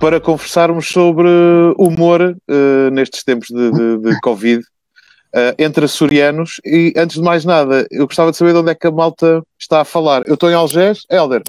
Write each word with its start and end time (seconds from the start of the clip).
para 0.00 0.18
conversarmos 0.18 0.88
sobre 0.88 1.28
humor 1.76 2.22
uh, 2.22 2.90
nestes 2.90 3.22
tempos 3.22 3.48
de, 3.48 3.70
de, 3.70 3.98
de 3.98 4.20
Covid. 4.20 4.64
Uh, 5.32 5.54
entre 5.58 5.84
açorianos 5.84 6.60
e 6.64 6.92
antes 6.96 7.16
de 7.16 7.22
mais 7.22 7.44
nada, 7.44 7.86
eu 7.88 8.06
gostava 8.06 8.32
de 8.32 8.36
saber 8.36 8.52
de 8.52 8.58
onde 8.58 8.72
é 8.72 8.74
que 8.74 8.86
a 8.86 8.90
malta 8.90 9.42
está 9.56 9.82
a 9.82 9.84
falar. 9.84 10.22
Eu 10.26 10.34
estou 10.34 10.50
em 10.50 10.54
Algés, 10.54 11.02
Helder. 11.08 11.42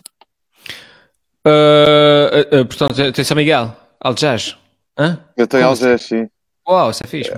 Uh, 1.47 2.65
portanto, 2.65 3.12
tem 3.12 3.26
São 3.26 3.35
Miguel, 3.35 3.76
Algés. 3.99 4.55
Hã? 4.99 5.18
Eu 5.36 5.45
estou 5.45 5.59
em 5.59 5.63
Algés, 5.63 6.04
sim. 6.04 6.27
Uau, 6.68 6.91
isso 6.91 7.04
é 7.04 7.08
fixe. 7.08 7.31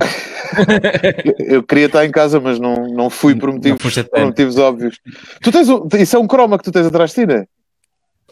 eu 1.47 1.63
queria 1.63 1.85
estar 1.85 2.05
em 2.05 2.11
casa, 2.11 2.41
mas 2.41 2.59
não, 2.59 2.87
não 2.89 3.09
fui 3.09 3.35
por 3.35 3.49
motivos, 3.51 3.81
por 4.03 4.25
motivos 4.25 4.57
óbvios. 4.57 4.99
Tu 5.41 5.51
tens 5.51 5.69
um, 5.69 5.87
isso 5.97 6.15
é 6.17 6.19
um 6.19 6.27
croma 6.27 6.57
que 6.57 6.65
tu 6.65 6.71
tens 6.71 6.87
atrás 6.87 7.11
de 7.11 7.21
ti, 7.21 7.25
né? 7.25 7.45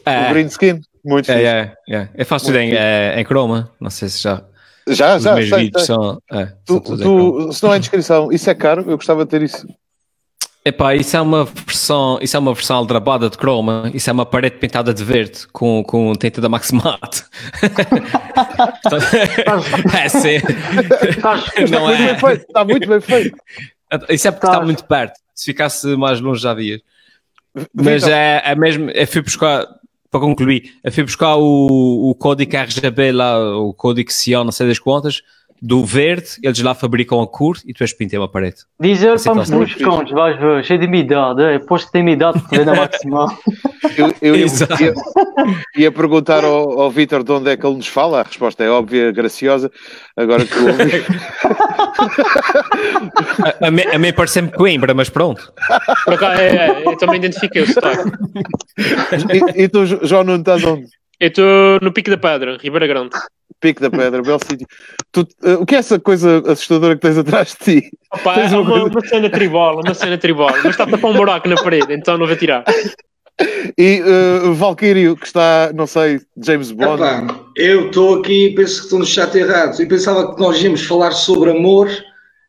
É. 0.05 0.27
Um 0.27 0.33
green 0.33 0.47
skin. 0.47 0.81
Muito 1.03 1.31
é, 1.31 1.43
é, 1.43 1.73
é. 1.89 2.09
Eu 2.15 2.25
faço 2.25 2.45
tudo 2.45 2.57
em, 2.57 2.73
é, 2.73 3.19
em 3.19 3.23
croma. 3.23 3.71
Não 3.79 3.89
sei 3.89 4.09
se 4.09 4.21
já. 4.21 4.43
Já, 4.87 5.19
já. 5.19 5.31
Os 5.31 5.37
meus 5.37 5.49
sei, 5.49 5.59
vídeos 5.59 5.85
sei. 5.85 5.95
são. 5.95 6.21
É, 6.31 6.45
tu, 6.65 6.81
são 6.85 6.97
tu, 6.97 7.53
se 7.53 7.63
não 7.63 7.73
é 7.73 7.79
descrição, 7.79 8.31
isso 8.31 8.49
é 8.49 8.55
caro? 8.55 8.81
Eu 8.81 8.97
gostava 8.97 9.25
de 9.25 9.31
ter 9.31 9.41
isso. 9.41 9.67
Epá, 10.63 10.93
isso 10.93 11.17
é 11.17 11.21
uma 11.21 11.43
versão, 11.43 12.19
isso 12.21 12.37
é 12.37 12.39
uma 12.39 12.53
versão 12.53 12.77
aldrabada 12.77 13.27
de 13.31 13.35
croma, 13.35 13.89
isso 13.95 14.07
é 14.11 14.13
uma 14.13 14.27
parede 14.27 14.57
pintada 14.57 14.93
de 14.93 15.03
verde 15.03 15.47
com, 15.51 15.83
com 15.83 16.13
tinta 16.13 16.39
da 16.39 16.47
Maximat. 16.47 17.23
é 19.99 20.07
sim. 20.07 20.37
Não 21.71 21.89
é. 21.89 21.97
Muito 21.97 22.05
bem 22.05 22.19
feito, 22.19 22.45
está 22.47 22.63
muito 22.63 22.87
bem 22.87 23.01
feito. 23.01 23.35
Isso 24.09 24.27
é 24.27 24.31
porque 24.31 24.45
está 24.45 24.61
muito 24.61 24.85
perto. 24.85 25.19
Se 25.33 25.45
ficasse 25.45 25.87
mais 25.97 26.21
longe 26.21 26.43
já 26.43 26.53
vias. 26.53 26.79
Mas 27.73 28.07
é, 28.07 28.43
é 28.45 28.55
mesmo, 28.55 28.91
eu 28.91 29.07
fui 29.07 29.23
buscar, 29.23 29.65
para 30.11 30.19
concluir, 30.19 30.73
fui 30.91 31.03
buscar 31.03 31.37
o, 31.37 32.09
o 32.11 32.15
código 32.15 32.53
RGB 32.55 33.13
lá, 33.13 33.57
o 33.57 33.73
código 33.73 34.11
Sion, 34.11 34.43
não 34.43 34.51
sei 34.51 34.67
das 34.67 34.77
quantas, 34.77 35.23
do 35.61 35.85
verde, 35.85 36.29
eles 36.41 36.59
lá 36.61 36.73
fabricam 36.73 37.21
a 37.21 37.27
cor 37.27 37.55
e 37.65 37.71
tu 37.73 37.83
és 37.83 37.93
pintei 37.93 38.17
uma 38.17 38.27
parede. 38.27 38.57
Diz 38.79 39.03
ele, 39.03 39.17
vamos 39.17 39.49
nos 39.49 39.75
contos, 39.75 40.11
vais 40.11 40.39
ver, 40.39 40.65
cheio 40.65 40.79
de 40.79 40.87
umidade, 40.87 41.43
é, 41.43 41.59
posto 41.59 41.85
que 41.85 41.91
tem 41.91 42.01
umidade, 42.01 42.39
porque 42.39 42.65
na 42.65 42.73
maximal. 42.73 43.27
eu, 43.95 44.11
eu 44.21 44.35
ia, 44.35 44.45
ia, 44.45 44.93
ia, 45.77 45.91
perguntar 45.91 46.43
ao, 46.43 46.79
ao 46.81 46.89
Vitor 46.89 47.23
de 47.23 47.31
onde 47.31 47.51
é 47.51 47.57
que 47.57 47.63
ele 47.63 47.75
nos 47.75 47.87
fala, 47.87 48.21
a 48.21 48.23
resposta 48.23 48.63
é 48.63 48.71
óbvia, 48.71 49.11
graciosa, 49.11 49.71
agora 50.17 50.43
que 50.45 50.57
ouvi. 50.57 51.05
a, 53.61 53.67
a, 53.67 53.71
mim, 53.71 53.83
a 53.83 53.99
mim 53.99 54.13
parece-me 54.13 54.51
Coimbra, 54.51 54.95
mas 54.95 55.09
pronto. 55.09 55.53
Por 56.05 56.17
cá, 56.17 56.41
é, 56.41 56.55
é, 56.55 56.87
eu 56.87 56.97
também 56.97 57.17
identifiquei 57.17 57.61
o 57.61 57.67
sotaque. 57.67 58.09
E, 59.55 59.63
e 59.63 59.69
tu, 59.69 59.85
João, 59.85 60.23
não 60.23 60.37
estás 60.37 60.63
onde? 60.63 60.87
Eu 61.19 61.27
estou 61.27 61.79
no 61.83 61.93
Pico 61.93 62.09
da 62.09 62.17
Pedra, 62.17 62.57
Ribeira 62.57 62.87
Grande. 62.87 63.11
Pico 63.61 63.79
da 63.79 63.89
Pedra, 63.89 64.21
belo 64.21 64.39
sítio. 64.39 64.67
Uh, 65.15 65.61
o 65.61 65.65
que 65.65 65.75
é 65.75 65.77
essa 65.77 65.99
coisa 65.99 66.43
assustadora 66.47 66.95
que 66.95 67.01
tens 67.01 67.17
atrás 67.17 67.55
de 67.59 67.79
ti? 67.79 67.91
Opa, 68.11 68.35
é 68.35 68.47
uma, 68.47 68.61
uma, 68.61 68.83
uma, 68.85 69.07
cena 69.07 69.29
tribola, 69.29 69.81
uma 69.81 69.93
cena 69.93 70.17
tribola, 70.17 70.57
mas 70.63 70.71
está 70.71 70.83
a 70.83 70.87
tapar 70.87 71.11
um 71.11 71.13
buraco 71.13 71.47
na 71.47 71.55
parede, 71.55 71.93
então 71.93 72.17
não 72.17 72.27
vou 72.27 72.35
tirar. 72.35 72.65
E 73.77 74.01
uh, 74.01 74.53
Valkyrio, 74.53 75.15
que 75.15 75.25
está, 75.25 75.71
não 75.73 75.87
sei, 75.87 76.21
James 76.37 76.71
Bond. 76.71 77.01
Epá, 77.01 77.35
eu 77.55 77.87
estou 77.87 78.19
aqui 78.19 78.47
e 78.47 78.55
penso 78.55 78.77
que 78.77 78.83
estou 78.83 78.99
no 78.99 79.05
chat 79.05 79.33
errado. 79.35 79.81
E 79.81 79.85
pensava 79.85 80.33
que 80.33 80.41
nós 80.41 80.61
íamos 80.61 80.85
falar 80.85 81.11
sobre 81.11 81.51
amor. 81.51 81.89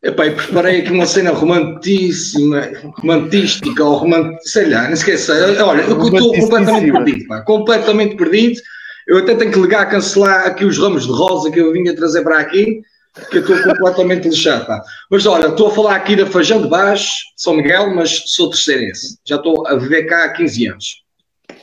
Epá, 0.03 0.27
e 0.27 0.31
preparei 0.31 0.81
aqui 0.81 0.91
uma 0.91 1.05
cena 1.05 1.31
romantíssima, 1.31 2.69
romantística, 2.97 3.83
ou 3.83 3.95
romant... 3.95 4.35
sei 4.41 4.69
lá, 4.69 4.83
não 4.83 4.93
esquece. 4.93 5.31
Olha, 5.31 5.81
eu 5.81 6.07
estou 6.07 6.31
completamente 6.33 6.91
perdido, 6.91 7.27
pá, 7.27 7.41
completamente 7.41 8.15
perdido. 8.15 8.61
Eu 9.07 9.17
até 9.17 9.35
tenho 9.35 9.51
que 9.51 9.59
ligar 9.59 9.81
a 9.81 9.85
cancelar 9.85 10.45
aqui 10.45 10.65
os 10.65 10.77
ramos 10.77 11.05
de 11.05 11.11
rosa 11.11 11.51
que 11.51 11.59
eu 11.59 11.71
vinha 11.73 11.95
trazer 11.95 12.23
para 12.23 12.39
aqui, 12.39 12.81
que 13.29 13.37
eu 13.37 13.41
estou 13.41 13.63
completamente 13.63 14.27
lixado. 14.29 14.65
Pá. 14.65 14.81
Mas 15.09 15.25
olha, 15.25 15.47
estou 15.47 15.67
a 15.67 15.71
falar 15.71 15.95
aqui 15.95 16.15
da 16.15 16.25
Fajão 16.25 16.61
de 16.61 16.67
Baixo, 16.67 17.23
São 17.35 17.55
Miguel, 17.55 17.93
mas 17.93 18.23
sou 18.27 18.49
terceirense. 18.49 19.17
Já 19.25 19.35
estou 19.35 19.67
a 19.67 19.75
viver 19.75 20.03
cá 20.03 20.25
há 20.25 20.29
15 20.29 20.67
anos. 20.67 21.03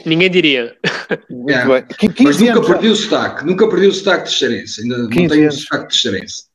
Ninguém 0.04 0.30
diria. 0.30 0.76
É. 1.48 1.64
Mas 2.22 2.38
nunca 2.38 2.52
anos, 2.52 2.66
perdi 2.66 2.86
já. 2.86 2.92
o 2.92 2.96
sotaque, 2.96 3.44
nunca 3.44 3.68
perdi 3.68 3.86
o 3.86 3.92
sotaque 3.92 4.24
terceirense. 4.24 4.82
Ainda 4.82 4.98
não 4.98 5.08
tenho 5.08 5.48
o 5.48 5.52
sotaque 5.52 5.88
terceirense. 5.88 6.50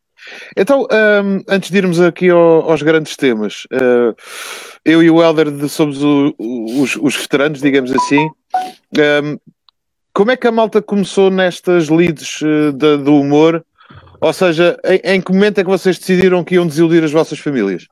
Então, 0.58 0.88
um, 0.92 1.42
antes 1.48 1.70
de 1.70 1.78
irmos 1.78 2.02
aqui 2.02 2.30
ao, 2.30 2.70
aos 2.70 2.82
grandes 2.82 3.16
temas, 3.16 3.66
uh, 3.66 4.16
eu 4.84 5.04
e 5.04 5.10
o 5.10 5.22
Helder 5.22 5.48
somos 5.70 6.02
o, 6.02 6.34
os, 6.40 6.96
os, 6.96 7.16
veteranos, 7.16 7.62
digamos 7.62 7.92
assim. 7.92 8.28
Um, 8.98 9.38
como 10.16 10.32
é 10.32 10.38
que 10.38 10.48
a 10.48 10.52
malta 10.52 10.82
começou 10.82 11.30
nestas 11.30 11.90
leads 11.90 12.42
uh, 12.42 12.72
de, 12.72 12.98
do 12.98 13.20
humor? 13.20 13.64
Ou 14.22 14.32
seja, 14.32 14.80
em, 14.86 15.16
em, 15.16 15.22
que 15.22 15.32
momento 15.32 15.60
é 15.60 15.64
que 15.64 15.70
vocês 15.70 16.00
decidiram 16.00 16.42
que 16.42 16.56
iam 16.56 16.66
desiludir 16.66 17.04
as 17.04 17.12
vossas 17.12 17.38
famílias? 17.38 17.86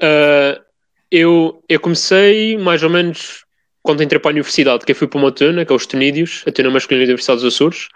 uh, 0.00 0.58
eu, 1.12 1.62
eu 1.68 1.78
comecei 1.78 2.56
mais 2.56 2.82
ou 2.82 2.88
menos 2.88 3.44
quando 3.82 4.02
entrei 4.02 4.18
para 4.18 4.30
a 4.30 4.32
universidade, 4.32 4.86
que 4.86 4.92
eu 4.92 4.96
fui 4.96 5.06
para 5.06 5.20
uma 5.20 5.30
tuna, 5.30 5.66
que 5.66 5.72
é 5.72 5.76
os 5.76 5.86
Tunídeos, 5.86 6.42
a 6.46 6.50
tuna 6.50 6.70
masculina 6.70 7.04
da 7.04 7.10
Universidade 7.10 7.42
dos 7.42 7.54
Açores. 7.54 7.88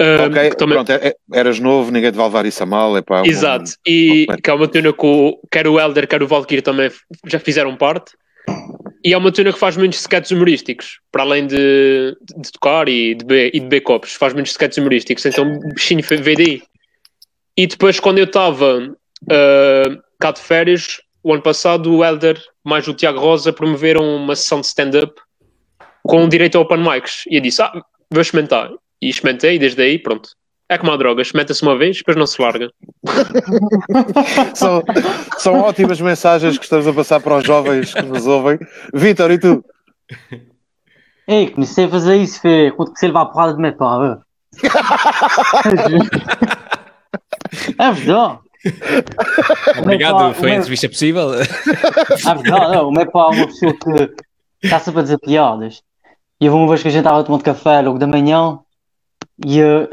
Uh, 0.00 0.26
ok, 0.26 0.50
também... 0.50 0.74
pronto, 0.74 0.90
é, 0.90 1.08
é, 1.08 1.14
eras 1.32 1.60
novo, 1.60 1.92
ninguém 1.92 2.10
te 2.10 2.16
vai 2.16 2.26
levar 2.26 2.46
isso 2.46 2.62
a 2.64 2.66
mal. 2.66 2.96
É 2.96 3.02
pá, 3.02 3.22
Exato, 3.24 3.70
um... 3.70 3.90
e 3.90 4.26
que 4.42 4.50
é 4.50 4.52
uma 4.52 4.66
tuna 4.66 4.92
que 4.92 5.06
o, 5.06 5.38
quer 5.48 5.68
o 5.68 5.78
Elder, 5.78 6.08
quer 6.08 6.20
o 6.20 6.26
Valkyrie 6.26 6.62
também 6.62 6.90
já 7.26 7.38
fizeram 7.38 7.76
parte. 7.76 8.12
E 9.02 9.14
é 9.14 9.16
uma 9.16 9.32
tuna 9.32 9.52
que 9.52 9.58
faz 9.58 9.76
muitos 9.76 10.00
sketches 10.00 10.30
humorísticos, 10.30 11.00
para 11.10 11.22
além 11.22 11.46
de, 11.46 12.16
de 12.36 12.52
tocar 12.52 12.88
e 12.88 13.14
de, 13.14 13.24
beber, 13.24 13.48
e 13.48 13.58
de 13.58 13.60
beber 13.60 13.80
copos, 13.80 14.12
faz 14.12 14.34
muitos 14.34 14.52
sketches 14.52 14.78
humorísticos, 14.78 15.24
então 15.24 15.58
bichinho 15.74 16.02
veio. 16.02 16.62
E 17.56 17.66
depois, 17.66 17.98
quando 17.98 18.18
eu 18.18 18.24
estava 18.24 18.78
uh, 18.78 20.02
cá 20.18 20.32
de 20.32 20.40
férias, 20.40 21.00
o 21.22 21.32
ano 21.32 21.42
passado, 21.42 21.94
o 21.94 22.04
Elder 22.04 22.40
mais 22.64 22.86
o 22.88 22.94
Tiago 22.94 23.20
Rosa 23.20 23.52
promoveram 23.52 24.16
uma 24.16 24.36
sessão 24.36 24.60
de 24.60 24.66
stand-up 24.66 25.14
com 26.02 26.28
direito 26.28 26.56
a 26.56 26.60
open 26.60 26.78
mics. 26.78 27.24
E 27.30 27.36
eu 27.36 27.40
disse: 27.40 27.62
Ah, 27.62 27.72
vou 28.10 28.20
experimentar. 28.20 28.70
E 29.00 29.08
experimentei, 29.08 29.56
e 29.56 29.58
desde 29.58 29.82
aí, 29.82 29.98
pronto, 29.98 30.30
é 30.70 30.78
como 30.78 30.92
a 30.92 30.96
droga, 30.96 31.20
experimenta-se 31.20 31.62
uma 31.64 31.76
vez, 31.76 31.96
depois 31.96 32.16
não 32.16 32.28
se 32.28 32.40
larga. 32.40 32.70
são, 34.54 34.80
são 35.36 35.60
ótimas 35.62 36.00
mensagens 36.00 36.56
que 36.56 36.62
estamos 36.62 36.86
a 36.86 36.92
passar 36.92 37.18
para 37.18 37.38
os 37.38 37.44
jovens 37.44 37.92
que 37.92 38.02
nos 38.02 38.24
ouvem. 38.24 38.56
Vitor, 38.94 39.32
e 39.32 39.38
tu? 39.40 39.64
Ei, 41.26 41.50
comecei 41.50 41.86
a 41.86 41.88
fazer 41.88 42.18
isso, 42.18 42.40
Fê, 42.40 42.72
quando 42.76 42.92
que 42.92 43.00
você 43.00 43.08
levar 43.08 43.22
a 43.22 43.26
porrada 43.26 43.54
de 43.54 43.60
meu 43.60 43.72
pai. 43.74 44.16
É 47.76 47.90
verdade. 47.90 48.38
Obrigado, 49.76 50.34
foi 50.34 50.52
a 50.52 50.56
entrevista 50.56 50.88
possível. 50.88 51.34
É 51.34 52.34
verdade, 52.34 52.76
não, 52.76 52.90
o 52.90 52.92
meu 52.92 53.10
pai 53.10 53.22
é 53.22 53.40
uma 53.40 53.46
pessoa 53.48 53.74
que 53.74 54.14
está 54.62 54.78
sempre 54.78 55.00
a 55.00 55.02
dizer 55.02 55.18
piadas. 55.18 55.82
E 56.40 56.48
houve 56.48 56.62
uma 56.62 56.68
vez 56.68 56.80
que 56.80 56.86
a 56.86 56.92
gente 56.92 57.00
estava 57.00 57.24
tomando 57.24 57.42
café 57.42 57.80
logo 57.80 57.98
da 57.98 58.06
manhã 58.06 58.60
e 59.44 59.60
uh, 59.60 59.88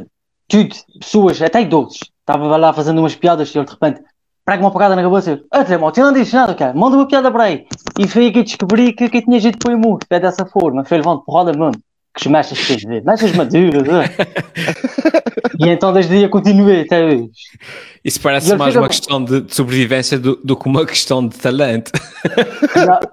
tudo, 0.48 0.76
pessoas, 1.00 1.42
até 1.42 1.62
idosos, 1.62 2.00
estava 2.20 2.58
lá 2.58 2.74
fazendo 2.74 3.00
umas 3.00 3.16
piadas 3.16 3.54
e 3.54 3.58
ele 3.58 3.66
de 3.66 3.72
repente 3.72 4.02
prega 4.46 4.64
uma 4.64 4.72
pagada 4.72 4.96
na 4.96 5.04
cabeça. 5.04 5.42
Ah, 5.52 5.64
Tremó, 5.64 5.92
tu 5.92 6.00
não 6.00 6.14
dizes 6.14 6.32
nada, 6.32 6.56
cara, 6.56 6.74
manda 6.74 6.96
uma 6.96 7.08
piada 7.08 7.30
para 7.32 7.44
aí. 7.44 7.66
E 8.00 8.08
foi 8.08 8.24
aí 8.24 8.32
que 8.32 8.40
eu 8.40 8.44
descobri 8.44 8.94
que 8.94 9.10
quem 9.10 9.22
tinha 9.22 9.40
jeito 9.40 9.58
foi 9.62 9.76
o 9.76 9.80
mundo, 9.80 10.00
é 10.10 10.20
dessa 10.20 10.46
forma, 10.46 10.86
foi 10.86 10.98
levando 10.98 11.22
porrada 11.22 11.52
mesmo. 11.52 11.82
Que 12.16 12.22
os 12.22 12.28
mechas 12.32 12.66
queres 12.66 12.84
ver, 12.84 13.04
mechas 13.04 13.32
maduras, 13.34 13.88
é? 13.88 15.28
E 15.60 15.70
então 15.70 15.92
desde 15.92 16.14
aí 16.14 16.24
eu 16.24 16.30
continuei 16.30 16.82
até 16.82 17.04
hoje. 17.04 17.30
Isso 18.04 18.22
parece 18.22 18.56
mais 18.56 18.76
uma 18.76 18.88
questão 18.88 19.24
de, 19.24 19.42
de 19.42 19.56
sobrevivência 19.56 20.20
do, 20.20 20.36
do, 20.36 20.56
que 20.56 20.68
uma 20.68 20.86
questão 20.86 21.28
de 21.28 21.36
talento. 21.38 21.92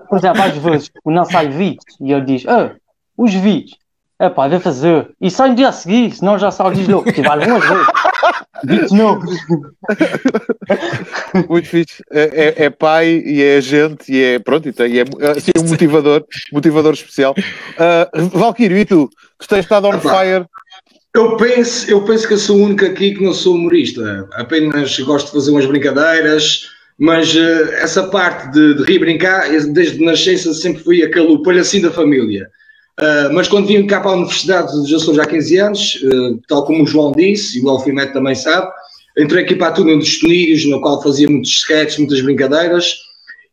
Por 0.09 0.19
exemplo, 0.19 0.43
às 0.43 0.57
vezes 0.57 0.91
o 1.05 1.11
não 1.11 1.25
sai 1.25 1.49
vídeos 1.49 1.85
e 2.01 2.13
ele 2.13 2.25
diz: 2.25 2.47
ah, 2.47 2.75
os 3.17 3.33
vídeos 3.33 3.79
é 4.19 4.29
pá, 4.29 4.47
deve 4.47 4.63
fazer. 4.63 5.09
E 5.21 5.31
sai 5.31 5.51
no 5.51 5.57
dia 5.57 5.69
a 5.69 5.73
seguir, 5.73 6.15
senão 6.15 6.39
já 6.39 6.51
sai 6.51 6.73
diz 6.75 6.87
louco, 6.87 7.13
que 7.13 7.21
vale 7.21 7.47
umas 7.47 7.69
vezes. 7.69 7.87
Vídeos 8.65 8.93
novos. 8.93 9.37
Muito 11.49 11.69
fixe. 11.69 12.03
É, 12.13 12.23
é, 12.23 12.65
é, 12.65 12.71
pai 12.71 13.23
e 13.25 13.43
é 13.43 13.57
agente 13.57 14.13
e 14.13 14.23
é 14.23 14.39
pronto, 14.39 14.69
e, 14.69 14.73
tem, 14.73 14.93
e 14.93 15.01
é 15.01 15.05
assim, 15.37 15.51
um 15.59 15.69
motivador, 15.69 16.25
motivador 16.53 16.95
especial. 16.95 17.35
Uh, 17.35 18.29
Valquírio, 18.29 18.79
e 18.79 18.85
tu? 18.85 19.11
Tu 19.39 19.49
tens 19.49 19.61
estado 19.61 19.89
on 19.89 19.99
fire. 20.01 20.47
Eu 21.15 21.37
penso, 21.37 21.91
eu 21.91 22.05
penso 22.05 22.27
que 22.27 22.35
eu 22.35 22.39
sou 22.39 22.57
o 22.57 22.63
único 22.63 22.85
aqui 22.85 23.15
que 23.15 23.23
não 23.23 23.33
sou 23.33 23.55
humorista. 23.55 24.29
Apenas 24.33 24.99
gosto 25.01 25.27
de 25.27 25.33
fazer 25.33 25.51
umas 25.51 25.67
brincadeiras, 25.67 26.69
mas 26.99 27.35
uh, 27.35 27.73
essa 27.75 28.05
parte 28.05 28.51
de, 28.53 28.75
de 28.77 28.85
rir 28.85 29.01
brincar, 29.01 29.49
desde 29.73 30.05
nascença 30.05 30.55
sempre 30.55 30.83
fui 30.83 31.03
aquele 31.03 31.43
palhacinho 31.43 31.85
da 31.85 31.91
família. 31.91 32.49
Uh, 33.01 33.33
mas 33.33 33.49
quando 33.49 33.67
vim 33.67 33.87
cá 33.87 34.01
para 34.01 34.13
a 34.13 34.15
Universidade 34.15 34.71
dos 34.73 34.93
Açores 34.93 35.19
há 35.19 35.27
15 35.27 35.59
anos, 35.59 35.95
uh, 36.05 36.41
tal 36.49 36.65
como 36.65 36.85
o 36.85 36.87
João 36.87 37.13
disse, 37.13 37.59
e 37.59 37.63
o 37.63 37.69
Alfimet 37.69 38.13
também 38.13 38.35
sabe, 38.35 38.71
entrei 39.19 39.43
aqui 39.45 39.57
para 39.57 39.69
a 39.69 39.73
turma 39.73 39.97
dos 39.97 40.19
Tunírios, 40.19 40.65
no 40.67 40.81
qual 40.81 41.03
fazia 41.03 41.29
muitos 41.29 41.51
sketches, 41.51 41.99
muitas 41.99 42.21
brincadeiras, 42.21 42.97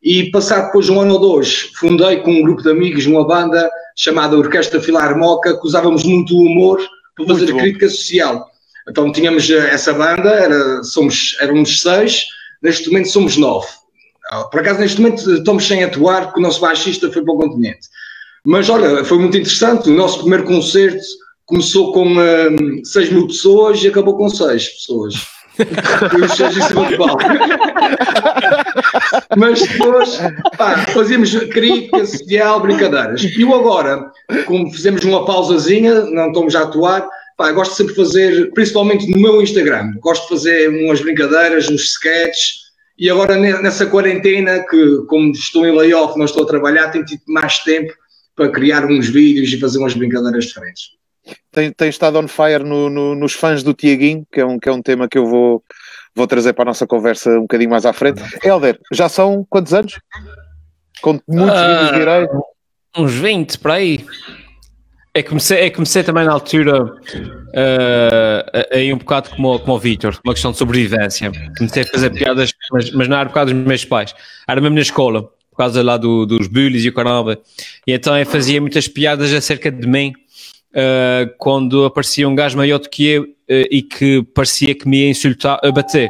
e 0.04 0.32
passado 0.32 0.68
depois 0.68 0.86
de 0.86 0.92
um 0.92 1.02
ano 1.02 1.14
ou 1.14 1.20
dois, 1.20 1.72
fundei 1.76 2.18
com 2.18 2.32
um 2.32 2.42
grupo 2.42 2.62
de 2.62 2.70
amigos 2.70 3.06
uma 3.06 3.26
banda 3.26 3.70
chamada 3.96 4.38
Orquestra 4.38 4.82
Filarmoca, 4.82 5.60
que 5.60 5.66
usávamos 5.66 6.04
muito 6.04 6.36
o 6.36 6.42
humor 6.42 6.80
para 7.16 7.28
fazer 7.28 7.54
crítica 7.54 7.88
social. 7.90 8.50
Então 8.90 9.12
tínhamos 9.12 9.50
eh, 9.50 9.70
essa 9.72 9.94
banda, 9.94 10.30
era, 10.30 10.84
somos, 10.84 11.38
éramos 11.40 11.82
seis, 11.82 12.26
neste 12.62 12.90
momento 12.90 13.10
somos 13.10 13.38
nove. 13.38 13.68
Ah, 14.32 14.46
por 14.46 14.62
acaso, 14.62 14.80
neste 14.80 15.00
momento 15.00 15.30
estamos 15.36 15.68
sem 15.68 15.84
atuar 15.84 16.26
porque 16.26 16.40
o 16.40 16.44
nosso 16.44 16.62
baixista 16.62 17.12
foi 17.12 17.24
para 17.24 17.34
o 17.34 17.38
continente. 17.38 17.88
Mas 18.46 18.70
olha, 18.70 19.04
foi 19.04 19.20
muito 19.20 19.38
interessante. 19.38 19.90
O 19.90 19.94
nosso 19.94 20.20
primeiro 20.20 20.44
concerto 20.46 21.02
começou 21.46 21.92
com 21.92 22.08
um, 22.08 22.84
6 22.84 23.12
mil 23.12 23.28
pessoas 23.28 23.84
e 23.84 23.88
acabou 23.88 24.18
com 24.18 24.30
6 24.30 24.70
pessoas. 24.70 25.14
Foi 26.10 26.22
os 26.22 26.32
6 26.34 26.58
em 26.58 26.62
cima 26.62 26.90
do 26.90 26.98
palco. 26.98 27.24
Mas 29.38 29.62
depois 29.62 30.18
pá, 30.58 30.78
fazíamos 30.88 31.36
crítica 31.50 32.06
social, 32.06 32.62
brincadeiras. 32.62 33.22
E 33.24 33.42
eu 33.42 33.54
agora, 33.54 34.12
como 34.46 34.72
fizemos 34.72 35.04
uma 35.04 35.26
pausazinha, 35.26 36.06
não 36.06 36.28
estamos 36.28 36.56
a 36.56 36.62
atuar, 36.62 37.08
pá, 37.38 37.52
gosto 37.52 37.76
sempre 37.76 37.94
de 37.94 38.02
fazer, 38.02 38.52
principalmente 38.54 39.12
no 39.12 39.20
meu 39.20 39.42
Instagram, 39.42 39.92
gosto 40.00 40.24
de 40.24 40.30
fazer 40.30 40.70
umas 40.70 41.02
brincadeiras, 41.02 41.70
uns 41.70 41.84
sketches. 41.84 42.62
E 42.98 43.10
agora 43.10 43.36
nessa 43.36 43.86
quarentena, 43.86 44.66
que 44.70 45.04
como 45.08 45.32
estou 45.32 45.66
em 45.66 45.76
layoff, 45.76 46.18
não 46.18 46.26
estou 46.26 46.44
a 46.44 46.48
trabalhar, 46.48 46.90
tenho 46.90 47.06
tido 47.06 47.22
mais 47.28 47.60
tempo 47.60 47.94
para 48.36 48.50
criar 48.50 48.86
uns 48.86 49.08
vídeos 49.08 49.52
e 49.52 49.60
fazer 49.60 49.78
umas 49.80 49.94
brincadeiras 49.94 50.46
diferentes. 50.46 50.92
Tem, 51.52 51.72
tem 51.72 51.90
estado 51.90 52.18
on 52.18 52.28
fire 52.28 52.64
no, 52.64 52.90
no, 52.90 53.16
nos 53.16 53.34
fãs 53.34 53.62
do 53.64 53.74
Tiaguinho, 53.74 54.26
que 54.32 54.40
é 54.40 54.46
um, 54.46 54.58
que 54.58 54.70
é 54.70 54.72
um 54.72 54.82
tema 54.82 55.08
que 55.08 55.18
eu 55.18 55.26
vou, 55.26 55.64
vou 56.16 56.26
trazer 56.26 56.54
para 56.54 56.64
a 56.64 56.66
nossa 56.66 56.88
conversa 56.88 57.30
um 57.32 57.42
bocadinho 57.42 57.70
mais 57.70 57.86
à 57.86 57.94
frente. 57.94 58.22
Helder, 58.44 58.80
já 58.92 59.08
são 59.08 59.46
quantos 59.50 59.74
anos? 59.74 60.00
Com 61.02 61.20
muitos 61.28 61.60
uh, 61.60 61.68
vídeos 61.68 61.92
direitos? 61.92 62.38
Uns 62.98 63.14
20, 63.14 63.60
para 63.60 63.74
aí. 63.76 64.06
É 65.14 65.22
comecei, 65.22 65.60
é 65.60 65.70
comecei 65.70 66.04
também 66.04 66.24
na 66.24 66.32
altura 66.32 66.86
uh, 66.86 66.92
aí 68.72 68.94
um 68.94 68.98
bocado 68.98 69.30
como, 69.32 69.60
como 69.60 69.74
o 69.74 69.80
Vitor, 69.80 70.18
uma 70.24 70.34
questão 70.34 70.52
de 70.52 70.58
sobrevivência. 70.58 71.32
Comecei 71.58 71.84
a 71.84 71.88
fazer 71.88 72.12
piadas, 72.12 72.54
mas, 72.72 72.92
mas 72.92 73.08
não 73.10 73.18
era 73.18 73.28
por 73.28 73.34
causa 73.34 73.54
dos 73.54 73.66
meus 73.66 73.84
pais, 73.84 74.16
era 74.48 74.62
mesmo 74.62 74.76
na 74.76 74.82
escola 74.82 75.30
por 75.52 75.58
causa 75.58 75.84
lá 75.84 75.98
do, 75.98 76.26
dos 76.26 76.48
bullies 76.48 76.86
e 76.86 76.90
o 76.90 76.94
caramba. 76.94 77.38
E 77.86 77.92
então 77.92 78.18
eu 78.18 78.26
fazia 78.26 78.60
muitas 78.60 78.88
piadas 78.88 79.32
acerca 79.34 79.70
de 79.70 79.86
mim 79.86 80.14
uh, 80.72 81.32
quando 81.38 81.86
aparecia 81.86 82.28
um 82.28 82.34
gajo 82.34 82.58
maior 82.58 82.80
do 82.80 82.90
que 82.90 83.06
eu 83.06 83.24
uh, 83.24 83.68
e 83.70 83.82
que 83.82 84.24
parecia 84.34 84.74
que 84.74 84.88
me 84.88 85.02
ia 85.02 85.10
insultar, 85.10 85.60
a 85.62 85.72
bater. 85.72 86.10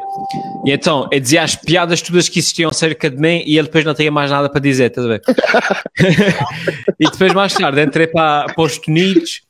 E 0.65 0.71
então 0.71 1.09
eu 1.11 1.19
dizia 1.19 1.43
as 1.43 1.55
piadas 1.55 2.01
todas 2.01 2.29
que 2.29 2.39
existiam 2.39 2.69
acerca 2.69 3.09
de 3.09 3.17
mim 3.17 3.43
e 3.45 3.57
ele 3.57 3.67
depois 3.67 3.83
não 3.83 3.93
tinha 3.93 4.11
mais 4.11 4.29
nada 4.29 4.47
para 4.47 4.61
dizer, 4.61 4.91
estás 4.91 5.05
a 5.05 5.09
ver? 5.09 5.21
e 6.99 7.09
depois 7.09 7.33
mais 7.33 7.53
tarde 7.53 7.81
entrei 7.81 8.07
para, 8.07 8.45
para 8.53 8.63
os 8.63 8.79
Unidos 8.87 9.41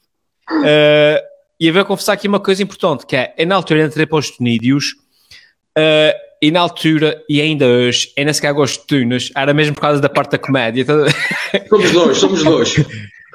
uh, 0.50 1.22
e 1.60 1.68
eu 1.68 1.74
vou 1.74 1.86
confessar 1.86 2.14
aqui 2.14 2.28
uma 2.28 2.40
coisa 2.40 2.64
importante, 2.64 3.06
que 3.06 3.16
é, 3.16 3.36
na 3.46 3.54
altura 3.54 3.86
entrei 3.86 4.08
para 4.08 4.18
os 4.18 4.30
uh, 4.30 4.34
e 6.42 6.50
na 6.50 6.60
altura, 6.60 7.24
e 7.30 7.40
ainda 7.40 7.68
hoje, 7.68 8.12
ainda 8.18 8.34
sequer 8.34 8.54
gosto 8.54 8.82
de 8.82 8.88
tunas, 8.88 9.30
era 9.36 9.54
mesmo 9.54 9.76
por 9.76 9.82
causa 9.82 10.02
da 10.02 10.10
parte 10.10 10.32
da 10.32 10.38
comédia. 10.40 10.82
Então... 10.82 11.06
Somos 11.70 11.92
dois, 11.92 12.18
somos 12.18 12.44
dois. 12.44 12.76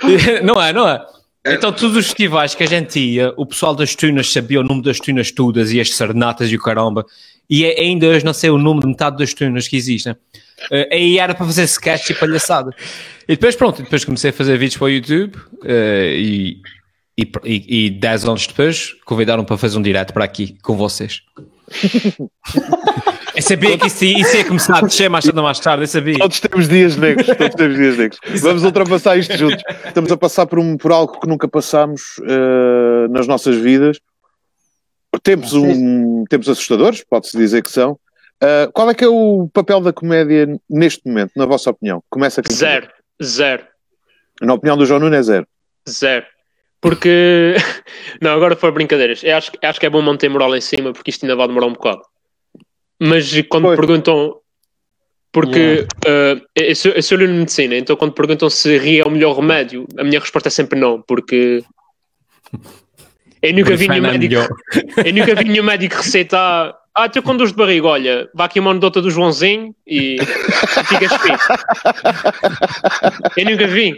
não 0.43 0.61
é, 0.61 0.73
não 0.73 0.89
é? 0.89 1.05
é? 1.45 1.55
Então, 1.55 1.73
todos 1.73 1.97
os 1.97 2.07
festivais 2.07 2.55
que 2.55 2.65
a 2.65 2.67
gente 2.67 2.99
ia, 2.99 3.33
o 3.37 3.47
pessoal 3.47 3.75
das 3.75 3.95
tunas 3.95 4.33
sabia 4.33 4.61
o 4.61 4.65
nome 4.65 4.83
das 4.83 4.99
tunas 4.99 5.31
todas 5.31 5.73
e 5.73 5.81
as 5.81 5.95
sarnatas 5.95 6.51
e 6.51 6.57
o 6.57 6.59
caramba. 6.61 7.07
E 7.49 7.65
é, 7.65 7.81
ainda 7.81 8.07
hoje 8.09 8.25
não 8.25 8.35
sei 8.35 8.51
o 8.51 8.59
nome 8.59 8.81
de 8.81 8.89
metade 8.89 9.19
das 9.19 9.33
tunas 9.33 9.69
que 9.69 9.77
existem. 9.77 10.13
Uh, 10.13 10.89
aí 10.91 11.19
era 11.19 11.35
para 11.35 11.47
fazer 11.47 11.63
sketch 11.65 12.11
e 12.11 12.15
palhaçada. 12.15 12.75
E 13.29 13.35
depois, 13.35 13.55
pronto, 13.55 13.83
depois 13.83 14.05
comecei 14.05 14.31
a 14.31 14.33
fazer 14.33 14.59
vídeos 14.59 14.79
para 14.79 14.87
o 14.87 14.91
YouTube 14.91 15.37
uh, 15.37 15.67
e, 15.69 16.61
e, 17.17 17.33
e, 17.45 17.87
e 17.87 17.91
10 17.91 18.25
anos 18.25 18.47
depois 18.47 18.95
convidaram 19.05 19.45
para 19.45 19.57
fazer 19.57 19.79
um 19.79 19.83
direto 19.83 20.13
para 20.13 20.25
aqui 20.25 20.57
com 20.63 20.77
vocês. 20.77 21.23
Eu 23.35 23.43
sabia 23.43 23.77
que 23.77 23.87
isso, 23.87 24.05
isso 24.05 24.37
ia 24.37 24.45
começar 24.45 24.79
a 24.79 24.81
descer 24.81 25.11
mais 25.11 25.25
tarde 25.25 25.43
mais 25.43 25.61
tarde, 25.61 25.83
eu 25.83 25.87
sabia. 25.87 26.19
Todos 26.19 26.41
temos 26.41 26.69
dias 26.69 26.97
negros, 26.97 27.27
todos 27.27 27.55
temos 27.55 27.77
dias 27.77 27.97
negros. 27.99 28.19
Vamos 28.41 28.65
ultrapassar 28.65 29.19
isto 29.19 29.37
juntos. 29.37 29.63
Estamos 29.87 30.11
a 30.11 30.17
passar 30.17 30.47
por, 30.47 30.59
um, 30.59 30.77
por 30.77 30.91
algo 30.91 31.21
que 31.21 31.29
nunca 31.29 31.47
passámos 31.47 32.01
uh, 32.21 33.09
nas 33.11 33.27
nossas 33.27 33.57
vidas. 33.57 33.99
Tempos, 35.23 35.53
um, 35.55 36.25
tempos 36.25 36.49
assustadores, 36.49 37.05
pode-se 37.05 37.37
dizer 37.37 37.63
que 37.63 37.71
são. 37.71 37.93
Uh, 38.43 38.71
qual 38.73 38.91
é 38.91 38.95
que 38.95 39.05
é 39.05 39.09
o 39.09 39.49
papel 39.53 39.81
da 39.81 39.93
comédia 39.93 40.59
neste 40.69 41.07
momento, 41.07 41.33
na 41.37 41.47
vossa 41.47 41.71
opinião? 41.71 42.03
Começa 42.09 42.41
aqui. 42.41 42.53
Zero. 42.53 42.89
Zero. 43.23 43.65
Na 44.41 44.55
opinião 44.55 44.77
do 44.77 44.85
João 44.85 45.01
Nunes 45.01 45.19
é 45.19 45.23
zero. 45.23 45.47
Zero. 45.89 46.27
Porque. 46.81 47.55
Não, 48.21 48.33
agora 48.33 48.57
foi 48.57 48.71
brincadeiras. 48.71 49.23
Eu 49.25 49.37
acho, 49.37 49.53
acho 49.63 49.81
que 49.81 49.87
é 49.87 49.91
bom 49.91 50.03
manter 50.03 50.29
moral 50.29 50.55
em 50.57 50.61
cima, 50.61 50.93
porque 50.93 51.11
isto 51.11 51.25
ainda 51.25 51.37
vai 51.37 51.49
demorar 51.49 51.67
um 51.67 51.73
bocado. 51.73 52.03
Mas 53.01 53.31
quando 53.49 53.69
me 53.69 53.77
perguntam. 53.77 54.37
Porque 55.33 55.87
yeah. 56.07 56.41
uh, 56.41 56.47
eu, 56.55 56.75
sou, 56.75 56.93
eu 56.93 57.03
sou 57.03 57.19
de 57.19 57.27
medicina, 57.27 57.77
então 57.77 57.95
quando 57.95 58.15
perguntam 58.15 58.49
se 58.49 58.79
rir 58.79 59.01
é 59.01 59.05
o 59.05 59.11
melhor 59.11 59.37
remédio, 59.37 59.87
a 59.99 60.03
minha 60.03 60.19
resposta 60.19 60.49
é 60.49 60.51
sempre 60.51 60.81
não, 60.81 61.03
porque. 61.03 61.63
Eu 63.43 63.53
nunca 63.53 63.77
vi 63.77 63.87
nenhum 63.87 64.03
médico. 64.03 64.35
Eu 65.05 65.13
nunca 65.13 65.35
vi 65.35 65.45
nenhum 65.45 65.65
médico 65.65 65.97
receitar. 65.97 66.75
Ah, 66.95 67.11
com 67.23 67.37
dor 67.37 67.49
de 67.49 67.55
barriga, 67.55 67.87
olha, 67.87 68.31
vá 68.35 68.47
aqui 68.47 68.59
uma 68.59 68.71
anedota 68.71 69.03
do 69.03 69.11
Joãozinho 69.11 69.75
e, 69.87 70.17
e 70.17 70.85
ficas 70.85 71.13
fit. 71.21 71.39
Eu 73.37 73.45
nunca 73.45 73.67
vi. 73.67 73.95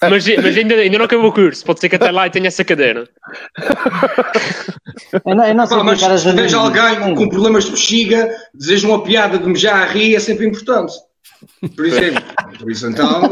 Mas, 0.00 0.24
mas 0.36 0.56
ainda, 0.56 0.74
ainda 0.76 0.98
não 0.98 1.04
acabou 1.06 1.26
o 1.26 1.32
curso, 1.32 1.64
pode 1.64 1.80
ser 1.80 1.88
que 1.88 1.96
até 1.96 2.10
lá 2.10 2.30
tenha 2.30 2.46
essa 2.46 2.64
cadeira. 2.64 3.08
Eu 5.24 5.34
não, 5.34 5.44
eu 5.44 5.54
não 5.54 5.66
sei 5.66 5.76
Pá, 5.76 5.84
mas 5.84 6.24
veja 6.24 6.56
alguém 6.56 7.14
com 7.14 7.28
problemas 7.28 7.64
de 7.64 7.70
bexiga, 7.72 8.30
deseja 8.54 8.86
uma 8.86 9.02
piada 9.02 9.38
de 9.38 9.48
me 9.48 9.56
já 9.56 9.74
a 9.74 9.84
rir, 9.86 10.14
é 10.14 10.20
sempre 10.20 10.46
importante. 10.46 10.92
Por 11.74 11.86
exemplo, 11.86 12.22
por 12.58 12.70
isso 12.70 12.88
então. 12.88 13.22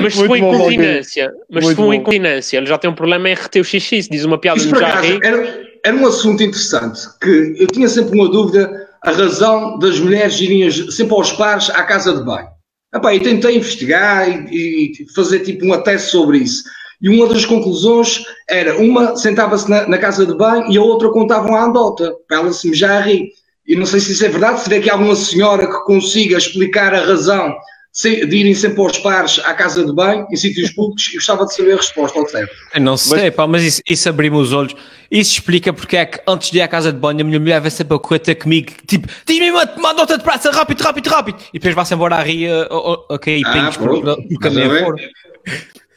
mas 0.00 0.14
se 0.14 0.26
for 0.26 0.36
incontinência, 0.36 1.32
mas 1.50 1.66
se 1.66 1.74
for 1.74 1.92
incontinência, 1.92 2.56
ele 2.56 2.66
já 2.66 2.78
tem 2.78 2.90
um 2.90 2.94
problema 2.94 3.30
em 3.30 3.34
reter 3.34 3.60
o 3.60 3.64
xixi, 3.64 4.02
se 4.02 4.10
diz 4.10 4.24
uma 4.24 4.38
piada 4.38 4.60
de 4.60 4.72
me 4.72 4.78
já 4.78 4.98
a 4.98 5.00
rir. 5.00 5.18
Era, 5.22 5.60
era 5.84 5.96
um 5.96 6.06
assunto 6.06 6.42
interessante 6.42 7.00
que 7.20 7.56
eu 7.58 7.66
tinha 7.68 7.88
sempre 7.88 8.18
uma 8.18 8.28
dúvida 8.28 8.88
a 9.02 9.10
razão 9.10 9.78
das 9.78 9.98
mulheres 9.98 10.40
irem 10.40 10.70
sempre 10.70 11.14
aos 11.14 11.32
pares 11.32 11.70
à 11.70 11.82
casa 11.82 12.14
de 12.14 12.22
banho. 12.22 12.48
Epá, 12.94 13.14
e 13.14 13.20
tentei 13.20 13.56
investigar 13.56 14.28
e, 14.52 14.92
e, 14.92 15.14
fazer 15.14 15.40
tipo 15.40 15.64
uma 15.64 15.82
tese 15.82 16.08
sobre 16.08 16.38
isso. 16.38 16.62
E 17.00 17.08
uma 17.08 17.26
das 17.26 17.44
conclusões 17.44 18.22
era, 18.48 18.78
uma 18.78 19.16
sentava-se 19.16 19.68
na, 19.68 19.88
na, 19.88 19.98
casa 19.98 20.26
de 20.26 20.34
banho 20.36 20.70
e 20.70 20.76
a 20.76 20.82
outra 20.82 21.10
contava 21.10 21.48
uma 21.48 21.64
andota, 21.64 22.14
para 22.28 22.38
ela 22.38 22.52
se 22.52 22.72
já 22.74 22.98
a 22.98 23.00
rir. 23.00 23.30
E 23.66 23.74
não 23.74 23.86
sei 23.86 23.98
se 23.98 24.12
isso 24.12 24.24
é 24.24 24.28
verdade, 24.28 24.58
se 24.58 24.64
tiver 24.64 24.78
aqui 24.78 24.90
alguma 24.90 25.16
senhora 25.16 25.66
que 25.66 25.84
consiga 25.84 26.36
explicar 26.36 26.94
a 26.94 27.04
razão 27.04 27.54
de 27.92 28.36
irem 28.36 28.54
sempre 28.54 28.80
aos 28.80 28.98
pares 28.98 29.38
à 29.40 29.52
casa 29.52 29.84
de 29.84 29.92
banho, 29.92 30.26
em 30.30 30.36
sítios 30.36 30.70
públicos, 30.70 31.08
e 31.08 31.14
gostava 31.14 31.44
de 31.44 31.54
saber 31.54 31.74
a 31.74 31.76
resposta 31.76 32.18
ao 32.18 32.26
certo. 32.26 32.54
não 32.80 32.96
sei, 32.96 33.24
mas, 33.24 33.34
pá, 33.34 33.46
mas 33.46 33.62
isso, 33.62 33.82
isso 33.88 34.08
abriu-me 34.08 34.38
os 34.38 34.52
olhos. 34.52 34.74
Isso 35.10 35.32
explica 35.32 35.74
porque 35.74 35.98
é 35.98 36.06
que 36.06 36.20
antes 36.26 36.50
de 36.50 36.56
ir 36.56 36.62
à 36.62 36.68
casa 36.68 36.90
de 36.90 36.98
banho 36.98 37.20
a 37.20 37.24
minha 37.24 37.38
mulher 37.38 37.60
vai 37.60 37.70
sempre 37.70 37.94
a 37.94 37.98
correr 37.98 38.20
ter 38.20 38.36
comigo, 38.36 38.72
tipo, 38.86 39.06
diz-me 39.26 39.50
uma, 39.50 39.64
uma 39.76 39.92
nota 39.92 40.16
de 40.16 40.24
praça, 40.24 40.50
rápido, 40.50 40.80
rápido, 40.80 41.08
rápido, 41.08 41.38
e 41.52 41.58
depois 41.58 41.74
vai-se 41.74 41.92
embora 41.92 42.16
à 42.16 42.22
ria, 42.22 42.66
ok, 42.70 43.42
ah, 43.44 43.52
pingos 43.52 43.76
por, 43.76 44.00
por 44.00 44.38
caminho 44.40 44.70
fora. 44.70 44.96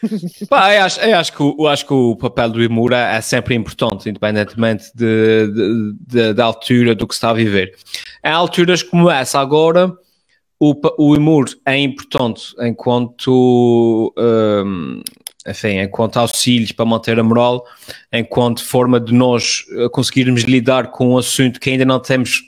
Pá, 0.49 0.75
eu 0.75 0.83
acho, 0.83 0.99
eu 0.99 1.17
acho, 1.17 1.33
que, 1.33 1.41
eu 1.41 1.67
acho 1.67 1.85
que 1.85 1.93
o 1.93 2.15
papel 2.15 2.49
do 2.49 2.61
Imura 2.61 2.97
é 2.97 3.21
sempre 3.21 3.55
importante, 3.55 4.09
independentemente 4.09 4.91
de, 4.93 5.47
de, 5.47 5.93
de, 6.07 6.33
da 6.33 6.45
altura 6.45 6.93
do 6.93 7.07
que 7.07 7.15
se 7.15 7.17
está 7.17 7.29
a 7.29 7.33
viver. 7.33 7.73
Em 8.23 8.29
alturas 8.29 8.83
como 8.83 9.09
essa 9.09 9.39
agora, 9.39 9.97
o, 10.59 10.73
o 10.97 11.15
IMUR 11.15 11.45
é 11.65 11.77
importante 11.77 12.55
enquanto, 12.59 14.13
um, 14.17 15.01
enfim, 15.47 15.79
enquanto 15.79 16.17
auxílios 16.17 16.71
para 16.71 16.85
manter 16.85 17.19
a 17.19 17.23
moral, 17.23 17.65
enquanto 18.11 18.63
forma 18.63 18.99
de 18.99 19.13
nós 19.13 19.65
uh, 19.77 19.89
conseguirmos 19.89 20.43
lidar 20.43 20.91
com 20.91 21.09
um 21.09 21.17
assunto 21.17 21.59
que 21.59 21.69
ainda 21.69 21.85
não 21.85 21.99
temos, 21.99 22.41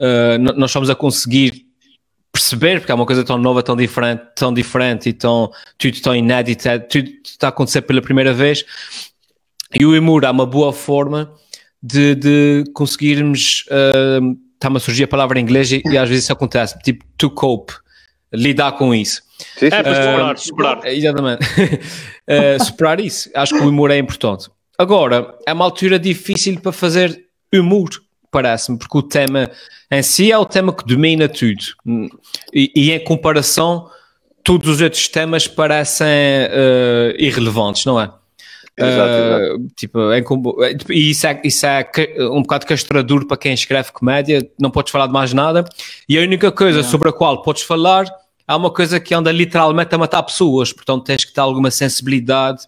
uh, 0.00 0.38
nós 0.56 0.70
estamos 0.70 0.90
a 0.90 0.94
conseguir 0.94 1.66
perceber, 2.32 2.80
porque 2.80 2.92
é 2.92 2.94
uma 2.94 3.06
coisa 3.06 3.24
tão 3.24 3.38
nova, 3.38 3.62
tão 3.62 3.76
diferente, 3.76 4.22
tão 4.34 4.52
diferente 4.52 5.08
e 5.08 5.12
tão, 5.12 5.50
tudo 5.78 6.00
tão 6.00 6.14
inédito, 6.14 6.68
é, 6.68 6.78
tudo 6.78 7.08
está 7.24 7.46
a 7.46 7.50
acontecer 7.50 7.82
pela 7.82 8.02
primeira 8.02 8.34
vez. 8.34 8.64
E 9.78 9.86
o 9.86 9.96
IMUR 9.96 10.24
é 10.24 10.30
uma 10.30 10.46
boa 10.46 10.72
forma 10.72 11.32
de, 11.82 12.14
de 12.14 12.64
conseguirmos 12.74 13.64
uh, 13.68 14.45
está-me 14.56 14.78
a 14.78 14.80
surgir 14.80 15.04
a 15.04 15.08
palavra 15.08 15.38
em 15.38 15.42
inglês 15.42 15.70
e, 15.70 15.82
e, 15.86 15.96
às 15.96 16.08
vezes 16.08 16.24
isso 16.24 16.32
acontece, 16.32 16.78
tipo 16.80 17.04
to 17.16 17.30
cope, 17.30 17.72
lidar 18.32 18.72
com 18.72 18.94
isso. 18.94 19.22
Sim, 19.58 19.70
sim. 19.70 19.76
É 19.76 19.82
para 19.82 19.94
superar, 19.94 20.38
superar. 20.38 20.86
Exatamente. 20.86 21.46
uh, 21.46 22.64
superar 22.64 23.00
isso. 23.00 23.30
Acho 23.34 23.54
que 23.54 23.62
o 23.62 23.68
humor 23.68 23.90
é 23.90 23.98
importante. 23.98 24.48
Agora, 24.78 25.34
é 25.46 25.52
uma 25.52 25.64
altura 25.64 25.98
difícil 25.98 26.60
para 26.60 26.72
fazer 26.72 27.26
humor, 27.54 27.88
parece-me, 28.30 28.78
porque 28.78 28.98
o 28.98 29.02
tema 29.02 29.50
em 29.90 30.02
si 30.02 30.30
é 30.30 30.38
o 30.38 30.44
tema 30.44 30.72
que 30.72 30.84
domina 30.84 31.28
tudo. 31.28 31.64
E, 32.52 32.72
e 32.74 32.92
em 32.92 33.02
comparação, 33.02 33.88
todos 34.42 34.68
os 34.68 34.80
outros 34.80 35.08
temas 35.08 35.46
parecem 35.46 36.06
uh, 36.06 37.14
irrelevantes, 37.18 37.84
não 37.84 38.00
é? 38.00 38.10
Exato, 38.78 39.56
uh, 39.56 39.68
tipo, 39.74 40.12
é, 40.12 40.22
e 40.90 41.10
isso 41.10 41.26
é, 41.26 41.40
isso 41.42 41.64
é 41.64 41.90
um 42.30 42.42
bocado 42.42 42.66
castrador 42.66 43.26
para 43.26 43.36
quem 43.38 43.54
escreve 43.54 43.90
comédia, 43.90 44.46
não 44.60 44.70
podes 44.70 44.92
falar 44.92 45.06
de 45.06 45.14
mais 45.14 45.32
nada. 45.32 45.64
E 46.06 46.18
a 46.18 46.20
única 46.20 46.52
coisa 46.52 46.82
sobre 46.82 47.08
a 47.08 47.12
qual 47.12 47.40
podes 47.40 47.62
falar 47.62 48.04
é 48.46 48.54
uma 48.54 48.70
coisa 48.70 49.00
que 49.00 49.14
anda 49.14 49.32
literalmente 49.32 49.94
a 49.94 49.98
matar 49.98 50.22
pessoas, 50.22 50.72
portanto 50.74 51.04
tens 51.04 51.24
que 51.24 51.32
ter 51.32 51.40
alguma 51.40 51.70
sensibilidade, 51.70 52.64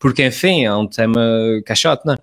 porque 0.00 0.26
enfim, 0.26 0.64
é 0.64 0.74
um 0.74 0.86
tema 0.86 1.20
que 1.64 1.70
é 1.70 1.74
chato, 1.76 2.04
não 2.04 2.14
é? 2.14 2.18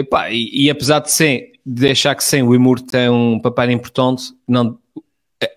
Uh, 0.00 0.08
pá, 0.08 0.30
e, 0.30 0.66
e, 0.66 0.70
apesar 0.70 1.00
de, 1.00 1.10
ser, 1.10 1.52
de 1.66 1.90
achar 1.90 2.14
que 2.14 2.24
sim, 2.24 2.40
o 2.40 2.52
humor 2.52 2.80
tem 2.80 3.10
um 3.10 3.38
papel 3.38 3.70
importante, 3.72 4.32
não, 4.48 4.78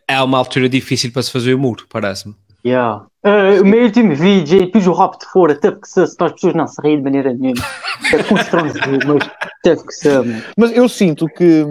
é 0.08 0.22
uma 0.22 0.38
altura 0.38 0.68
difícil 0.68 1.12
para 1.12 1.22
se 1.22 1.32
fazer 1.32 1.54
humor, 1.54 1.86
parece-me. 1.88 2.36
Yeah. 2.66 3.06
Uh, 3.24 3.62
o 3.62 3.66
meu 3.66 3.84
último 3.84 4.16
vídeo 4.16 4.64
é 4.64 4.68
pus 4.68 4.88
o 4.88 4.94
rap 4.94 5.20
de 5.20 5.26
fora, 5.28 5.54
teve 5.54 5.80
que 5.80 5.88
ser, 5.88 6.08
para 6.16 6.28
as 6.28 6.34
pessoas 6.34 6.56
não 6.56 6.68
se 6.68 6.82
rirem 6.82 6.98
de 6.98 7.04
maneira 7.04 7.34
nenhuma. 7.34 7.64
É 8.12 8.24
constrangedor, 8.24 9.06
mas 9.06 9.30
teve 9.62 9.84
que 9.86 9.94
ser. 9.94 10.24
Mano. 10.24 10.44
Mas 10.58 10.72
eu 10.72 10.90
sinto 10.90 11.28
que, 11.28 11.64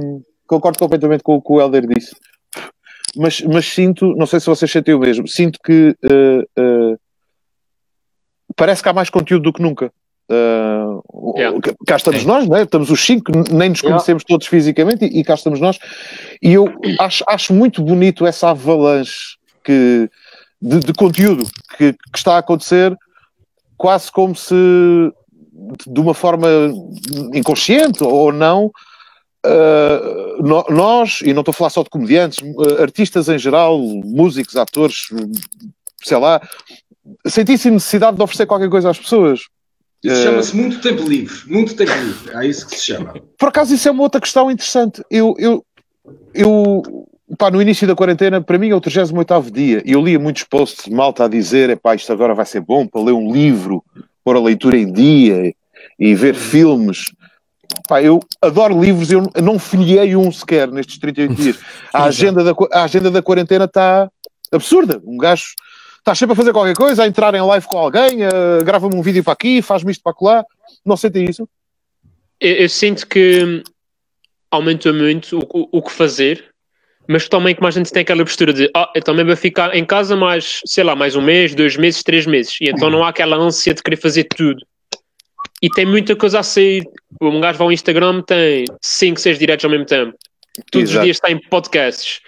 concordo 0.47 0.79
completamente 0.79 1.23
com 1.25 1.35
o 1.35 1.43
que 1.43 1.53
o 1.53 1.61
Helder 1.61 1.87
disse, 1.87 2.15
mas, 3.17 3.41
mas 3.41 3.67
sinto, 3.67 4.15
não 4.17 4.27
sei 4.27 4.39
se 4.39 4.47
vocês 4.47 4.71
sentem 4.71 4.95
o 4.95 5.01
mesmo, 5.01 5.27
sinto 5.27 5.59
que 5.65 5.97
uh, 6.05 6.93
uh, 6.93 6.99
parece 8.57 8.83
que 8.83 8.89
há 8.89 8.93
mais 8.93 9.11
conteúdo 9.11 9.45
do 9.45 9.53
que 9.53 9.63
nunca. 9.63 9.93
Uh, 10.31 11.37
yeah. 11.37 11.59
Cá 11.87 11.97
estamos 11.97 12.21
Sim. 12.21 12.27
nós, 12.27 12.49
né? 12.49 12.63
estamos 12.63 12.91
os 12.91 13.05
cinco, 13.05 13.31
nem 13.53 13.69
nos 13.69 13.81
conhecemos 13.81 14.23
yeah. 14.23 14.29
todos 14.29 14.47
fisicamente 14.47 15.05
e, 15.05 15.21
e, 15.21 15.25
cá 15.25 15.35
estamos 15.35 15.61
nós. 15.61 15.79
E 16.41 16.53
eu 16.53 16.73
acho, 17.01 17.25
acho 17.29 17.53
muito 17.53 17.83
bonito 17.83 18.25
essa 18.25 18.51
avalanche 18.51 19.37
que, 19.63 20.09
de, 20.61 20.81
de 20.81 20.93
conteúdo 20.93 21.45
que, 21.77 21.93
que, 21.93 22.19
está 22.19 22.37
a 22.37 22.39
acontecer, 22.39 22.97
quase 23.77 24.11
como 24.11 24.35
se 24.35 24.55
de 25.87 26.01
uma 26.01 26.15
forma 26.15 26.49
inconsciente 27.33 28.03
ou 28.03 28.33
não. 28.33 28.71
Uh, 29.47 30.43
no, 30.43 30.65
nós, 30.71 31.21
e 31.23 31.35
não 31.35 31.43
estou 31.43 31.53
a 31.53 31.55
falar 31.55 31.71
só 31.71 31.83
de 31.83 31.91
comediantes, 31.91 32.39
uh, 32.39 32.81
artistas 32.81 33.29
em 33.29 33.39
geral, 33.39 33.79
músicos, 33.79 34.57
atores, 34.57 35.09
sei 36.03 36.17
lá, 36.17 36.41
sentissem 37.27 37.73
necessidade 37.73 38.17
de 38.17 38.23
oferecer 38.23 38.47
qualquer 38.47 38.71
coisa 38.71 38.89
às 38.89 38.99
pessoas. 38.99 39.41
Isso 40.03 40.23
chama-se 40.23 40.57
muito 40.57 40.81
tempo 40.81 41.03
livre, 41.03 41.35
muito 41.47 41.75
tempo 41.77 41.93
livre, 41.93 42.37
é 42.37 42.47
isso 42.47 42.67
que 42.67 42.77
se 42.77 42.87
chama. 42.87 43.15
Por 43.39 43.49
acaso, 43.49 43.75
isso 43.75 43.89
é 43.89 43.91
uma 43.91 44.03
outra 44.03 44.21
questão 44.21 44.51
interessante. 44.51 45.03
Eu, 45.11 45.35
eu, 45.39 45.65
eu 46.35 46.83
pá, 47.39 47.51
no 47.51 47.61
início 47.61 47.87
da 47.87 47.95
quarentena, 47.95 48.41
para 48.41 48.59
mim 48.59 48.71
é 48.71 48.75
o 48.75 48.81
38 48.81 49.51
dia, 49.51 49.83
e 49.85 49.93
eu 49.93 50.03
lia 50.03 50.19
muitos 50.19 50.45
posts 50.45 50.85
de 50.87 50.91
malta 50.91 51.25
a 51.25 51.29
dizer: 51.29 51.77
pá, 51.79 51.95
isto 51.95 52.13
agora 52.13 52.35
vai 52.35 52.47
ser 52.47 52.61
bom 52.61 52.87
para 52.87 53.03
ler 53.03 53.13
um 53.13 53.33
livro, 53.33 53.85
pôr 54.23 54.37
a 54.37 54.41
leitura 54.41 54.77
em 54.77 54.93
dia 54.93 55.55
e 55.99 56.15
ver 56.15 56.35
filmes. 56.35 57.13
Pá, 57.89 58.03
eu 58.03 58.21
adoro 58.41 58.81
livros, 58.81 59.11
eu 59.11 59.23
não 59.43 59.59
folhei 59.59 60.15
um 60.17 60.31
sequer 60.31 60.71
nestes 60.71 60.99
38 60.99 61.35
dias. 61.41 61.59
A 61.93 62.05
agenda 62.05 62.45
da, 62.45 62.53
a 62.73 62.85
agenda 62.85 63.11
da 63.11 63.23
quarentena 63.23 63.65
está 63.65 64.11
absurda. 64.53 65.01
Um 65.05 65.17
gajo 65.17 65.55
estás 65.99 66.19
sempre 66.19 66.35
a 66.35 66.37
fazer 66.37 66.53
qualquer 66.53 66.77
coisa, 66.77 67.03
a 67.03 67.07
entrar 67.07 67.35
em 67.35 67.41
live 67.41 67.67
com 67.67 67.79
alguém, 67.79 68.19
grava-me 68.63 68.95
um 68.95 69.01
vídeo 69.01 69.25
para 69.25 69.33
aqui, 69.33 69.63
faz-me 69.63 69.91
isto 69.91 70.03
para 70.03 70.15
lá. 70.21 70.45
Não 70.85 70.99
sentem 70.99 71.25
isso? 71.25 71.49
Eu, 72.39 72.57
eu, 72.57 72.69
sinto 72.69 73.07
que 73.07 73.63
aumenta 74.51 74.93
muito 74.93 75.39
o, 75.39 75.69
o, 75.73 75.83
que 75.83 75.91
fazer, 75.91 76.54
mas 77.07 77.29
também 77.29 77.55
que 77.55 77.63
mais 77.63 77.77
a 77.77 77.81
gente 77.81 77.93
tem 77.93 78.03
aquela 78.03 78.25
postura 78.25 78.53
de 78.53 78.71
ah, 78.75 78.91
eu 78.95 79.03
também 79.03 79.25
vou 79.25 79.37
ficar 79.37 79.75
em 79.75 79.85
casa 79.85 80.17
mais, 80.17 80.61
sei 80.65 80.85
lá, 80.85 80.97
mais 80.97 81.15
um 81.15 81.23
mês, 81.23 81.55
dois 81.55 81.77
meses, 81.77 82.03
três 82.03 82.27
meses. 82.27 82.57
E 82.61 82.71
então 82.71 82.89
não 82.91 83.05
há 83.05 83.09
aquela 83.09 83.37
ânsia 83.37 83.75
de 83.75 83.83
querer 83.83 83.97
fazer 83.97 84.25
tudo. 84.25 84.65
E 85.63 85.69
tem 85.71 85.87
muita 85.87 86.17
coisa 86.17 86.41
a 86.41 86.43
sair. 86.43 86.85
Um 87.21 87.41
gajo 87.41 87.59
vai 87.59 87.67
ao 87.67 87.73
Instagram, 87.73 88.23
tem 88.23 88.65
5, 88.83 89.21
6 89.21 89.39
diretos 89.39 89.65
ao 89.65 89.71
mesmo 89.71 89.87
tempo. 89.87 90.17
Todos 90.71 90.91
Exato. 90.91 91.01
os 91.01 91.05
dias 91.05 91.21
tem 91.21 91.41
podcasts. 91.49 92.21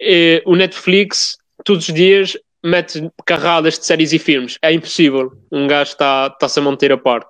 E, 0.00 0.42
o 0.46 0.56
Netflix, 0.56 1.36
todos 1.64 1.88
os 1.88 1.94
dias, 1.94 2.36
mete 2.64 3.08
carradas 3.24 3.78
de 3.78 3.86
séries 3.86 4.12
e 4.12 4.18
filmes. 4.18 4.58
É 4.62 4.72
impossível. 4.72 5.32
Um 5.50 5.66
gajo 5.66 5.92
está-se 5.92 6.54
tá 6.54 6.60
a 6.60 6.64
manter 6.64 6.92
a 6.92 6.98
par. 6.98 7.26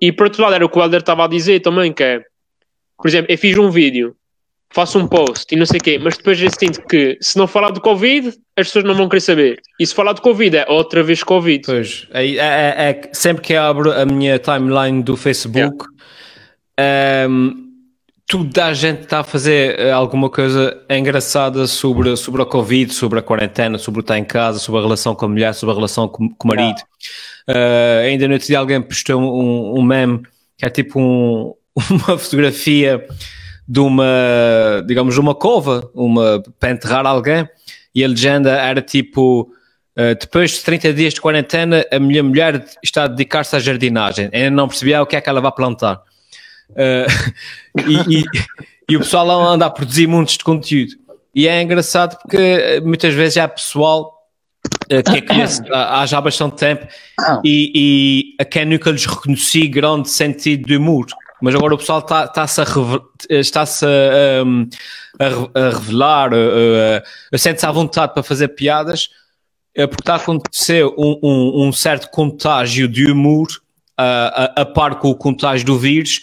E 0.00 0.12
por 0.12 0.24
outro 0.24 0.42
lado, 0.42 0.54
era 0.54 0.64
o 0.64 0.68
que 0.68 0.78
o 0.78 0.82
Helder 0.82 1.00
estava 1.00 1.24
a 1.24 1.28
dizer 1.28 1.60
também, 1.60 1.92
que 1.92 2.02
é, 2.02 2.20
por 2.96 3.08
exemplo, 3.08 3.32
eu 3.32 3.38
fiz 3.38 3.56
um 3.56 3.70
vídeo, 3.70 4.14
faço 4.72 4.98
um 4.98 5.06
post 5.06 5.52
e 5.52 5.58
não 5.58 5.66
sei 5.66 5.78
o 5.78 5.82
quê, 5.82 5.98
mas 5.98 6.16
depois 6.16 6.40
eu 6.40 6.48
sinto 6.50 6.80
que 6.86 7.18
se 7.20 7.36
não 7.36 7.46
falar 7.46 7.70
do 7.70 7.80
Covid, 7.80 8.28
as 8.56 8.68
pessoas 8.68 8.84
não 8.84 8.94
vão 8.94 9.08
querer 9.08 9.20
saber. 9.20 9.60
E 9.78 9.86
se 9.86 9.94
falar 9.94 10.12
do 10.12 10.22
Covid, 10.22 10.56
é 10.56 10.66
outra 10.68 11.02
vez 11.02 11.22
Covid. 11.22 11.64
Pois, 11.66 12.06
é, 12.12 12.26
é, 12.26 12.36
é, 12.36 12.90
é 12.90 13.10
sempre 13.12 13.42
que 13.42 13.54
abro 13.54 13.92
a 13.92 14.04
minha 14.04 14.38
timeline 14.38 15.02
do 15.02 15.16
Facebook, 15.16 15.86
yeah. 16.78 17.28
um, 17.28 17.70
toda 18.30 18.66
a 18.66 18.72
gente 18.72 19.02
está 19.02 19.20
a 19.20 19.24
fazer 19.24 19.76
eh, 19.76 19.90
alguma 19.90 20.30
coisa 20.30 20.80
engraçada 20.88 21.66
sobre, 21.66 22.16
sobre 22.16 22.40
a 22.40 22.46
Covid, 22.46 22.94
sobre 22.94 23.18
a 23.18 23.22
quarentena, 23.22 23.76
sobre 23.76 24.00
o 24.00 24.02
estar 24.02 24.18
em 24.18 24.24
casa, 24.24 24.60
sobre 24.60 24.78
a 24.78 24.84
relação 24.84 25.16
com 25.16 25.24
a 25.24 25.28
mulher, 25.28 25.52
sobre 25.52 25.72
a 25.72 25.74
relação 25.74 26.06
com, 26.06 26.28
com 26.28 26.48
o 26.48 26.48
marido. 26.48 26.78
Uh, 27.48 28.06
ainda 28.06 28.28
no 28.28 28.34
outro 28.34 28.46
dia 28.46 28.60
alguém 28.60 28.80
postou 28.80 29.20
um, 29.20 29.80
um 29.80 29.82
meme 29.82 30.22
que 30.56 30.64
é 30.64 30.70
tipo 30.70 31.00
um, 31.00 31.54
uma 31.90 32.16
fotografia 32.16 33.04
de 33.70 33.78
uma, 33.78 34.82
digamos, 34.84 35.16
uma 35.16 35.32
cova, 35.32 35.88
uma, 35.94 36.42
para 36.58 36.72
enterrar 36.72 37.06
alguém, 37.06 37.48
e 37.94 38.04
a 38.04 38.08
legenda 38.08 38.50
era 38.50 38.82
tipo. 38.82 39.52
Uh, 39.96 40.14
depois 40.18 40.52
de 40.52 40.60
30 40.60 40.92
dias 40.92 41.14
de 41.14 41.20
quarentena, 41.20 41.84
a 41.92 41.98
minha 41.98 42.22
mulher 42.22 42.64
está 42.82 43.04
a 43.04 43.06
dedicar-se 43.06 43.54
à 43.54 43.58
jardinagem. 43.58 44.30
Ainda 44.32 44.50
não 44.50 44.66
percebia 44.66 45.02
o 45.02 45.06
que 45.06 45.14
é 45.14 45.20
que 45.20 45.28
ela 45.28 45.40
vai 45.40 45.52
plantar. 45.52 46.00
Uh, 46.70 47.06
e, 47.86 48.18
e, 48.18 48.24
e, 48.88 48.96
o 48.96 49.00
pessoal 49.00 49.30
anda 49.30 49.66
a 49.66 49.70
produzir 49.70 50.06
montes 50.06 50.38
de 50.38 50.44
conteúdo. 50.44 50.92
E 51.34 51.46
é 51.46 51.62
engraçado 51.62 52.18
porque 52.22 52.80
muitas 52.84 53.14
vezes 53.14 53.36
há 53.36 53.46
pessoal 53.46 54.12
uh, 54.92 55.02
que 55.02 55.18
é 55.18 55.20
conhece 55.20 55.62
há, 55.72 56.00
há 56.00 56.06
já 56.06 56.20
bastante 56.20 56.56
tempo 56.56 56.86
e, 57.44 57.72
e 57.74 58.42
a 58.42 58.44
quem 58.44 58.64
nunca 58.64 58.90
lhes 58.90 59.06
reconheci 59.06 59.68
grande 59.68 60.08
sentido 60.08 60.66
de 60.66 60.76
humor. 60.76 61.06
Mas 61.40 61.54
agora 61.54 61.74
o 61.74 61.78
pessoal 61.78 62.00
está-se 62.00 62.56
tá 62.56 62.62
a, 62.62 63.40
está 63.40 63.66
-se 63.66 63.86
a, 63.86 64.44
um, 64.44 64.68
a, 65.18 65.60
a 65.60 65.70
revelar, 65.70 66.30
a, 67.32 67.38
sente-se 67.38 67.66
à 67.66 67.72
vontade 67.72 68.12
para 68.12 68.22
fazer 68.22 68.48
piadas, 68.48 69.10
é 69.74 69.86
porque 69.86 70.02
está 70.02 70.14
a 70.14 70.16
acontecer 70.16 70.84
um, 70.84 71.18
um, 71.22 71.68
um 71.68 71.72
certo 71.72 72.10
contágio 72.10 72.88
de 72.88 73.10
humor 73.10 73.48
a, 73.96 74.60
a, 74.60 74.62
a 74.62 74.66
par 74.66 74.96
com 74.96 75.10
o 75.10 75.14
contágio 75.14 75.66
do 75.66 75.78
vírus 75.78 76.20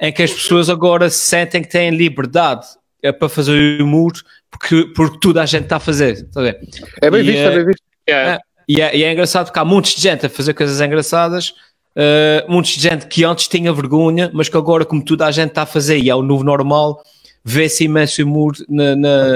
em 0.00 0.12
que 0.12 0.22
as 0.22 0.32
pessoas 0.32 0.70
agora 0.70 1.10
sentem 1.10 1.62
que 1.62 1.68
têm 1.68 1.90
liberdade 1.90 2.66
é 3.02 3.12
para 3.12 3.28
fazer 3.28 3.80
humor 3.80 4.12
porque, 4.50 4.92
porque 4.94 5.18
tudo 5.20 5.38
a 5.40 5.46
gente 5.46 5.64
está 5.64 5.76
a 5.76 5.80
fazer. 5.80 6.14
Está 6.14 6.40
a 6.40 6.42
ver? 6.44 6.60
É 7.00 7.10
bem 7.10 7.20
e, 7.20 7.24
visto, 7.24 7.38
é 7.38 7.50
bem 7.50 7.66
visto. 7.66 7.82
É, 8.08 8.38
e, 8.68 8.80
é, 8.80 8.96
e 8.96 9.04
é 9.04 9.12
engraçado 9.12 9.46
porque 9.46 9.58
há 9.58 9.64
muitos 9.64 9.94
de 9.94 10.00
gente 10.00 10.26
a 10.26 10.30
fazer 10.30 10.54
coisas 10.54 10.80
engraçadas, 10.80 11.54
uh, 11.98 12.50
muitos 12.50 12.70
de 12.72 12.80
gente 12.80 13.06
que 13.06 13.24
antes 13.24 13.48
tinha 13.48 13.72
vergonha, 13.72 14.30
mas 14.32 14.48
que 14.48 14.56
agora, 14.56 14.84
como 14.84 15.04
tudo 15.04 15.22
a 15.22 15.30
gente 15.30 15.48
está 15.48 15.62
a 15.62 15.66
fazer 15.66 15.98
e 15.98 16.08
é 16.08 16.14
o 16.14 16.22
novo 16.22 16.44
normal, 16.44 17.02
vê-se 17.44 17.84
imenso 17.84 18.22
humor 18.22 18.54
na, 18.68 18.96
na, 18.96 19.26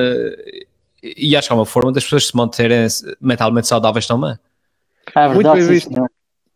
e 1.03 1.37
acho 1.37 1.49
que 1.49 1.53
é 1.53 1.57
uma 1.57 1.67
forma 1.67 1.93
das 1.93 2.05
pessoas 2.05 2.29
se 2.29 2.37
manterem 2.37 2.87
mentalmente 3.21 3.67
saudáveis 3.67 4.07
também. 4.07 4.39
É 5.15 5.29
verdade, 5.29 5.35
Muito 5.35 5.53
bem 5.53 5.67
visto. 5.67 5.91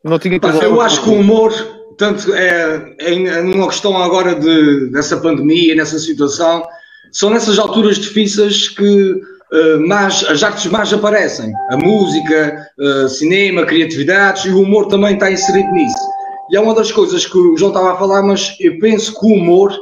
Não 0.05 0.19
tinha 0.21 0.39
eu 0.63 0.81
acho 0.81 1.03
que 1.03 1.09
o 1.09 1.15
humor 1.15 1.53
Portanto, 1.97 2.35
é, 2.35 2.95
é 2.99 3.41
uma 3.41 3.69
questão 3.69 3.97
agora 3.97 4.35
de, 4.35 4.91
dessa 4.91 5.17
pandemia, 5.17 5.75
nessa 5.75 5.99
situação, 5.99 6.63
são 7.11 7.31
nessas 7.31 7.59
alturas 7.59 7.97
difíceis 7.97 8.69
que 8.69 9.19
uh, 9.53 9.87
mais, 9.87 10.25
as 10.25 10.43
artes 10.43 10.67
mais 10.67 10.93
aparecem. 10.93 11.53
A 11.71 11.77
música, 11.77 12.67
uh, 12.79 13.09
cinema, 13.09 13.67
criatividade 13.67 14.49
e 14.49 14.53
o 14.53 14.63
humor 14.63 14.87
também 14.87 15.15
está 15.15 15.31
inserido 15.31 15.71
nisso. 15.73 16.09
E 16.51 16.57
é 16.57 16.61
uma 16.61 16.75
das 16.75 16.93
coisas 16.93 17.27
que 17.27 17.37
o 17.37 17.57
João 17.57 17.71
estava 17.71 17.93
a 17.93 17.97
falar, 17.97 18.23
mas 18.23 18.57
eu 18.61 18.79
penso 18.79 19.19
que 19.19 19.27
o 19.27 19.35
humor 19.35 19.77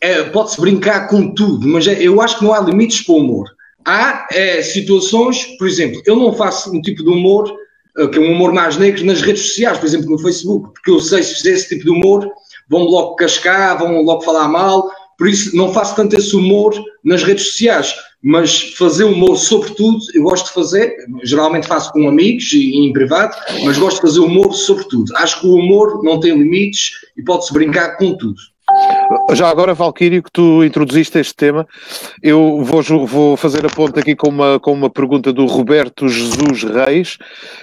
é, 0.00 0.22
pode-se 0.24 0.60
brincar 0.60 1.08
com 1.08 1.34
tudo, 1.34 1.66
mas 1.66 1.86
é, 1.86 2.00
eu 2.00 2.20
acho 2.20 2.38
que 2.38 2.44
não 2.44 2.54
há 2.54 2.60
limites 2.60 3.02
para 3.02 3.14
o 3.14 3.18
humor. 3.18 3.48
Há 3.84 4.28
é, 4.30 4.62
situações, 4.62 5.44
por 5.58 5.66
exemplo, 5.66 6.00
eu 6.06 6.14
não 6.14 6.32
faço 6.32 6.70
um 6.70 6.80
tipo 6.80 7.02
de 7.02 7.08
humor 7.08 7.52
que 8.12 8.18
é 8.18 8.20
um 8.20 8.32
humor 8.32 8.52
mais 8.52 8.76
negro 8.76 9.04
nas 9.04 9.20
redes 9.20 9.42
sociais, 9.42 9.76
por 9.76 9.86
exemplo, 9.86 10.10
no 10.10 10.18
Facebook, 10.18 10.72
porque 10.72 10.90
eu 10.90 11.00
sei 11.00 11.20
se 11.20 11.34
fizer 11.34 11.50
esse 11.50 11.68
tipo 11.68 11.84
de 11.84 11.90
humor, 11.90 12.30
vão-me 12.68 12.88
logo 12.88 13.16
cascar, 13.16 13.76
vão 13.76 14.02
logo 14.02 14.20
falar 14.20 14.46
mal, 14.46 14.88
por 15.18 15.28
isso 15.28 15.54
não 15.56 15.72
faço 15.72 15.96
tanto 15.96 16.16
esse 16.16 16.34
humor 16.36 16.72
nas 17.04 17.24
redes 17.24 17.48
sociais, 17.48 17.92
mas 18.22 18.74
fazer 18.74 19.04
humor 19.04 19.36
sobre 19.36 19.74
tudo, 19.74 19.98
eu 20.14 20.22
gosto 20.22 20.46
de 20.46 20.52
fazer, 20.52 20.96
geralmente 21.24 21.66
faço 21.66 21.92
com 21.92 22.08
amigos 22.08 22.52
e 22.52 22.76
em 22.76 22.92
privado, 22.92 23.36
mas 23.64 23.76
gosto 23.76 23.96
de 23.96 24.02
fazer 24.02 24.20
humor 24.20 24.52
sobre 24.54 24.84
tudo. 24.84 25.14
Acho 25.16 25.40
que 25.40 25.46
o 25.46 25.54
humor 25.54 26.02
não 26.04 26.20
tem 26.20 26.36
limites 26.36 26.92
e 27.16 27.22
pode-se 27.22 27.52
brincar 27.52 27.96
com 27.96 28.16
tudo. 28.16 28.36
Já 29.32 29.48
agora, 29.48 29.72
Valquírio, 29.72 30.22
que 30.22 30.30
tu 30.30 30.62
introduziste 30.62 31.18
este 31.18 31.34
tema, 31.34 31.66
eu 32.22 32.62
vou, 32.62 33.06
vou 33.06 33.36
fazer 33.36 33.64
a 33.64 33.70
ponta 33.70 34.00
aqui 34.00 34.14
com 34.14 34.28
uma, 34.28 34.60
com 34.60 34.72
uma 34.72 34.90
pergunta 34.90 35.32
do 35.32 35.46
Roberto 35.46 36.08
Jesus 36.08 36.64
Reis, 36.64 37.16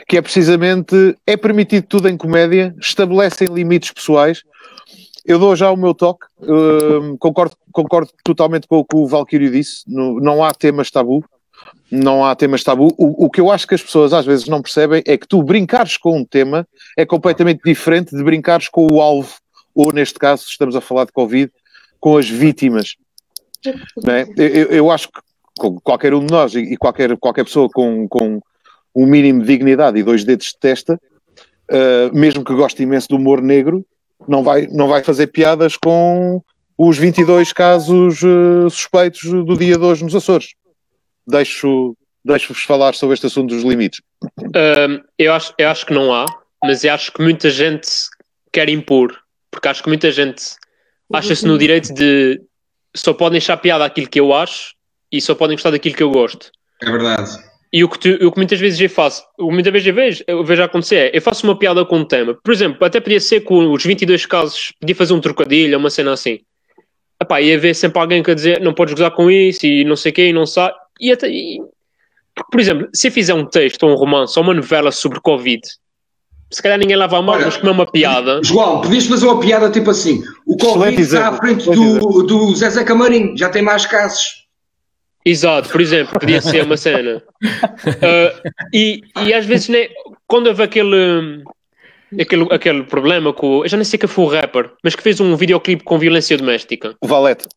que 0.08 0.18
é 0.18 0.22
precisamente: 0.22 1.16
é 1.26 1.38
permitido 1.38 1.86
tudo 1.88 2.10
em 2.10 2.18
comédia? 2.18 2.76
Estabelecem 2.80 3.48
limites 3.48 3.92
pessoais? 3.92 4.44
Eu 5.26 5.40
dou 5.40 5.56
já 5.56 5.72
o 5.72 5.78
meu 5.78 5.94
toque, 5.94 6.26
uh, 6.42 7.18
concordo, 7.18 7.56
concordo 7.72 8.12
totalmente 8.24 8.68
com 8.68 8.78
o 8.78 8.86
que 8.86 8.96
o 8.96 9.08
Valquírio 9.08 9.52
disse, 9.52 9.84
no, 9.88 10.20
não 10.20 10.44
há 10.44 10.54
temas 10.54 10.92
tabu, 10.92 11.26
não 11.90 12.24
há 12.24 12.36
temas 12.36 12.64
tabu. 12.64 12.90
O, 12.98 13.26
o, 13.26 13.30
que 13.30 13.42
eu 13.42 13.50
acho 13.50 13.68
que 13.68 13.74
as 13.74 13.82
pessoas 13.82 14.14
às 14.14 14.26
vezes 14.26 14.48
não 14.48 14.62
percebem 14.62 15.02
é 15.06 15.18
que 15.18 15.28
tu 15.28 15.42
brincares 15.42 15.98
com 15.98 16.20
um 16.20 16.26
tema 16.26 16.68
é 16.96 17.06
completamente 17.06 17.62
diferente 17.66 18.16
de 18.16 18.24
brincares 18.24 18.70
com 18.70 18.88
o 18.92 19.02
alvo 19.02 19.34
ou 19.76 19.92
neste 19.92 20.18
caso 20.18 20.46
estamos 20.48 20.76
a 20.76 20.82
falar 20.82 21.06
de 21.06 21.12
Covid, 21.12 21.52
com 22.00 22.18
as 22.18 22.30
vítimas. 22.30 22.96
É? 24.08 24.26
Eu, 24.38 24.68
eu, 24.68 24.92
acho 24.92 25.10
que 25.10 25.20
qualquer 25.84 26.14
um 26.14 26.26
de 26.26 26.32
nós 26.32 26.56
e 26.56 26.78
qualquer, 26.78 27.18
qualquer 27.18 27.44
pessoa 27.44 27.68
com, 27.70 28.08
com 28.08 28.40
um 28.96 29.06
mínimo 29.06 29.42
de 29.42 29.48
dignidade 29.48 30.00
e 30.00 30.04
dois 30.04 30.24
dedos 30.24 30.48
de 30.48 30.58
testa, 30.58 31.00
uh, 31.70 32.16
mesmo 32.18 32.44
que 32.44 32.54
goste 32.54 32.84
imenso 32.84 33.10
do 33.10 33.18
humor 33.18 33.42
negro, 33.42 33.86
não 34.28 34.44
vai, 34.44 34.68
não 34.68 34.88
vai 34.88 35.04
fazer 35.04 35.28
piadas 35.28 35.78
com 35.78 36.42
os 36.78 36.98
22 36.98 37.54
casos 37.54 38.22
uh, 38.22 38.70
suspeitos 38.70 39.24
do 39.24 39.58
dia 39.58 39.78
de 39.78 39.84
hoje 39.84 40.04
nos 40.04 40.16
Açores. 40.16 40.54
Deixo, 41.28 41.96
deixo-vos 42.24 42.64
falar 42.64 42.94
sobre 42.96 43.14
este 43.14 43.28
assunto 43.28 43.54
dos 43.56 43.64
limites. 43.64 44.02
Uh, 44.24 45.04
eu, 45.18 45.34
acho, 45.34 45.54
eu 45.58 45.70
acho 45.70 45.86
que 45.86 45.94
não 45.94 46.14
há, 46.14 46.26
mas 46.64 46.84
eu 46.84 46.94
acho 46.94 47.12
que 47.12 47.22
muita 47.22 47.50
gente 47.50 47.90
quer 48.52 48.70
impor 48.70 49.26
porque 49.56 49.70
acho 49.70 49.82
que 49.82 49.88
muita 49.88 50.12
gente 50.12 50.44
acha-se 51.14 51.48
no 51.48 51.58
direito 51.58 51.94
de 51.94 52.42
só 52.94 53.14
podem 53.14 53.38
achar 53.38 53.56
piada 53.56 53.86
aquilo 53.86 54.10
que 54.10 54.20
eu 54.20 54.34
acho 54.34 54.76
e 55.10 55.22
só 55.22 55.34
podem 55.34 55.56
gostar 55.56 55.72
daquilo 55.72 55.96
que 55.96 56.04
eu 56.04 56.12
gosto. 56.12 56.52
É 56.82 56.92
verdade. 56.92 57.32
E 57.76 57.84
o 57.84 57.90
que, 57.90 58.00
tu, 58.00 58.26
o 58.26 58.32
que 58.32 58.38
muitas 58.38 58.58
vezes 58.58 58.80
eu 58.80 58.90
faço, 58.90 59.26
o 59.38 59.50
que 59.50 59.54
muitas 59.54 59.74
vezes 59.74 59.86
eu 59.86 59.94
vejo, 59.94 60.24
eu 60.26 60.46
vejo 60.46 60.64
acontecer 60.64 60.96
é, 60.96 61.12
eu 61.14 61.22
faço 61.22 61.46
uma 61.46 61.60
piada 61.60 61.84
com 61.84 61.98
um 61.98 62.06
tema. 62.06 62.34
Por 62.42 62.54
exemplo, 62.54 62.78
até 62.86 63.02
podia 63.02 63.20
ser 63.20 63.42
com 63.42 63.70
os 63.70 63.84
22 63.84 64.26
casos, 64.26 64.72
podia 64.80 64.96
fazer 64.96 65.14
um 65.14 65.20
trocadilho, 65.20 65.78
uma 65.78 65.90
cena 65.90 66.14
assim. 66.14 66.40
Epá, 67.22 67.42
ia 67.42 67.58
haver 67.58 67.76
sempre 67.76 68.00
alguém 68.00 68.24
que 68.24 68.32
a 68.32 68.34
dizer 68.34 68.62
não 68.62 68.74
podes 68.74 68.94
gozar 68.94 69.12
com 69.12 69.30
isso 69.30 69.66
e 69.66 69.84
não 69.84 69.98
sei 69.98 70.14
o 70.14 70.16
quê 70.16 70.30
e 70.30 70.32
não 70.32 70.46
sabe. 70.46 70.74
E 71.02 71.12
até, 71.12 71.28
e, 71.28 71.60
por 72.50 72.62
exemplo, 72.62 72.88
se 72.94 73.10
eu 73.10 73.12
fizer 73.12 73.34
um 73.34 73.46
texto 73.46 73.84
ou 73.84 73.92
um 73.92 73.96
romance 73.96 74.40
ou 74.40 74.46
uma 74.46 74.54
novela 74.54 74.90
sobre 74.90 75.20
Covid 75.20 75.60
se 76.50 76.64
calhar 76.64 76.80
ninguém 76.80 76.96
lava 76.96 77.18
a 77.18 77.22
mão, 77.22 77.38
mas 77.38 77.58
como 77.58 77.70
é 77.70 77.74
uma 77.74 77.92
piada. 77.92 78.40
João, 78.42 78.80
podias 78.80 79.06
fazer 79.06 79.26
uma 79.26 79.42
piada 79.42 79.70
tipo 79.70 79.90
assim: 79.90 80.24
o 80.46 80.56
Covid 80.56 81.02
está 81.02 81.28
à 81.28 81.34
frente 81.34 81.70
do, 81.70 82.24
do 82.24 82.56
Zezé 82.56 82.86
Camarim, 82.86 83.36
já 83.36 83.50
tem 83.50 83.62
mais 83.62 83.86
casos. 83.86 84.45
Exato, 85.26 85.70
por 85.70 85.82
exemplo, 85.82 86.20
podia 86.20 86.40
ser 86.40 86.64
uma 86.64 86.78
cena. 86.78 87.24
Uh, 87.44 88.50
e, 88.72 89.02
e 89.26 89.34
às 89.34 89.46
vezes, 89.46 89.70
né, 89.70 89.90
quando 90.28 90.48
houve 90.48 90.62
aquele, 90.62 91.44
aquele, 92.20 92.48
aquele 92.52 92.84
problema 92.84 93.34
com. 93.34 93.64
Eu 93.64 93.68
já 93.68 93.76
nem 93.76 93.84
sei 93.84 93.98
que 93.98 94.06
foi 94.06 94.26
o 94.26 94.28
rapper, 94.28 94.72
mas 94.84 94.96
que 94.96 95.02
fez 95.02 95.20
um 95.20 95.36
videoclipe 95.36 95.84
com 95.84 95.98
violência 95.98 96.38
doméstica. 96.38 96.96
O 97.02 97.08
Valete. 97.08 97.48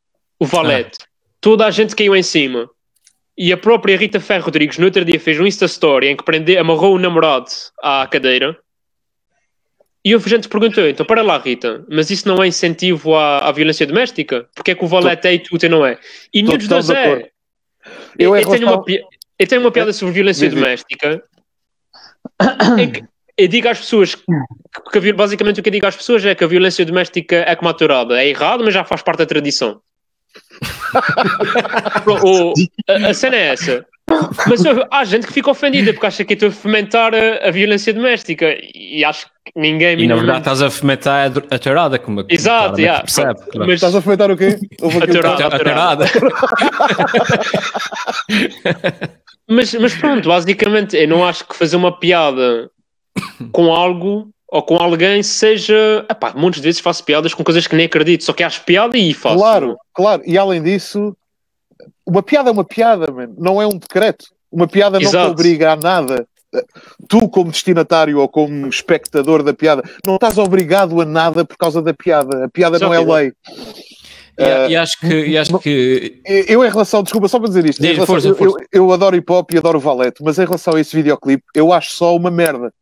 O 0.41 0.47
Valete. 0.47 0.97
Ah. 1.03 1.07
Toda 1.41 1.67
a 1.67 1.71
gente 1.71 1.95
caiu 1.95 2.17
em 2.17 2.23
cima. 2.23 2.71
E 3.37 3.53
a 3.53 3.57
própria 3.57 3.97
Rita 3.97 4.19
Ferro 4.19 4.47
Rodrigues, 4.47 4.79
no 4.79 4.87
outro 4.87 5.05
dia, 5.05 5.21
fez 5.21 5.39
um 5.39 5.47
Insta 5.47 5.67
Story 5.67 6.09
em 6.09 6.17
que 6.17 6.25
prende, 6.25 6.57
amarrou 6.57 6.95
o 6.95 6.99
namorado 6.99 7.47
à 7.81 8.05
cadeira 8.07 8.59
e 10.05 10.15
houve 10.15 10.31
gente 10.31 10.45
que 10.45 10.59
perguntou, 10.59 10.89
então 10.89 11.05
para 11.05 11.23
lá 11.23 11.39
Rita, 11.39 11.85
mas 11.89 12.11
isso 12.11 12.27
não 12.27 12.43
é 12.43 12.47
incentivo 12.47 13.15
à, 13.15 13.41
à 13.41 13.53
violência 13.53 13.87
doméstica? 13.87 14.49
Porque 14.55 14.71
é 14.71 14.75
que 14.75 14.85
o 14.85 14.89
valete 14.89 15.29
é 15.29 15.35
e 15.35 15.39
tu 15.39 15.69
não 15.69 15.85
é? 15.85 15.99
E 16.33 16.43
nenhum 16.43 16.57
dos 16.57 16.67
dois 16.67 16.89
é. 16.89 17.29
Eu, 18.19 18.37
eu, 18.37 18.49
tenho 18.49 18.67
uma, 18.67 18.85
eu 19.39 19.47
tenho 19.47 19.61
uma 19.61 19.71
piada 19.71 19.93
sobre 19.93 20.15
violência 20.15 20.51
doméstica 20.51 21.23
em 22.79 22.91
que 22.91 23.05
eu 23.37 23.47
digo 23.47 23.69
às 23.69 23.79
pessoas 23.79 24.15
que, 24.17 24.25
que, 25.01 25.13
basicamente 25.13 25.61
o 25.61 25.63
que 25.63 25.69
eu 25.69 25.73
digo 25.73 25.87
às 25.87 25.97
pessoas 25.97 26.25
é 26.25 26.35
que 26.35 26.43
a 26.43 26.49
violência 26.49 26.85
doméstica 26.85 27.37
é 27.37 27.55
como 27.55 27.69
a 27.69 27.75
tourada, 27.75 28.21
é 28.21 28.29
errado, 28.29 28.65
mas 28.65 28.75
já 28.75 28.85
faz 28.85 29.01
parte 29.01 29.19
da 29.19 29.27
tradição. 29.27 29.81
o, 32.25 32.53
a, 32.89 33.11
a 33.11 33.15
cena 33.15 33.37
é 33.37 33.47
essa. 33.49 33.87
Mas 34.47 34.63
há 34.91 35.05
gente 35.05 35.27
que 35.27 35.33
fica 35.33 35.51
ofendida 35.51 35.93
porque 35.93 36.07
acha 36.07 36.25
que 36.25 36.35
estou 36.35 36.49
a 36.49 36.53
fomentar 36.53 37.13
a, 37.15 37.49
a, 37.49 37.51
violência 37.51 37.93
doméstica 37.93 38.57
e 38.75 39.05
acho 39.05 39.27
que 39.45 39.53
ninguém. 39.55 40.01
E 40.01 40.07
na 40.07 40.15
verdade 40.17 40.39
estás 40.39 40.63
a 40.63 40.71
fomentar 40.71 41.31
a, 41.31 41.55
a 41.55 41.59
tourada, 41.59 41.99
como 41.99 42.25
Exato, 42.29 42.81
yeah. 42.81 43.01
percebe. 43.01 43.41
Claro. 43.41 43.67
Mas 43.67 43.75
estás 43.75 43.95
a 43.95 44.01
fomentar 44.01 44.31
o 44.31 44.37
quê? 44.37 44.59
A 44.83 45.07
tourada. 45.07 46.05
A 46.05 46.09
mas, 49.49 49.75
mas 49.75 49.95
pronto, 49.95 50.29
basicamente, 50.29 50.97
eu 50.97 51.09
não 51.09 51.27
acho 51.27 51.47
que 51.47 51.57
fazer 51.57 51.77
uma 51.77 51.99
piada 51.99 52.71
com 53.53 53.75
algo 53.75 54.31
ou 54.49 54.63
com 54.63 54.77
alguém 54.77 55.23
seja. 55.23 56.07
Epá, 56.11 56.33
muitas 56.35 56.63
vezes 56.63 56.81
faço 56.81 57.05
piadas 57.05 57.35
com 57.35 57.45
coisas 57.45 57.67
que 57.67 57.77
nem 57.77 57.85
acredito, 57.87 58.25
só 58.25 58.33
que 58.33 58.43
acho 58.43 58.65
piada 58.65 58.97
e 58.97 59.13
faço. 59.13 59.37
Claro, 59.37 59.77
claro, 59.93 60.23
e 60.25 60.39
além 60.39 60.63
disso 60.63 61.15
uma 62.09 62.23
piada 62.23 62.49
é 62.49 62.53
uma 62.53 62.65
piada, 62.65 63.13
man. 63.13 63.29
não 63.37 63.61
é 63.61 63.67
um 63.67 63.77
decreto. 63.79 64.25
Uma 64.51 64.67
piada 64.67 64.99
não 64.99 65.11
te 65.11 65.17
obriga 65.17 65.73
a 65.73 65.77
nada. 65.77 66.27
Tu, 67.07 67.29
como 67.29 67.51
destinatário 67.51 68.19
ou 68.19 68.27
como 68.27 68.67
espectador 68.67 69.43
da 69.43 69.53
piada, 69.53 69.83
não 70.07 70.15
estás 70.15 70.39
obrigado 70.39 70.99
a 71.03 71.05
nada 71.05 71.45
por 71.45 71.59
causa 71.59 71.83
da 71.83 71.93
piada. 71.93 72.47
A 72.47 72.49
piada 72.49 72.79
não 72.79 72.95
é 72.95 72.99
lei. 72.99 73.33
E, 74.39 74.43
uh, 74.43 74.71
e, 74.71 74.77
acho 74.77 74.99
que, 74.99 75.27
e 75.27 75.37
acho 75.37 75.59
que. 75.59 76.23
Eu, 76.25 76.65
em 76.65 76.71
relação, 76.71 77.03
desculpa, 77.03 77.29
só 77.29 77.39
para 77.39 77.49
dizer 77.49 77.67
isto, 77.67 77.83
relação, 77.83 78.07
força, 78.07 78.35
força. 78.35 78.65
Eu, 78.73 78.87
eu, 78.87 78.93
adoro 78.93 79.15
hip 79.15 79.31
hop 79.31 79.53
e 79.53 79.59
adoro 79.59 79.79
valete, 79.79 80.23
mas 80.23 80.39
em 80.39 80.47
relação 80.47 80.75
a 80.75 80.81
esse 80.81 80.97
videoclipe, 80.97 81.45
eu 81.55 81.71
acho 81.75 81.91
só 81.91 82.17
uma 82.17 82.31
merda. 82.31 82.73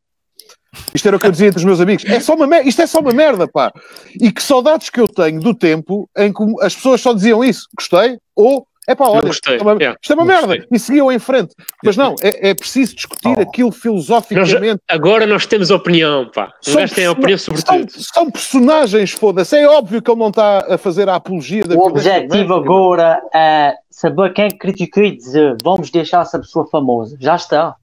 Isto 0.95 1.09
era 1.09 1.17
o 1.17 1.21
que 1.21 1.27
eu 1.27 1.33
dizia 1.33 1.49
entre 1.49 1.59
os 1.59 1.65
meus 1.65 1.81
amigos. 1.81 2.05
É 2.05 2.21
só 2.21 2.35
uma 2.35 2.47
merda, 2.47 2.69
isto 2.69 2.83
é 2.83 2.87
só 2.87 3.01
uma 3.01 3.13
merda, 3.13 3.49
pá. 3.49 3.73
E 4.21 4.31
que 4.31 4.43
saudades 4.43 4.91
que 4.91 5.01
eu 5.01 5.09
tenho 5.09 5.41
do 5.41 5.55
tempo 5.55 6.09
em 6.17 6.33
que 6.33 6.45
as 6.61 6.77
pessoas 6.77 7.01
só 7.01 7.13
diziam 7.13 7.43
isso, 7.43 7.67
gostei, 7.77 8.19
ou 8.37 8.65
é 8.89 8.95
pá, 8.95 9.09
olha, 9.09 9.29
isto 9.29 9.51
é 9.51 9.61
uma, 9.61 9.73
yeah, 9.73 9.99
isto 10.01 10.13
é 10.13 10.15
uma 10.15 10.25
merda. 10.25 10.67
E 10.71 10.79
seguiam 10.79 11.11
em 11.11 11.19
frente. 11.19 11.55
Mas 11.85 11.97
não, 11.97 12.15
é, 12.23 12.51
é 12.51 12.55
preciso 12.55 12.95
discutir 12.95 13.35
oh. 13.37 13.41
aquilo 13.41 13.73
filosoficamente. 13.73 14.81
Nós, 14.89 14.97
agora 14.97 15.27
nós 15.27 15.45
temos 15.47 15.71
opinião, 15.71 16.31
pá. 16.33 16.53
Um 16.69 16.75
gajo 16.75 16.95
tem 16.95 17.09
opinião 17.09 17.39
sobre 17.39 17.61
são, 17.61 17.79
tudo. 17.79 17.93
São 17.93 18.31
personagens, 18.31 19.13
foda-se. 19.13 19.57
É 19.57 19.69
óbvio 19.69 20.01
que 20.01 20.11
ele 20.11 20.21
não 20.21 20.29
está 20.29 20.75
a 20.75 20.79
fazer 20.79 21.09
a 21.09 21.17
apologia 21.17 21.65
da 21.65 21.75
O 21.75 21.87
objetivo 21.87 22.55
agora 22.55 23.21
é 23.35 23.75
saber 23.91 24.33
quem 24.33 24.51
criticou 24.51 25.03
e 25.03 25.17
dizer 25.17 25.57
vamos 25.65 25.91
deixar 25.91 26.23
essa 26.23 26.39
pessoa 26.39 26.67
famosa. 26.69 27.17
Já 27.21 27.35
está. 27.35 27.75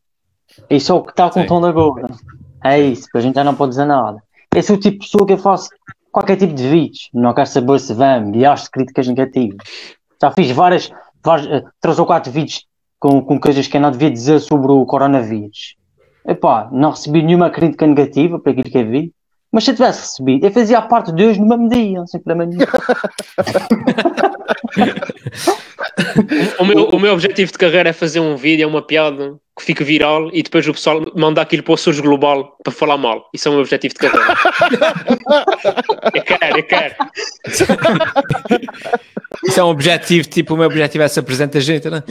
Isso 0.70 0.92
é 0.92 0.96
o 0.96 1.02
que 1.02 1.12
está 1.12 1.30
contando 1.30 1.68
agora. 1.68 2.08
É 2.64 2.80
isso, 2.80 3.10
a 3.14 3.20
gente 3.20 3.36
já 3.36 3.44
não 3.44 3.56
pode 3.56 3.72
dizer 3.72 3.86
nada. 3.86 4.24
Esse 4.56 4.72
é 4.72 4.76
o 4.76 4.80
tipo 4.80 5.00
de 5.00 5.06
pessoa 5.06 5.28
que 5.28 5.34
eu 5.34 5.38
faço 5.38 5.70
qualquer 6.12 6.38
tipo 6.38 6.54
de 6.54 6.70
vídeos. 6.70 7.10
Não 7.14 7.34
quero 7.34 7.48
saber 7.48 7.80
se 7.80 7.94
vem 7.94 8.24
milhares 8.24 8.64
de 8.64 8.72
críticas 8.72 9.08
negativas. 9.08 9.58
Já 10.24 10.32
fiz 10.32 10.52
várias, 10.52 10.90
várias 11.22 11.48
eh, 11.48 11.66
três 11.82 12.00
ou 12.00 12.06
quatro 12.06 12.32
vídeos 12.32 12.66
com, 12.98 13.22
com 13.22 13.38
coisas 13.38 13.68
que 13.68 13.76
eu 13.76 13.82
não 13.82 13.92
devia 13.92 14.10
dizer 14.10 14.40
sobre 14.40 14.72
o 14.72 14.86
coronavírus. 14.86 15.76
Epá, 16.26 16.70
não 16.72 16.92
recebi 16.92 17.22
nenhuma 17.22 17.50
crítica 17.50 17.86
negativa 17.86 18.40
para 18.40 18.54
aquilo 18.54 18.72
que 18.72 18.78
eu 18.78 18.90
vi. 18.90 19.14
Mas 19.54 19.64
se 19.66 19.72
eu 19.72 19.76
tivesse 19.76 20.02
recebido, 20.02 20.48
eu 20.48 20.52
fazia 20.52 20.80
a 20.80 20.82
parte 20.82 21.14
de 21.14 21.24
hoje 21.24 21.40
no 21.40 21.48
mesmo 21.48 21.70
dia, 21.70 22.04
sem 22.08 22.20
problema 22.20 22.52
nenhum. 22.52 22.66
o, 26.60 26.66
meu, 26.66 26.90
o 26.90 27.00
meu 27.00 27.14
objetivo 27.14 27.52
de 27.52 27.58
carreira 27.60 27.90
é 27.90 27.94
fazer 27.94 28.20
um 28.20 28.36
vídeo, 28.36 28.64
é 28.64 28.68
uma 28.68 28.82
piada 28.82 29.36
que 29.56 29.64
fique 29.64 29.84
viral 29.84 30.32
e 30.34 30.42
depois 30.42 30.68
o 30.68 30.74
pessoal 30.74 31.06
manda 31.16 31.40
aquilo 31.40 31.62
para 31.62 31.74
o 31.74 31.78
Surge 31.78 32.02
Global 32.02 32.58
para 32.64 32.74
falar 32.74 32.98
mal. 32.98 33.30
Isso 33.32 33.48
é 33.48 33.52
o 33.52 33.54
meu 33.54 33.62
objetivo 33.62 33.94
de 33.94 34.00
carreira. 34.00 34.26
eu 36.16 36.24
quero, 36.24 36.58
eu 36.58 36.64
quero. 36.64 36.96
Isso 39.46 39.60
é 39.60 39.64
um 39.64 39.68
objetivo, 39.68 40.28
tipo, 40.30 40.56
o 40.56 40.58
meu 40.58 40.66
objetivo 40.66 41.04
é 41.04 41.08
ser 41.08 41.22
presente 41.22 41.60
a 41.60 41.62
gente, 41.62 41.90
não 41.90 41.98
é? 41.98 42.04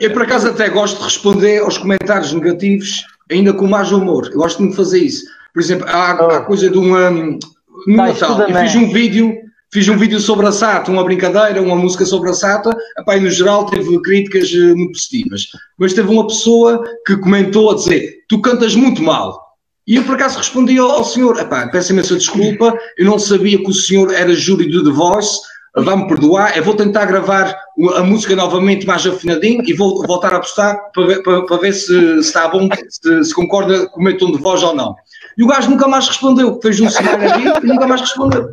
Eu, 0.00 0.12
por 0.12 0.22
acaso, 0.22 0.48
até 0.48 0.68
gosto 0.68 0.98
de 0.98 1.04
responder 1.04 1.60
aos 1.60 1.78
comentários 1.78 2.34
negativos, 2.34 3.06
ainda 3.30 3.54
com 3.54 3.66
mais 3.66 3.92
humor. 3.92 4.28
Eu 4.30 4.38
gosto 4.38 4.58
muito 4.58 4.72
de 4.72 4.76
fazer 4.76 4.98
isso. 4.98 5.24
Por 5.56 5.62
exemplo, 5.62 5.86
há, 5.88 6.18
oh. 6.20 6.30
há 6.32 6.40
coisa 6.42 6.68
de 6.68 6.76
um. 6.76 6.94
Um, 6.94 7.38
no 7.86 7.96
tá, 7.96 8.06
Natal, 8.08 8.42
eu 8.42 8.54
fiz 8.60 8.74
um 8.74 8.92
vídeo 8.92 9.34
Fiz 9.72 9.88
um 9.88 9.96
vídeo 9.96 10.20
sobre 10.20 10.46
a 10.46 10.52
SATA, 10.52 10.92
uma 10.92 11.02
brincadeira, 11.02 11.60
uma 11.60 11.74
música 11.74 12.04
sobre 12.04 12.30
a 12.30 12.32
SATA, 12.32 12.70
epá, 12.98 13.16
e 13.16 13.20
no 13.20 13.30
geral 13.30 13.66
teve 13.66 14.00
críticas 14.00 14.50
uh, 14.52 14.76
muito 14.76 14.92
positivas. 14.92 15.48
Mas 15.76 15.92
teve 15.92 16.08
uma 16.08 16.26
pessoa 16.26 16.84
que 17.04 17.16
comentou 17.16 17.70
a 17.70 17.74
dizer: 17.74 18.20
Tu 18.28 18.40
cantas 18.40 18.76
muito 18.76 19.02
mal. 19.02 19.38
E 19.86 19.96
eu 19.96 20.04
por 20.04 20.14
acaso 20.14 20.38
respondi 20.38 20.78
ao, 20.78 20.90
ao 20.90 21.04
senhor: 21.04 21.36
peço 21.72 21.92
imensa 21.92 22.16
desculpa, 22.16 22.78
eu 22.96 23.06
não 23.06 23.18
sabia 23.18 23.58
que 23.58 23.68
o 23.68 23.74
senhor 23.74 24.14
era 24.14 24.34
júri 24.34 24.70
do 24.70 24.84
The 24.84 24.90
Voice, 24.90 25.40
vá-me 25.82 26.08
perdoar, 26.08 26.56
eu 26.56 26.64
vou 26.64 26.74
tentar 26.74 27.04
gravar 27.04 27.54
a 27.96 28.02
música 28.02 28.34
novamente 28.34 28.86
mais 28.86 29.06
afinadinho 29.06 29.62
e 29.66 29.74
vou 29.74 30.06
voltar 30.06 30.32
a 30.32 30.40
postar 30.40 30.74
para 30.94 31.06
ver, 31.06 31.22
para, 31.22 31.44
para 31.44 31.56
ver 31.58 31.72
se, 31.72 31.86
se, 31.86 32.18
está 32.20 32.48
bom, 32.48 32.68
se, 32.88 33.24
se, 33.24 33.34
concorda 33.34 33.86
com 33.88 34.00
o 34.00 34.04
meu 34.04 34.16
tom 34.16 34.32
de 34.32 34.38
voz 34.38 34.62
ou 34.62 34.74
não. 34.74 34.94
E 35.36 35.44
o 35.44 35.46
gajo 35.46 35.68
nunca 35.68 35.86
mais 35.86 36.08
respondeu, 36.08 36.58
fez 36.62 36.80
um 36.80 36.88
cenário 36.88 37.30
ali 37.30 37.44
e 37.62 37.66
nunca 37.66 37.86
mais 37.86 38.00
respondeu. 38.00 38.48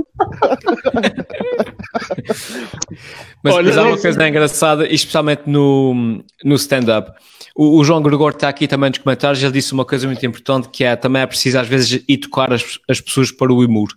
mas, 3.42 3.56
Olha, 3.56 3.68
mas 3.68 3.78
há 3.78 3.84
uma 3.84 3.98
coisa 3.98 4.28
engraçada, 4.28 4.86
especialmente 4.94 5.44
no, 5.46 6.22
no 6.44 6.56
stand-up. 6.56 7.14
O, 7.56 7.80
o, 7.80 7.84
João 7.86 8.02
Gregor 8.02 8.32
está 8.32 8.50
aqui 8.50 8.68
também 8.68 8.90
nos 8.90 9.00
comentários, 9.00 9.42
ele 9.42 9.54
disse 9.54 9.72
uma 9.72 9.86
coisa 9.86 10.08
muito 10.08 10.26
importante 10.26 10.68
que 10.70 10.84
é 10.84 10.96
também 10.98 11.22
é 11.22 11.26
preciso 11.26 11.58
às 11.58 11.68
vezes 11.68 12.04
ir 12.06 12.18
tocar 12.18 12.52
as, 12.52 12.80
as 12.90 13.00
pessoas 13.00 13.32
para 13.32 13.54
o 13.54 13.64
humor. 13.64 13.90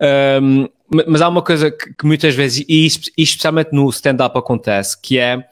Um, 0.00 0.68
mas 0.90 1.20
há 1.20 1.28
uma 1.28 1.42
coisa 1.42 1.70
que, 1.70 1.92
que 1.94 2.06
muitas 2.06 2.34
vezes, 2.34 2.64
e 2.68 2.86
especialmente 3.16 3.70
no 3.72 3.88
stand-up 3.90 4.38
acontece, 4.38 5.00
que 5.00 5.18
é 5.18 5.44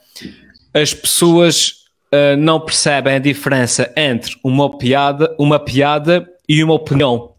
as 0.73 0.93
pessoas 0.93 1.85
uh, 2.13 2.37
não 2.37 2.59
percebem 2.59 3.15
a 3.15 3.19
diferença 3.19 3.91
entre 3.95 4.35
uma 4.43 4.77
piada, 4.77 5.35
uma 5.37 5.59
piada 5.59 6.27
e 6.47 6.63
uma 6.63 6.73
opinião. 6.73 7.33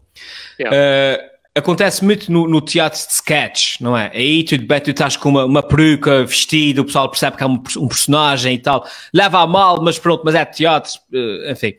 Yeah. 0.59 0.75
Uh, 0.75 1.29
acontece 1.55 2.03
muito 2.03 2.31
no, 2.31 2.47
no, 2.47 2.61
teatro 2.61 2.99
de 2.99 3.13
sketch, 3.13 3.81
não 3.81 3.97
é? 3.97 4.11
Aí 4.13 4.43
tu, 4.43 4.57
bem, 4.57 4.79
tu 4.79 4.91
estás 4.91 5.17
com 5.17 5.29
uma, 5.29 5.45
uma 5.45 5.63
peruca, 5.63 6.23
vestido, 6.25 6.81
o 6.81 6.85
pessoal 6.85 7.09
percebe 7.09 7.37
que 7.37 7.43
é 7.43 7.47
um, 7.47 7.61
um 7.77 7.87
personagem 7.87 8.55
e 8.55 8.59
tal. 8.59 8.85
Leva 9.13 9.41
a 9.41 9.47
mal, 9.47 9.81
mas 9.81 9.99
pronto, 9.99 10.21
mas 10.23 10.35
é 10.35 10.45
teatro, 10.45 10.91
uh, 11.13 11.51
enfim. 11.51 11.73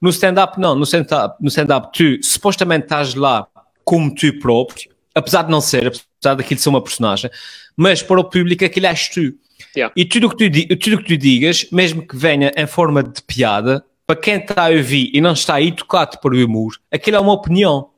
No 0.00 0.10
stand-up, 0.10 0.58
não. 0.60 0.74
No 0.74 0.84
stand-up, 0.84 1.36
no 1.40 1.48
stand-up, 1.48 1.90
tu 1.92 2.22
supostamente 2.22 2.84
estás 2.84 3.14
lá 3.14 3.46
como 3.86 4.12
tu 4.12 4.36
próprio, 4.40 4.90
apesar 5.14 5.42
de 5.42 5.50
não 5.50 5.60
ser, 5.60 5.86
apesar 5.86 6.34
daquilo 6.34 6.60
ser 6.60 6.68
uma 6.68 6.82
personagem, 6.82 7.30
mas 7.76 8.02
para 8.02 8.20
o 8.20 8.24
público 8.24 8.64
aquilo 8.64 8.86
és 8.86 9.08
tu. 9.08 9.32
Yeah. 9.74 9.92
E 9.96 10.04
tudo 10.04 10.26
o 10.26 10.30
que 10.30 10.50
tu, 10.50 10.76
tudo 10.76 10.98
que 10.98 11.04
tu 11.04 11.16
digas, 11.16 11.66
mesmo 11.70 12.06
que 12.06 12.16
venha 12.16 12.52
em 12.56 12.66
forma 12.66 13.02
de 13.02 13.22
piada, 13.22 13.84
para 14.06 14.16
quem 14.16 14.36
está 14.36 14.66
a 14.66 14.70
ouvir 14.70 15.10
e 15.14 15.20
não 15.20 15.32
está 15.32 15.54
tocado 15.76 16.18
por 16.18 16.34
o 16.34 16.44
humor, 16.44 16.74
aquilo 16.90 17.16
é 17.16 17.20
uma 17.20 17.32
opinião. 17.32 17.90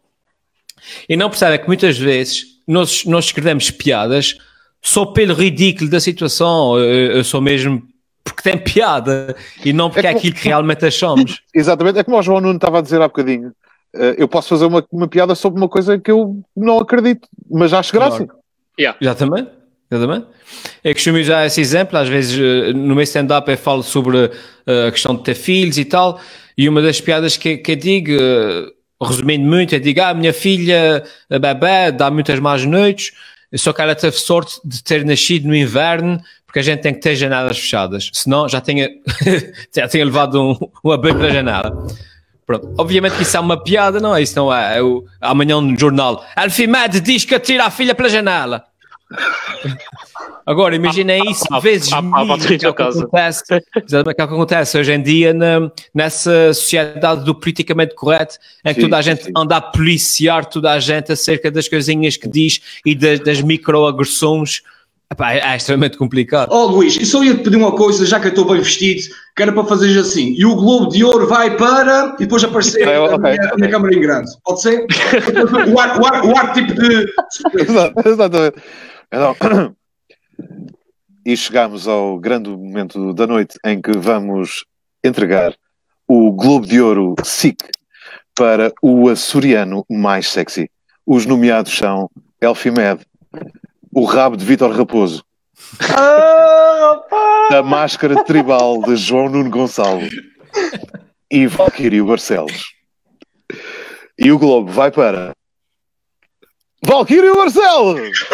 E 1.08 1.16
não 1.16 1.30
percebe 1.30 1.58
que 1.58 1.66
muitas 1.66 1.96
vezes 1.96 2.44
nós, 2.66 3.04
nós 3.04 3.24
escrevemos 3.24 3.70
piadas 3.70 4.36
só 4.82 5.06
pelo 5.06 5.34
ridículo 5.34 5.88
da 5.88 6.00
situação, 6.00 6.78
eu 6.78 7.24
sou 7.24 7.40
mesmo 7.40 7.82
porque 8.22 8.42
tem 8.42 8.58
piada 8.58 9.34
e 9.64 9.72
não 9.72 9.88
porque 9.88 10.06
é, 10.06 10.10
como... 10.10 10.18
aquilo 10.18 10.34
que 10.34 10.48
realmente 10.48 10.84
achamos. 10.84 11.40
Exatamente, 11.54 11.98
é 11.98 12.04
como 12.04 12.18
o 12.18 12.22
João 12.22 12.40
Nuno 12.40 12.56
estava 12.56 12.78
a 12.78 12.82
dizer 12.82 13.00
há 13.00 13.08
bocadinho. 13.08 13.52
Eh, 13.94 14.16
eu 14.18 14.28
posso 14.28 14.48
fazer 14.48 14.66
uma, 14.66 14.84
uma 14.90 15.08
piada 15.08 15.34
sobre 15.34 15.58
uma 15.58 15.68
coisa 15.68 15.98
que 15.98 16.10
eu 16.10 16.40
não 16.56 16.78
acredito, 16.78 17.28
mas 17.50 17.72
acho 17.72 17.92
graça. 17.92 18.24
Claro. 18.24 18.40
Yeah. 18.78 18.98
Exatamente. 19.00 19.50
Exatamente. 19.90 20.26
É 20.84 20.88
que 20.90 20.94
costumo 20.94 21.18
usar 21.18 21.46
esse 21.46 21.60
exemplo, 21.60 21.98
às 21.98 22.08
vezes 22.08 22.38
eh, 22.38 22.72
no 22.74 22.94
meu 22.94 23.02
stand-up 23.04 23.50
eu 23.50 23.56
falo 23.56 23.82
sobre 23.82 24.30
eh, 24.66 24.88
a 24.88 24.92
questão 24.92 25.16
de 25.16 25.22
ter 25.22 25.34
filhos 25.34 25.78
e 25.78 25.84
tal, 25.84 26.20
e 26.56 26.68
uma 26.68 26.82
das 26.82 27.00
piadas 27.00 27.36
que, 27.36 27.56
que 27.56 27.72
eu 27.72 27.76
digo, 27.76 28.12
resumindo 29.00 29.46
muito, 29.46 29.74
eu 29.74 29.80
digo, 29.80 30.02
ah, 30.02 30.12
minha 30.12 30.32
filha, 30.32 31.02
a 31.30 31.38
bebê, 31.38 31.90
dá 31.92 32.10
muitas 32.10 32.38
más 32.38 32.64
noites, 32.64 33.12
só 33.54 33.72
que 33.72 33.80
ela 33.80 33.94
teve 33.94 34.16
sorte 34.16 34.60
de 34.62 34.82
ter 34.82 35.06
nascido 35.06 35.48
no 35.48 35.56
inverno, 35.56 36.20
porque 36.44 36.58
a 36.58 36.62
gente 36.62 36.80
tem 36.80 36.92
que 36.92 37.00
ter 37.00 37.14
janelas 37.14 37.58
fechadas, 37.58 38.10
senão 38.12 38.48
já 38.48 38.60
tinha, 38.60 38.90
já 39.74 39.88
tinha 39.88 40.04
levado 40.04 40.42
um, 40.42 40.58
um 40.84 40.92
abelho 40.92 41.18
da 41.18 41.30
janela. 41.30 41.86
Pronto. 42.48 42.72
Obviamente 42.78 43.14
que 43.14 43.24
isso 43.24 43.36
é 43.36 43.40
uma 43.40 43.62
piada, 43.62 44.00
não 44.00 44.16
é? 44.16 44.22
Isso 44.22 44.34
não 44.34 44.50
é. 44.50 44.78
é 44.78 44.82
o, 44.82 45.04
amanhã 45.20 45.60
no 45.60 45.78
jornal. 45.78 46.24
Alfimed 46.34 46.98
diz 47.02 47.26
que 47.26 47.34
atira 47.34 47.66
a 47.66 47.70
filha 47.70 47.94
pela 47.94 48.08
janela. 48.08 48.64
Agora, 50.46 50.74
imaginem 50.74 51.30
isso 51.30 51.44
vezes 51.60 51.92
ah, 51.92 52.00
mil, 52.00 52.38
que, 52.38 52.54
é 52.54 52.58
que 52.58 52.66
acontece, 52.66 53.42
é 53.52 54.14
que 54.14 54.22
acontece 54.22 54.78
hoje 54.78 54.92
em 54.94 55.02
dia 55.02 55.34
na, 55.34 55.70
nessa 55.94 56.54
sociedade 56.54 57.22
do 57.22 57.34
politicamente 57.34 57.94
correto, 57.94 58.38
em 58.64 58.72
que 58.72 58.80
sim, 58.80 58.80
toda 58.80 58.96
a 58.96 59.02
gente 59.02 59.24
sim. 59.24 59.32
anda 59.36 59.58
a 59.58 59.60
policiar 59.60 60.46
toda 60.46 60.72
a 60.72 60.80
gente 60.80 61.12
acerca 61.12 61.50
das 61.50 61.68
coisinhas 61.68 62.16
que 62.16 62.26
diz 62.26 62.62
e 62.84 62.94
das, 62.94 63.20
das 63.20 63.42
microagressões 63.42 64.62
Epá, 65.10 65.32
é, 65.32 65.38
é 65.38 65.56
extremamente 65.56 65.96
complicado. 65.96 66.50
Oh 66.52 66.66
Luís, 66.66 66.96
e 66.96 67.06
só 67.06 67.24
ia 67.24 67.34
te 67.34 67.42
pedir 67.42 67.56
uma 67.56 67.74
coisa, 67.74 68.04
já 68.04 68.20
que 68.20 68.26
eu 68.26 68.30
estou 68.30 68.44
bem 68.44 68.58
vestido, 68.58 69.02
que 69.34 69.42
era 69.42 69.52
para 69.52 69.64
fazeres 69.64 69.96
assim. 69.96 70.34
E 70.36 70.44
o 70.44 70.54
Globo 70.54 70.88
de 70.90 71.02
Ouro 71.02 71.26
vai 71.26 71.56
para. 71.56 72.14
E 72.16 72.24
depois 72.24 72.44
aparecer 72.44 72.82
okay, 72.82 72.94
a, 72.94 73.18
minha, 73.18 73.34
okay. 73.34 73.50
a 73.50 73.56
minha 73.56 73.70
câmera 73.70 73.94
em 73.96 74.00
grande. 74.00 74.30
Pode 74.44 74.60
ser? 74.60 74.86
o, 75.72 75.80
ar, 75.80 75.98
o, 75.98 76.06
ar, 76.06 76.24
o 76.26 76.36
ar 76.36 76.52
tipo 76.52 76.74
de. 76.74 77.06
Exatamente. 78.04 78.62
Então, 79.10 79.74
e 81.24 81.36
chegamos 81.36 81.88
ao 81.88 82.18
grande 82.18 82.50
momento 82.50 83.12
da 83.12 83.26
noite 83.26 83.58
em 83.64 83.80
que 83.80 83.92
vamos 83.92 84.64
entregar 85.04 85.54
o 86.06 86.32
Globo 86.32 86.66
de 86.66 86.80
Ouro 86.80 87.14
SIC 87.22 87.56
para 88.34 88.72
o 88.82 89.08
açoriano 89.08 89.84
mais 89.90 90.28
sexy. 90.28 90.70
Os 91.06 91.26
nomeados 91.26 91.76
são 91.76 92.10
Elfimed, 92.40 93.04
o 93.98 94.04
rabo 94.04 94.36
de 94.36 94.44
Vitor 94.44 94.70
Raposo. 94.70 95.24
a 97.50 97.62
máscara 97.64 98.22
tribal 98.22 98.80
de 98.82 98.94
João 98.94 99.28
Nuno 99.28 99.50
Gonçalo 99.50 100.08
e 101.28 101.48
Valquírio 101.48 102.06
Barcelos. 102.06 102.74
E 104.16 104.30
o 104.30 104.38
Globo 104.38 104.70
vai 104.70 104.92
para 104.92 105.32
Valquírio 106.84 107.34
Barcelos! 107.34 108.26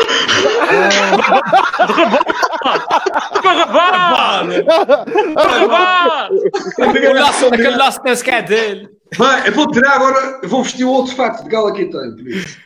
Aquele 6.78 7.76
laço 7.76 8.00
na 8.04 8.14
sequer 8.14 8.42
dele. 8.42 8.88
Bem, 9.18 9.46
eu 9.46 9.52
vou 9.52 9.70
tirar 9.70 9.92
agora, 9.92 10.40
eu 10.42 10.48
vou 10.48 10.62
vestir 10.62 10.84
o 10.84 10.90
outro 10.90 11.14
facto 11.14 11.44
de 11.44 11.48
gala 11.48 11.72
que 11.72 11.84
tenho, 11.84 12.16
por 12.16 12.26
isso. 12.26 12.58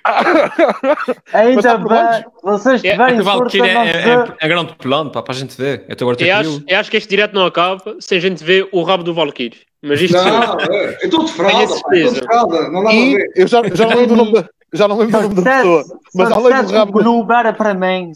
Ainda 1.33 1.79
bem, 1.79 2.25
vocês 2.43 2.83
é, 2.85 2.93
tiverem 2.93 3.19
é, 3.19 3.23
sorte 3.23 3.61
é, 3.61 3.67
é, 3.67 3.89
é, 3.89 4.25
é 4.41 4.49
grande 4.49 4.75
plano, 4.77 5.11
pá, 5.11 5.23
para 5.23 5.35
a 5.35 5.37
gente 5.37 5.57
ver. 5.57 5.85
Eu, 5.89 5.97
agora 6.01 6.17
eu, 6.23 6.37
acho, 6.37 6.65
eu 6.67 6.79
acho 6.79 6.91
que 6.91 6.97
este 6.97 7.09
direto 7.09 7.35
não 7.35 7.45
acaba 7.45 7.97
sem 8.01 8.19
a 8.19 8.21
gente 8.21 8.43
ver 8.43 8.69
o 8.73 8.83
rabo 8.83 9.05
do 9.05 9.13
Valkyrie. 9.13 9.61
Mas 9.83 10.01
isto 10.01 10.17
não, 10.17 10.59
é, 10.59 10.99
eu 11.03 11.05
estou 11.05 11.25
de 11.25 11.33
fralda, 11.33 11.75
estou 11.75 12.13
de 12.13 12.21
fralda, 12.21 12.69
não 12.71 12.83
dá 12.83 12.93
e 12.93 13.15
ver. 13.15 13.33
Eu 13.37 13.47
já, 13.47 13.63
já 13.75 13.87
não 13.87 13.97
lembro 13.97 14.07
do 14.07 14.17
nome 14.17 14.33
da, 14.33 14.49
já 14.73 14.87
não 14.87 14.99
lembro 14.99 15.19
o 15.19 15.23
nome 15.23 15.35
da 15.35 15.43
pessoa, 15.43 15.85
mas 16.15 16.31
além 16.31 16.65
do 16.65 16.73
rabo... 16.73 16.99
o 16.99 17.03
Globo 17.03 17.33
era 17.33 17.53
para 17.53 17.75
mim, 17.75 18.13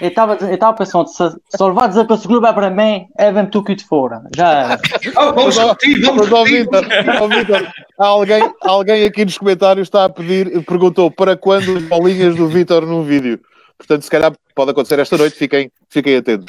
eu 0.00 0.08
estava 0.08 0.74
pensando, 0.74 1.08
se, 1.08 1.30
se 1.48 1.62
levar 1.62 1.90
a 1.90 2.00
o 2.00 2.28
Globo 2.28 2.46
é 2.46 2.52
para 2.52 2.70
mim, 2.70 3.06
é 3.18 3.32
bem 3.32 3.46
tu 3.46 3.62
que 3.62 3.76
te 3.76 3.84
fora, 3.84 4.22
já 4.34 4.52
era. 4.52 4.80
oh, 5.16 5.32
vamos 5.32 5.56
repetir, 5.56 6.04
vamos 6.04 7.36
repetir. 7.36 7.72
alguém, 7.98 8.52
alguém 8.62 9.04
aqui 9.04 9.24
nos 9.24 9.36
comentários 9.36 9.88
está 9.88 10.04
a 10.04 10.08
pedir, 10.08 10.64
perguntou 10.64 11.10
para 11.10 11.36
quando 11.36 11.76
as 11.76 11.82
bolinhas 11.82 12.34
do 12.34 12.48
Vitor 12.48 12.86
num 12.86 13.02
vídeo. 13.02 13.40
Portanto, 13.76 14.02
se 14.02 14.10
calhar 14.10 14.32
pode 14.54 14.70
acontecer 14.70 14.98
esta 14.98 15.16
noite, 15.16 15.36
fiquem, 15.36 15.70
fiquem 15.88 16.16
atentos. 16.16 16.46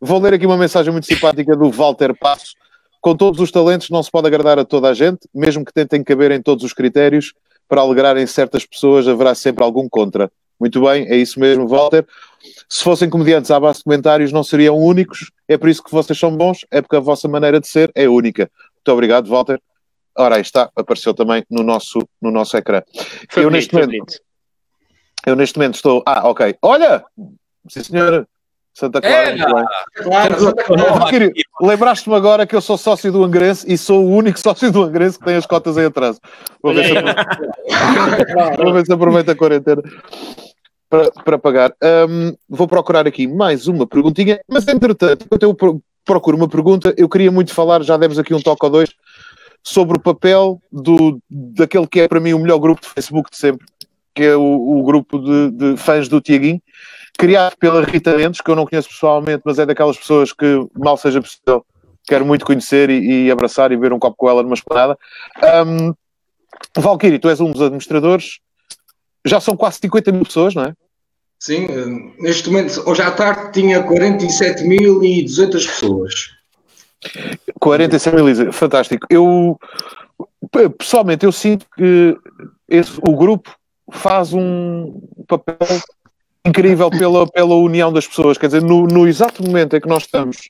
Vou 0.00 0.20
ler 0.20 0.34
aqui 0.34 0.44
uma 0.44 0.58
mensagem 0.58 0.92
muito 0.92 1.06
simpática 1.06 1.56
do 1.56 1.70
Walter 1.70 2.14
Passo 2.18 2.54
com 3.06 3.14
todos 3.14 3.38
os 3.38 3.52
talentos 3.52 3.88
não 3.88 4.02
se 4.02 4.10
pode 4.10 4.26
agradar 4.26 4.58
a 4.58 4.64
toda 4.64 4.88
a 4.88 4.92
gente, 4.92 5.28
mesmo 5.32 5.64
que 5.64 5.72
tentem 5.72 6.02
caber 6.02 6.32
em 6.32 6.42
todos 6.42 6.64
os 6.64 6.72
critérios, 6.72 7.34
para 7.68 7.80
alegrarem 7.80 8.26
certas 8.26 8.64
pessoas 8.64 9.08
haverá 9.08 9.34
sempre 9.34 9.64
algum 9.64 9.88
contra. 9.88 10.30
Muito 10.58 10.80
bem, 10.82 11.06
é 11.08 11.16
isso 11.16 11.38
mesmo, 11.38 11.68
Walter. 11.68 12.06
Se 12.68 12.82
fossem 12.82 13.10
comediantes 13.10 13.50
à 13.50 13.60
base 13.60 13.78
de 13.78 13.84
comentários, 13.84 14.32
não 14.32 14.42
seriam 14.42 14.76
únicos. 14.76 15.30
É 15.46 15.58
por 15.58 15.68
isso 15.68 15.82
que 15.82 15.90
vocês 15.90 16.18
são 16.18 16.34
bons, 16.34 16.64
é 16.70 16.80
porque 16.80 16.96
a 16.96 17.00
vossa 17.00 17.28
maneira 17.28 17.60
de 17.60 17.68
ser 17.68 17.90
é 17.94 18.08
única. 18.08 18.50
Muito 18.74 18.92
obrigado, 18.92 19.28
Walter. 19.28 19.60
Ora, 20.16 20.36
aí 20.36 20.42
está, 20.42 20.70
apareceu 20.74 21.12
também 21.12 21.44
no 21.50 21.62
nosso, 21.62 21.98
no 22.20 22.30
nosso 22.30 22.56
ecrã. 22.56 22.82
Foi 23.28 23.44
eu, 23.44 23.50
bonito, 23.50 23.52
neste 23.52 23.74
momento, 23.74 24.20
eu 25.26 25.36
neste 25.36 25.58
momento 25.58 25.74
estou. 25.74 26.02
Ah, 26.06 26.28
ok. 26.28 26.56
Olha! 26.62 27.04
Sim, 27.68 27.82
senhora. 27.82 28.26
Santa 28.76 29.00
Clara, 29.00 29.34
muito 29.34 29.54
bem. 29.54 29.64
Claro, 29.94 30.38
Santa 30.38 30.64
Clara. 30.64 31.32
Lembraste-me 31.62 32.14
agora 32.14 32.46
que 32.46 32.54
eu 32.54 32.60
sou 32.60 32.76
sócio 32.76 33.10
do 33.10 33.24
Angrense 33.24 33.64
e 33.66 33.78
sou 33.78 34.04
o 34.04 34.10
único 34.14 34.38
sócio 34.38 34.70
do 34.70 34.82
Angrense 34.82 35.18
que 35.18 35.24
tem 35.24 35.34
as 35.34 35.46
cotas 35.46 35.78
em 35.78 35.86
atraso. 35.86 36.20
Vou 36.62 36.74
ver, 36.74 36.84
se 36.84 36.98
aproveita, 36.98 37.26
Vou 38.62 38.72
ver 38.74 38.84
se 38.84 38.92
aproveita 38.92 39.32
a 39.32 39.34
quarentena 39.34 39.82
para, 40.90 41.10
para 41.10 41.38
pagar. 41.38 41.72
Um, 41.82 42.36
vou 42.46 42.68
procurar 42.68 43.06
aqui 43.06 43.26
mais 43.26 43.66
uma 43.66 43.86
perguntinha, 43.86 44.38
mas 44.46 44.68
entretanto, 44.68 45.24
enquanto 45.24 45.42
eu 45.42 45.80
procuro 46.04 46.36
uma 46.36 46.48
pergunta, 46.48 46.94
eu 46.98 47.08
queria 47.08 47.32
muito 47.32 47.54
falar, 47.54 47.82
já 47.82 47.96
demos 47.96 48.18
aqui 48.18 48.34
um 48.34 48.42
toque 48.42 48.66
ou 48.66 48.70
dois, 48.70 48.90
sobre 49.62 49.96
o 49.96 50.00
papel 50.00 50.60
do, 50.70 51.18
daquele 51.30 51.86
que 51.86 52.00
é 52.00 52.08
para 52.08 52.20
mim 52.20 52.34
o 52.34 52.38
melhor 52.38 52.58
grupo 52.58 52.82
de 52.82 52.88
Facebook 52.88 53.30
de 53.30 53.38
sempre, 53.38 53.66
que 54.16 54.24
é 54.24 54.34
o, 54.34 54.78
o 54.78 54.82
grupo 54.82 55.18
de, 55.18 55.50
de 55.50 55.76
fãs 55.76 56.08
do 56.08 56.20
Tiaguinho 56.20 56.60
criado 57.18 57.56
pela 57.56 57.82
Rita 57.82 58.16
Mendes, 58.16 58.40
que 58.40 58.50
eu 58.50 58.56
não 58.56 58.66
conheço 58.66 58.88
pessoalmente, 58.88 59.42
mas 59.44 59.58
é 59.58 59.66
daquelas 59.66 59.96
pessoas 59.96 60.32
que, 60.32 60.66
mal 60.74 60.96
seja 60.96 61.20
possível, 61.20 61.64
quero 62.06 62.26
muito 62.26 62.44
conhecer 62.44 62.90
e, 62.90 63.26
e 63.26 63.30
abraçar 63.30 63.72
e 63.72 63.76
beber 63.76 63.92
um 63.92 63.98
copo 63.98 64.16
com 64.16 64.28
ela 64.28 64.42
numa 64.42 64.54
esplanada. 64.54 64.98
Um, 65.66 65.94
Valkyrie, 66.76 67.18
tu 67.18 67.28
és 67.28 67.40
um 67.40 67.50
dos 67.50 67.62
administradores, 67.62 68.38
já 69.24 69.40
são 69.40 69.56
quase 69.56 69.78
50 69.80 70.12
mil 70.12 70.24
pessoas, 70.24 70.54
não 70.54 70.64
é? 70.64 70.74
Sim, 71.38 71.66
neste 72.18 72.48
momento, 72.48 72.82
hoje 72.86 73.02
à 73.02 73.10
tarde 73.10 73.52
tinha 73.52 73.82
47.200 73.86 75.50
pessoas. 75.52 76.30
47 77.60 78.14
mil, 78.14 78.52
fantástico. 78.52 79.06
Eu, 79.10 79.58
pessoalmente, 80.78 81.24
eu 81.24 81.32
sinto 81.32 81.66
que 81.76 82.16
esse, 82.68 82.92
o 82.98 83.16
grupo 83.16 83.55
faz 83.90 84.32
um, 84.32 85.00
papel 85.26 85.58
incrível 86.46 86.90
pela, 86.90 87.26
pela 87.26 87.54
união 87.56 87.92
das 87.92 88.06
pessoas. 88.06 88.38
Quer 88.38 88.46
dizer, 88.46 88.62
no, 88.62 88.86
no 88.86 89.06
exato 89.06 89.42
momento 89.42 89.76
em 89.76 89.80
que 89.80 89.88
nós 89.88 90.04
estamos 90.04 90.48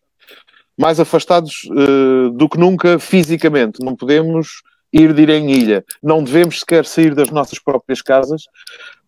mais 0.77 1.01
afastados 1.01 1.64
uh, 1.70 2.31
do 2.31 2.49
que 2.49 2.59
nunca 2.59 2.99
fisicamente, 2.99 3.83
não 3.83 3.96
podemos 3.96 4.62
ir 4.92 5.12
de 5.12 5.22
ir 5.22 5.31
em 5.31 5.51
ilha, 5.51 5.85
não 6.03 6.22
devemos 6.22 6.61
sequer 6.61 6.85
sair 6.85 7.14
das 7.14 7.31
nossas 7.31 7.59
próprias 7.59 8.03
casas, 8.03 8.42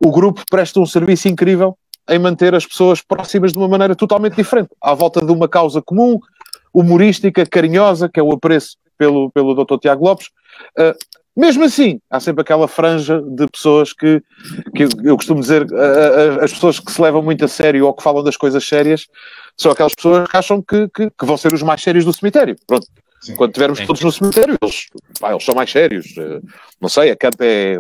o 0.03 0.11
grupo 0.11 0.43
presta 0.51 0.81
um 0.81 0.87
serviço 0.87 1.29
incrível 1.29 1.77
em 2.09 2.19
manter 2.19 2.55
as 2.55 2.65
pessoas 2.65 3.03
próximas 3.03 3.53
de 3.53 3.59
uma 3.59 3.69
maneira 3.69 3.95
totalmente 3.95 4.35
diferente, 4.35 4.71
à 4.81 4.95
volta 4.95 5.25
de 5.25 5.31
uma 5.31 5.47
causa 5.47 5.83
comum, 5.83 6.19
humorística, 6.73 7.45
carinhosa, 7.45 8.09
que 8.09 8.19
é 8.19 8.23
o 8.23 8.33
apreço 8.33 8.79
pelo, 8.97 9.31
pelo 9.31 9.55
Dr. 9.55 9.79
Tiago 9.79 10.05
Lopes. 10.05 10.29
Uh, 10.79 10.97
mesmo 11.39 11.63
assim, 11.63 12.01
há 12.11 12.19
sempre 12.19 12.43
aquela 12.43 12.67
franja 12.67 13.23
de 13.23 13.47
pessoas 13.47 13.93
que, 13.93 14.21
que 14.75 14.89
eu 15.05 15.15
costumo 15.15 15.41
dizer, 15.41 15.67
as 16.43 16.53
pessoas 16.53 16.81
que 16.81 16.91
se 16.91 17.01
levam 17.01 17.23
muito 17.23 17.45
a 17.45 17.49
sério 17.49 17.87
ou 17.87 17.95
que 17.95 18.03
falam 18.03 18.25
das 18.25 18.37
coisas 18.37 18.67
sérias, 18.67 19.07
são 19.57 19.71
aquelas 19.71 19.95
pessoas 19.95 20.29
que 20.29 20.37
acham 20.37 20.61
que, 20.61 20.89
que, 20.89 21.09
que 21.11 21.25
vão 21.25 21.37
ser 21.37 21.55
os 21.55 21.63
mais 21.63 21.81
sérios 21.81 22.05
do 22.05 22.13
cemitério. 22.13 22.57
Pronto. 22.67 22.89
Sim. 23.21 23.37
Quando 23.37 23.51
estivermos 23.51 23.81
todos 23.87 24.03
no 24.03 24.11
cemitério, 24.11 24.59
eles, 24.61 24.87
pá, 25.21 25.31
eles 25.31 25.45
são 25.45 25.55
mais 25.55 25.71
sérios. 25.71 26.07
Uh, 26.17 26.43
não 26.81 26.89
sei, 26.89 27.11
a 27.13 27.17
canta 27.17 27.45
é 27.45 27.79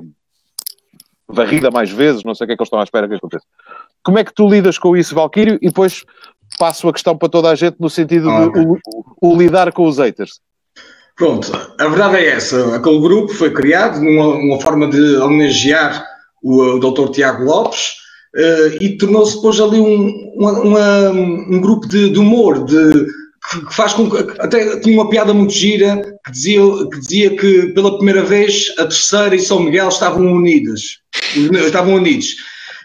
varrida 1.29 1.71
mais 1.71 1.90
vezes, 1.90 2.23
não 2.23 2.35
sei 2.35 2.44
o 2.44 2.47
que 2.47 2.53
é 2.53 2.57
que 2.57 2.62
eles 2.62 2.68
estão 2.68 2.81
à 2.81 2.85
espera 2.85 3.09
que 3.09 3.14
aconteça. 3.14 3.44
Como 4.05 4.18
é 4.18 4.25
que 4.25 4.33
tu 4.33 4.49
lidas 4.49 4.79
com 4.79 4.97
isso, 4.97 5.16
Valkyrio? 5.16 5.59
E 5.61 5.66
depois 5.66 6.05
passo 6.59 6.88
a 6.88 6.92
questão 6.92 7.16
para 7.16 7.29
toda 7.29 7.51
a 7.51 7.55
gente 7.55 7.77
no 7.79 7.90
sentido 7.90 8.31
ah, 8.31 8.49
de 8.49 8.61
o, 8.61 8.79
o, 9.21 9.33
o, 9.33 9.37
lidar 9.37 9.73
com 9.73 9.85
os 9.85 9.99
haters. 9.99 10.40
Pronto, 11.18 11.50
a 11.78 11.88
verdade 11.88 12.16
é 12.18 12.28
essa. 12.28 12.76
Aquele 12.76 13.00
grupo 13.00 13.35
foi 13.35 13.50
criado 13.50 14.00
numa, 14.00 14.38
numa 14.38 14.61
forma 14.61 14.88
de 14.88 15.16
homenagear 15.16 16.07
o, 16.40 16.62
o 16.62 16.78
Dr. 16.78 17.11
Tiago 17.11 17.42
Lopes 17.42 17.94
uh, 18.37 18.81
e 18.81 18.96
tornou-se 18.96 19.35
depois 19.35 19.61
ali 19.61 19.81
um, 19.81 20.33
uma, 20.37 20.52
uma, 20.61 21.11
um 21.11 21.61
grupo 21.61 21.88
de, 21.88 22.11
de 22.11 22.18
humor, 22.20 22.64
de, 22.64 23.04
que 23.50 23.74
faz 23.74 23.94
com 23.94 24.09
que 24.09 24.16
até 24.40 24.78
tinha 24.78 24.94
uma 24.94 25.11
piada 25.11 25.35
muito 25.35 25.52
gira 25.52 26.00
que 26.24 26.31
dizia, 26.31 26.61
que 26.88 27.00
dizia 27.00 27.37
que 27.37 27.66
pela 27.72 27.96
primeira 27.96 28.22
vez 28.22 28.72
a 28.78 28.85
terceira 28.85 29.35
e 29.35 29.40
São 29.40 29.61
Miguel 29.61 29.88
estavam 29.88 30.24
unidas 30.24 31.00
estavam 31.66 31.94
unidos 31.94 32.37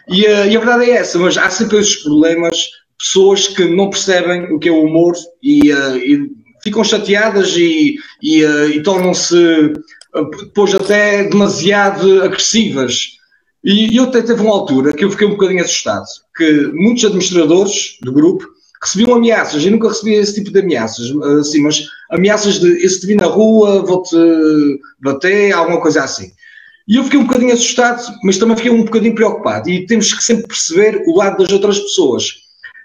e, 0.08 0.26
uh, 0.26 0.46
e, 0.46 0.56
a 0.56 0.60
verdade 0.60 0.90
é 0.90 0.96
essa, 0.96 1.18
mas 1.20 1.38
há 1.38 1.48
sempre 1.48 1.78
esses 1.78 2.02
problemas 2.02 2.56
pessoas 2.98 3.46
que 3.46 3.64
não 3.64 3.90
percebem 3.90 4.52
o 4.52 4.58
que 4.58 4.68
é 4.68 4.72
o 4.72 4.84
humor 4.84 5.14
e, 5.40 5.72
uh, 5.72 5.96
e 5.96 6.43
ficam 6.64 6.82
chateadas 6.82 7.54
e, 7.56 7.96
e, 8.20 8.44
uh, 8.44 8.70
e 8.70 8.82
tornam-se 8.82 9.72
depois 10.40 10.74
até 10.74 11.24
demasiado 11.24 12.22
agressivas. 12.22 13.18
E 13.62 13.96
eu 13.96 14.04
até 14.04 14.22
teve 14.22 14.42
uma 14.42 14.52
altura 14.52 14.92
que 14.92 15.04
eu 15.04 15.10
fiquei 15.10 15.26
um 15.26 15.32
bocadinho 15.32 15.62
assustado, 15.62 16.04
que 16.36 16.70
muitos 16.74 17.04
administradores 17.04 17.98
do 18.02 18.12
grupo 18.12 18.46
recebiam 18.82 19.16
ameaças, 19.16 19.64
eu 19.64 19.70
nunca 19.70 19.88
recebi 19.88 20.12
esse 20.14 20.34
tipo 20.34 20.52
de 20.52 20.60
ameaças, 20.60 21.10
assim, 21.40 21.62
mas 21.62 21.86
ameaças 22.10 22.60
de 22.60 22.68
esse 22.84 23.00
te 23.00 23.06
vi 23.06 23.14
na 23.14 23.24
rua, 23.24 23.82
vou-te 23.82 24.16
bater, 25.00 25.52
alguma 25.52 25.80
coisa 25.80 26.04
assim. 26.04 26.30
E 26.86 26.96
eu 26.96 27.04
fiquei 27.04 27.18
um 27.18 27.24
bocadinho 27.24 27.54
assustado, 27.54 28.02
mas 28.22 28.36
também 28.36 28.56
fiquei 28.56 28.70
um 28.70 28.84
bocadinho 28.84 29.14
preocupado. 29.14 29.70
E 29.70 29.86
temos 29.86 30.12
que 30.12 30.22
sempre 30.22 30.46
perceber 30.46 31.02
o 31.06 31.16
lado 31.16 31.42
das 31.42 31.50
outras 31.50 31.78
pessoas. 31.80 32.34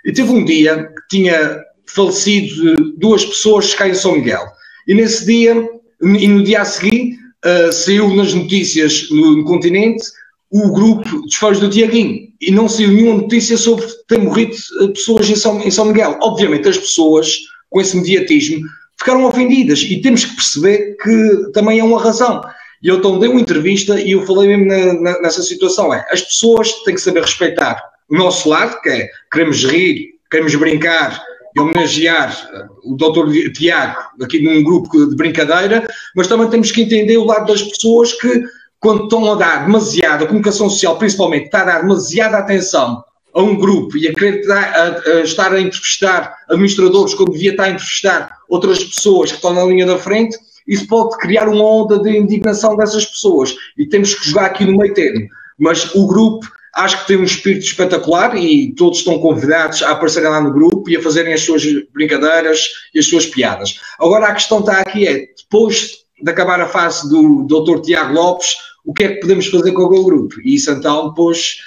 E 0.05 0.13
teve 0.13 0.31
um 0.31 0.45
dia 0.45 0.85
que 0.85 1.17
tinha 1.17 1.61
falecido 1.93 2.93
duas 2.97 3.25
pessoas 3.25 3.73
cá 3.73 3.87
em 3.87 3.93
São 3.93 4.13
Miguel. 4.13 4.45
E 4.87 4.93
nesse 4.93 5.25
dia, 5.25 5.69
e 6.01 6.27
no 6.27 6.43
dia 6.43 6.61
a 6.61 6.65
seguir, 6.65 7.15
uh, 7.45 7.71
saiu 7.71 8.13
nas 8.15 8.33
notícias 8.33 9.09
no, 9.09 9.37
no 9.37 9.43
continente 9.43 10.03
o 10.51 10.71
grupo 10.71 11.25
Desfeios 11.25 11.59
do 11.59 11.69
Tiaguinho 11.69 12.27
e 12.41 12.51
não 12.51 12.67
saiu 12.67 12.89
nenhuma 12.89 13.21
notícia 13.21 13.55
sobre 13.57 13.85
ter 14.07 14.17
morrido 14.17 14.55
eh, 14.81 14.87
pessoas 14.87 15.29
em 15.29 15.35
São, 15.35 15.61
em 15.61 15.69
São 15.69 15.85
Miguel. 15.85 16.17
Obviamente, 16.21 16.67
as 16.67 16.77
pessoas, 16.77 17.37
com 17.69 17.79
esse 17.79 17.95
mediatismo, 17.95 18.65
ficaram 18.97 19.25
ofendidas 19.25 19.81
e 19.81 20.01
temos 20.01 20.25
que 20.25 20.35
perceber 20.35 20.97
que 20.97 21.51
também 21.53 21.79
é 21.79 21.83
uma 21.83 22.01
razão. 22.01 22.41
E 22.81 22.87
eu 22.87 22.97
então 22.97 23.19
dei 23.19 23.29
uma 23.29 23.41
entrevista 23.41 23.99
e 23.99 24.11
eu 24.11 24.25
falei 24.25 24.55
mesmo 24.55 24.65
na, 24.65 24.93
na, 24.93 25.21
nessa 25.21 25.43
situação: 25.43 25.93
é 25.93 26.05
as 26.09 26.21
pessoas 26.21 26.71
têm 26.83 26.95
que 26.95 27.01
saber 27.01 27.21
respeitar 27.21 27.79
o 28.09 28.17
nosso 28.17 28.49
lado, 28.49 28.81
que 28.81 28.89
é 28.89 29.09
queremos 29.31 29.63
rir, 29.65 30.15
queremos 30.31 30.55
brincar 30.55 31.21
e 31.55 31.59
homenagear 31.59 32.49
o 32.83 32.95
Dr. 32.95 33.51
Tiago 33.53 33.97
aqui 34.21 34.41
num 34.41 34.63
grupo 34.63 35.07
de 35.07 35.15
brincadeira, 35.15 35.87
mas 36.15 36.27
também 36.27 36.49
temos 36.49 36.71
que 36.71 36.81
entender 36.81 37.17
o 37.17 37.25
lado 37.25 37.47
das 37.47 37.63
pessoas 37.63 38.13
que 38.13 38.43
quando 38.79 39.03
estão 39.03 39.31
a 39.31 39.35
dar 39.35 39.65
demasiada, 39.65 40.23
a 40.23 40.27
comunicação 40.27 40.69
social 40.69 40.97
principalmente, 40.97 41.45
está 41.45 41.61
a 41.61 41.65
dar 41.65 41.81
demasiada 41.81 42.37
atenção 42.37 43.03
a 43.33 43.41
um 43.41 43.55
grupo 43.55 43.97
e 43.97 44.07
a 44.07 44.13
querer 44.13 44.39
estar 44.39 45.53
a 45.53 45.59
entrevistar 45.59 46.35
administradores 46.49 47.13
quando 47.13 47.33
devia 47.33 47.51
estar 47.51 47.65
a 47.65 47.69
entrevistar 47.69 48.37
outras 48.47 48.83
pessoas 48.83 49.31
que 49.31 49.35
estão 49.35 49.53
na 49.53 49.63
linha 49.65 49.85
da 49.85 49.97
frente, 49.97 50.37
isso 50.67 50.87
pode 50.87 51.17
criar 51.17 51.47
uma 51.47 51.63
onda 51.63 51.99
de 51.99 52.15
indignação 52.17 52.75
dessas 52.75 53.05
pessoas 53.05 53.55
e 53.77 53.85
temos 53.85 54.13
que 54.13 54.29
jogar 54.29 54.45
aqui 54.45 54.65
no 54.65 54.77
meio 54.77 54.93
termo. 54.93 55.27
Mas 55.57 55.93
o 55.93 56.07
grupo 56.07 56.47
acho 56.79 57.01
que 57.01 57.07
tem 57.07 57.17
um 57.17 57.23
espírito 57.23 57.65
espetacular 57.65 58.35
e 58.35 58.73
todos 58.73 58.99
estão 58.99 59.19
convidados 59.19 59.83
a 59.83 59.91
aparecerem 59.91 60.29
lá 60.29 60.41
no 60.41 60.53
grupo 60.53 60.89
e 60.89 60.95
a 60.95 61.01
fazerem 61.01 61.33
as 61.33 61.41
suas 61.41 61.63
brincadeiras 61.93 62.69
e 62.93 62.99
as 62.99 63.05
suas 63.05 63.25
piadas. 63.25 63.79
Agora 63.99 64.27
a 64.27 64.33
questão 64.33 64.59
está 64.59 64.79
aqui 64.79 65.07
é, 65.07 65.27
depois 65.37 65.99
de 66.21 66.31
acabar 66.31 66.59
a 66.61 66.67
fase 66.67 67.09
do 67.09 67.43
Dr. 67.43 67.81
Tiago 67.81 68.13
Lopes, 68.13 68.55
o 68.85 68.93
que 68.93 69.03
é 69.03 69.07
que 69.09 69.19
podemos 69.19 69.47
fazer 69.47 69.71
com 69.71 69.83
o 69.83 70.03
grupo? 70.05 70.35
E 70.43 70.55
isso 70.55 70.71
então 70.71 71.09
depois 71.09 71.57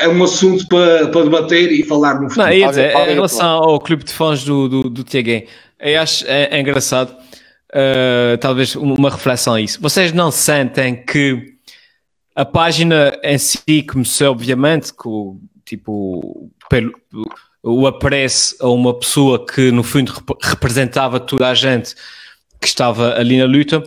é 0.00 0.08
um 0.08 0.22
assunto 0.22 0.66
para, 0.68 1.08
para 1.08 1.24
debater 1.24 1.72
e 1.72 1.82
falar 1.82 2.20
no 2.20 2.28
futuro. 2.28 2.46
Não, 2.46 2.52
ia 2.52 2.68
dizer, 2.68 2.94
em 2.94 3.14
relação 3.14 3.48
ao 3.48 3.80
clube 3.80 4.04
de 4.04 4.12
fãs 4.12 4.44
do, 4.44 4.68
do, 4.68 4.90
do 4.90 5.04
Tiaguém, 5.04 5.46
eu 5.80 6.00
acho 6.00 6.24
é, 6.26 6.48
é 6.50 6.60
engraçado, 6.60 7.10
uh, 7.10 8.38
talvez 8.38 8.74
uma 8.76 9.10
reflexão 9.10 9.54
a 9.54 9.60
isso. 9.60 9.80
Vocês 9.80 10.12
não 10.12 10.30
sentem 10.30 11.04
que 11.04 11.55
a 12.36 12.44
página 12.44 13.18
em 13.24 13.38
si 13.38 13.82
começou, 13.82 14.30
obviamente, 14.30 14.92
com 14.92 15.40
tipo, 15.64 16.50
pelo, 16.68 16.92
o 17.62 17.86
apreço 17.86 18.54
a 18.60 18.68
uma 18.68 18.92
pessoa 18.92 19.44
que 19.44 19.72
no 19.72 19.82
fundo 19.82 20.12
representava 20.42 21.18
toda 21.18 21.48
a 21.48 21.54
gente 21.54 21.94
que 22.60 22.66
estava 22.66 23.14
ali 23.14 23.38
na 23.38 23.46
luta 23.46 23.82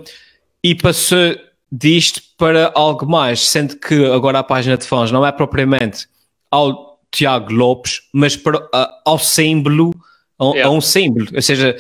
e 0.64 0.74
passou 0.74 1.38
disto 1.72 2.22
para 2.38 2.72
algo 2.74 3.06
mais, 3.06 3.48
sendo 3.48 3.78
que 3.78 4.06
agora 4.08 4.40
a 4.40 4.44
página 4.44 4.76
de 4.76 4.86
fãs 4.86 5.12
não 5.12 5.24
é 5.24 5.32
propriamente 5.32 6.08
ao 6.50 7.00
Tiago 7.12 7.54
Lopes, 7.54 8.02
mas 8.12 8.36
para, 8.36 8.68
ao 9.06 9.20
símbolo, 9.20 9.94
a, 10.40 10.46
yeah. 10.46 10.68
a, 10.68 10.72
um 10.72 10.82
símbolo, 10.82 11.28
ou 11.36 11.42
seja, 11.42 11.78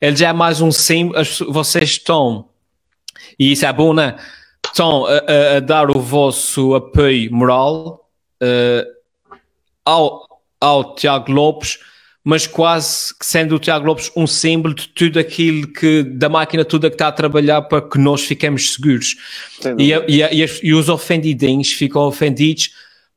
ele 0.00 0.16
já 0.16 0.28
é 0.28 0.32
mais 0.32 0.60
um 0.60 0.70
símbolo, 0.70 1.20
vocês 1.48 1.90
estão, 1.90 2.48
e 3.36 3.50
isso 3.50 3.66
é 3.66 3.72
bom, 3.72 3.92
né? 3.92 4.16
Estão 4.72 5.04
a, 5.04 5.10
a, 5.10 5.56
a 5.56 5.60
dar 5.60 5.94
o 5.94 6.00
vosso 6.00 6.74
apoio 6.74 7.30
moral 7.30 8.08
uh, 8.42 8.86
ao, 9.84 10.26
ao 10.58 10.94
Tiago 10.94 11.30
Lopes, 11.30 11.78
mas 12.24 12.46
quase 12.46 13.14
sendo 13.20 13.56
o 13.56 13.58
Tiago 13.58 13.86
Lopes 13.86 14.10
um 14.16 14.26
símbolo 14.26 14.74
de 14.74 14.88
tudo 14.88 15.18
aquilo 15.18 15.66
que, 15.68 16.02
da 16.02 16.30
máquina 16.30 16.64
toda 16.64 16.88
que 16.88 16.94
está 16.94 17.08
a 17.08 17.12
trabalhar 17.12 17.60
para 17.62 17.82
que 17.82 17.98
nós 17.98 18.22
fiquemos 18.22 18.72
seguros. 18.72 19.14
E, 19.78 19.92
e, 19.92 20.22
e, 20.22 20.46
e, 20.62 20.72
os 20.72 20.88
ofendidinhos 20.88 21.72
ficam 21.72 22.02
ofendidos 22.02 22.70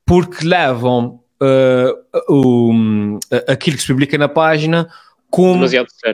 porque 0.06 0.46
levam 0.46 1.22
uh, 1.42 2.34
um, 2.34 3.18
aquilo 3.48 3.78
que 3.78 3.84
se 3.84 3.88
publica 3.88 4.18
na 4.18 4.28
página 4.28 4.90
como 5.30 5.66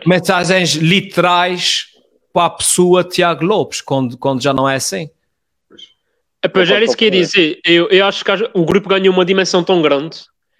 mensagens 0.05 0.75
literais 0.75 1.87
para 2.31 2.45
a 2.45 2.49
pessoa 2.49 3.03
Tiago 3.03 3.43
Lopes, 3.43 3.81
quando, 3.81 4.17
quando 4.17 4.41
já 4.41 4.53
não 4.53 4.69
é 4.69 4.75
assim. 4.75 5.09
É, 6.43 6.47
pois 6.47 6.69
era 6.69 6.83
isso 6.83 6.97
que 6.97 7.05
ia 7.05 7.11
dizer. 7.11 7.59
Eu, 7.65 7.87
eu 7.89 8.05
acho 8.05 8.25
que 8.25 8.31
o 8.53 8.65
grupo 8.65 8.89
ganhou 8.89 9.13
uma 9.13 9.25
dimensão 9.25 9.63
tão 9.63 9.81
grande 9.81 10.17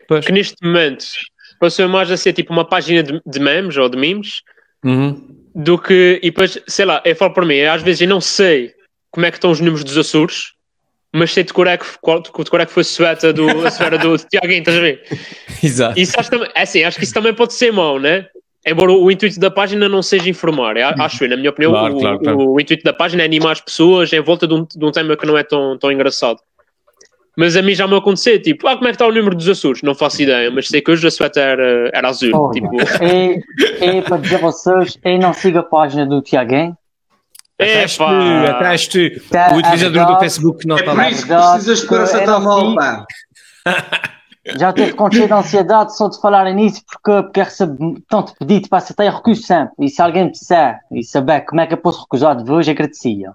pois. 0.07 0.25
que 0.25 0.31
neste 0.31 0.55
momento 0.63 1.05
passou 1.59 1.87
mais 1.87 2.11
a 2.11 2.17
ser 2.17 2.33
tipo 2.33 2.53
uma 2.53 2.65
página 2.65 3.03
de, 3.03 3.21
de 3.25 3.39
memes 3.39 3.77
ou 3.77 3.89
de 3.89 3.97
memes 3.97 4.41
uhum. 4.83 5.27
do 5.55 5.77
que. 5.77 6.19
E 6.21 6.29
depois, 6.29 6.59
sei 6.67 6.85
lá, 6.85 7.01
eu 7.05 7.15
falo 7.15 7.33
para 7.33 7.45
mim, 7.45 7.61
às 7.61 7.81
vezes 7.81 8.01
eu 8.01 8.07
não 8.07 8.21
sei 8.21 8.73
como 9.09 9.25
é 9.25 9.31
que 9.31 9.37
estão 9.37 9.51
os 9.51 9.59
números 9.59 9.83
dos 9.83 9.97
Açores, 9.97 10.53
mas 11.13 11.31
sei 11.31 11.43
de 11.43 11.53
cor 11.53 11.67
é 11.67 11.77
que, 11.77 11.85
de 11.85 12.49
cor 12.49 12.61
é 12.61 12.65
que 12.65 12.71
foi 12.71 12.81
a 12.81 12.85
sueta 12.85 13.33
do, 13.33 13.65
a 13.65 13.71
sueta 13.71 13.97
do 13.97 14.17
Tiaguinho, 14.29 14.59
estás 14.59 14.77
a 14.77 14.81
ver? 14.81 15.03
Exato. 15.61 15.99
Isso 15.99 16.19
acho, 16.19 16.29
também, 16.29 16.49
é 16.55 16.61
assim, 16.61 16.83
acho 16.83 16.97
que 16.97 17.03
isso 17.03 17.13
também 17.13 17.33
pode 17.33 17.53
ser 17.53 17.71
mau, 17.71 17.99
né? 17.99 18.27
Embora 18.65 18.91
o, 18.91 19.09
intuito 19.09 19.39
da 19.39 19.49
página 19.49 19.89
não 19.89 20.03
seja 20.03 20.29
informar, 20.29 20.77
é, 20.77 20.83
acho 20.83 21.23
eu, 21.23 21.29
na 21.29 21.35
minha 21.35 21.49
opinião, 21.49 21.71
claro, 21.71 21.95
o, 21.95 21.99
claro, 21.99 22.19
claro. 22.19 22.39
O, 22.39 22.53
o, 22.53 22.61
intuito 22.61 22.83
da 22.83 22.93
página 22.93 23.23
é 23.23 23.25
animar 23.25 23.53
as 23.53 23.61
pessoas 23.61 24.13
em 24.13 24.21
volta 24.21 24.47
de 24.47 24.53
um, 24.53 24.63
de 24.63 24.85
um 24.85 24.91
tema 24.91 25.17
que 25.17 25.25
não 25.25 25.35
é 25.35 25.43
tão, 25.43 25.77
tão 25.79 25.91
engraçado. 25.91 26.39
Mas 27.35 27.55
a 27.57 27.61
mim 27.61 27.73
já 27.73 27.87
me 27.87 27.95
aconteceu, 27.95 28.39
tipo, 28.39 28.67
ah, 28.67 28.75
como 28.75 28.87
é 28.87 28.91
que 28.91 28.95
está 28.95 29.07
o 29.07 29.11
número 29.11 29.35
dos 29.35 29.47
Açores? 29.47 29.81
Não 29.81 29.95
faço 29.95 30.21
ideia, 30.21 30.51
mas 30.51 30.67
sei 30.67 30.79
que 30.79 30.91
hoje 30.91 31.07
a 31.07 31.09
sueta 31.09 31.39
era, 31.39 31.89
era 31.91 32.09
azul. 32.09 32.29
Oh, 32.35 32.51
tipo... 32.51 32.69
é, 33.01 33.41
é 33.79 34.01
para 34.01 34.17
dizer 34.17 34.35
a 34.35 34.39
vocês, 34.39 34.97
eu 35.03 35.17
não 35.17 35.33
sigo 35.33 35.57
a 35.57 35.63
página 35.63 36.05
do 36.05 36.21
Tiaguém. 36.21 36.75
É, 37.57 37.87
pá. 37.87 38.43
Atrás 38.49 38.87
tu, 38.87 38.97
o 38.97 39.57
utilizador 39.57 40.05
do 40.07 40.19
Facebook 40.19 40.67
não 40.67 40.75
está 40.75 40.93
lá. 40.93 41.03
É 41.03 41.09
por 41.09 41.13
isso 41.13 41.27
que 41.27 41.33
precisas 41.33 41.81
de 41.81 41.87
coração 41.87 42.25
tão 42.25 42.41
mal, 42.41 42.75
pá. 42.75 43.05
Já 44.45 44.73
teve 44.73 44.93
contido 44.93 45.27
de 45.27 45.33
ansiedade 45.33 45.95
só 45.95 46.09
de 46.09 46.19
falarem 46.19 46.55
nisso 46.55 46.81
porque, 46.85 47.23
porque 47.23 47.43
recebo 47.43 48.01
tanto 48.09 48.33
pedido 48.39 48.67
para 48.69 48.79
aceitar 48.79 49.05
e 49.05 49.09
recuso 49.09 49.43
sempre. 49.43 49.73
E 49.79 49.89
se 49.89 50.01
alguém 50.01 50.25
me 50.25 50.31
disser 50.31 50.79
e 50.91 51.03
saber 51.03 51.41
como 51.41 51.61
é 51.61 51.67
que 51.67 51.75
eu 51.75 51.77
posso 51.77 52.01
recusar 52.01 52.35
de 52.35 52.43
vez, 52.43 52.67
agradecia. 52.67 53.33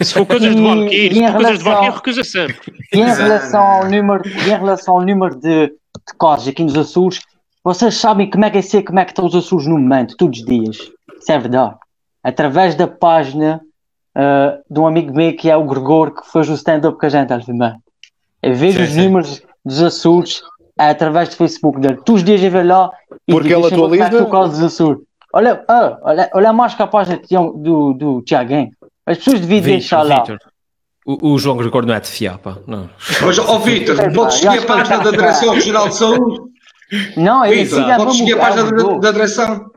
Se 0.00 0.14
for 0.14 0.26
coisas 0.26 0.56
de 0.56 0.62
Valkyrie, 0.62 1.14
se 1.14 1.22
for 1.22 1.32
coisas 1.34 1.58
de 1.58 1.64
Valkyrie, 1.64 1.94
recusa 1.94 2.24
sempre. 2.24 2.72
E 2.92 2.98
em 2.98 3.04
relação 3.04 3.62
ao 3.62 3.84
número, 3.88 4.28
em 4.28 4.48
relação 4.48 4.94
ao 4.96 5.04
número 5.04 5.36
de, 5.36 5.68
de 5.68 6.18
casos 6.18 6.48
aqui 6.48 6.64
nos 6.64 6.76
Açores, 6.76 7.20
vocês 7.62 7.96
sabem 7.96 8.28
como 8.28 8.44
é 8.44 8.50
que 8.50 8.58
é 8.58 8.62
ser, 8.62 8.82
como 8.82 8.98
é 8.98 9.04
que 9.04 9.12
estão 9.12 9.26
os 9.26 9.34
Açores 9.36 9.66
no 9.66 9.78
momento, 9.78 10.16
todos 10.16 10.40
os 10.40 10.44
dias. 10.44 10.76
Isso 11.20 11.32
é 11.32 11.38
verdade. 11.38 11.76
Através 12.22 12.74
da 12.74 12.88
página 12.88 13.60
uh, 14.16 14.62
de 14.68 14.80
um 14.80 14.86
amigo 14.86 15.14
meu 15.14 15.36
que 15.36 15.48
é 15.48 15.56
o 15.56 15.64
Gregor, 15.64 16.14
que 16.14 16.28
fez 16.30 16.48
o 16.48 16.54
stand-up 16.54 16.98
com 16.98 17.06
a 17.06 17.08
gente, 17.08 17.32
Alfimã. 17.32 17.76
Eu 18.42 18.54
vejo 18.54 18.78
Sim, 18.78 18.84
os 18.84 18.90
sim. 18.90 19.04
números 19.04 19.42
dos 19.64 19.82
Açores 19.82 20.42
é 20.78 20.90
através 20.90 21.28
do 21.30 21.36
Facebook 21.36 21.80
dele. 21.80 21.96
Todos 22.04 22.20
os 22.22 22.24
dias 22.24 22.42
eu 22.42 22.50
vou 22.50 22.64
lá 22.64 22.90
e 23.26 23.32
Porque 23.32 23.52
ele 23.52 23.62
é 23.64 23.66
atualiza? 23.66 24.22
o 24.22 24.30
caso 24.30 24.50
dos 24.52 24.62
Açores. 24.62 25.00
Olha, 25.32 25.62
ah, 25.68 25.98
olha, 26.02 26.30
olha 26.34 26.52
mais 26.52 26.74
que 26.74 26.82
a 26.82 26.86
página 26.86 27.20
do, 27.30 27.52
do, 27.52 27.92
do 27.94 28.22
Tiaguinho. 28.22 28.70
As 29.04 29.18
pessoas 29.18 29.40
deviam 29.40 29.62
deixar 29.62 30.02
lá. 30.02 30.24
O, 31.06 31.32
o 31.32 31.38
João 31.38 31.56
Gregor 31.56 31.84
não 31.86 31.94
é 31.94 32.00
de 32.00 32.08
fiar, 32.08 32.38
pá. 32.38 32.58
Não. 32.66 32.88
Mas, 33.22 33.38
ó 33.38 33.58
Vitor, 33.58 33.98
É, 34.00 34.10
podes 34.10 34.36
seguir 34.36 34.58
a 34.58 34.66
página 34.66 34.98
da. 34.98 35.10
Direção 35.10 35.54
Regional 35.54 35.88
de 35.88 35.94
Saúde? 35.96 36.40
Não, 37.16 37.44
ele 37.44 37.64
Vitor, 37.64 37.82
siga 37.82 37.96
podes 37.96 38.16
seguir 38.16 38.32
a 38.34 38.36
página 38.38 38.64
da, 38.64 38.70
Gregor. 38.70 39.00
da 39.00 39.12
Direção? 39.12 39.70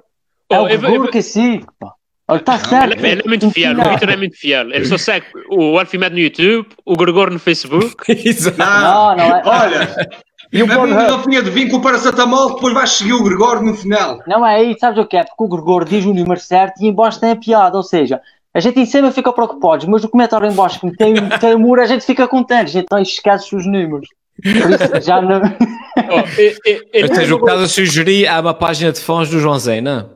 É 0.50 0.60
o 0.60 0.64
Oh, 0.64 0.66
Gregor 0.66 1.10
que 1.10 1.22
siga, 1.22 1.66
pá. 1.80 1.94
Ele 2.32 2.40
está 2.40 2.58
certo. 2.60 2.92
Ele, 2.94 3.08
ele 3.08 3.22
é 3.26 3.28
muito 3.28 3.52
fiel, 3.52 3.74
o 3.80 3.90
Vitor 3.90 4.10
é 4.10 4.16
muito 4.18 4.38
fiel. 4.38 4.72
Ele 4.72 4.86
só 4.86 4.98
segue 4.98 5.26
o 5.50 5.78
Alfimed 5.80 6.12
no 6.14 6.20
YouTube, 6.20 6.68
o 6.86 6.96
Gregor 6.96 7.30
no 7.32 7.40
Facebook. 7.40 7.96
Exato. 8.12 8.58
Não, 8.58 9.16
não 9.16 9.36
é. 9.38 9.42
Olha, 9.46 10.10
E 10.54 10.62
o 10.64 10.72
a 10.72 10.76
Pornhub? 10.76 11.44
de 11.44 11.50
vir 11.50 11.70
com 11.70 11.78
o 11.78 11.82
paracetamol, 11.82 12.56
depois 12.56 12.74
vais 12.74 12.90
seguir 12.92 13.14
o 13.14 13.24
Gregório 13.24 13.62
no 13.64 13.74
final. 13.76 14.20
Não 14.28 14.46
é 14.46 14.56
aí, 14.58 14.76
sabes 14.80 15.00
o 15.04 15.06
que 15.06 15.18
é? 15.18 15.24
Porque 15.24 15.44
o 15.44 15.48
Gregor 15.48 15.86
diz 15.86 16.04
o 16.06 16.14
número 16.14 16.40
certo 16.40 16.82
e 16.82 16.88
embaixo 16.88 17.20
tem 17.20 17.32
a 17.32 17.36
piada, 17.36 17.78
ou 17.78 17.84
seja, 17.84 18.20
a 18.54 18.60
gente 18.60 18.80
em 18.80 18.86
cima 18.86 19.12
fica 19.12 19.32
preocupado, 19.32 19.90
mas 19.90 20.04
o 20.04 20.10
comentário 20.10 20.46
embaixo 20.52 20.80
que 20.80 20.92
tem, 20.98 21.14
tem 21.40 21.56
humor, 21.56 21.80
a 21.80 21.86
gente 21.86 22.06
fica 22.06 22.28
contente, 22.28 22.64
a 22.64 22.82
gente 22.82 22.88
não 22.92 23.00
esquece 23.00 23.56
os 23.56 23.66
números. 23.66 24.08
Por 24.42 24.52
isso, 24.72 25.02
já 25.06 25.22
não... 25.22 25.42
Oh, 26.10 26.42
e- 26.42 26.56
e- 26.66 27.00
e- 27.00 27.04
Ou 27.04 27.14
seja, 27.16 27.36
o 27.36 27.38
que 27.38 27.44
estás 27.46 27.62
a 27.62 27.68
sugerir 27.68 28.26
é 28.26 28.40
uma 28.40 28.54
página 28.54 28.94
de 28.94 29.00
fãs 29.02 29.30
do 29.30 29.40
João 29.40 29.60
Zé, 29.60 29.82
não? 29.82 30.10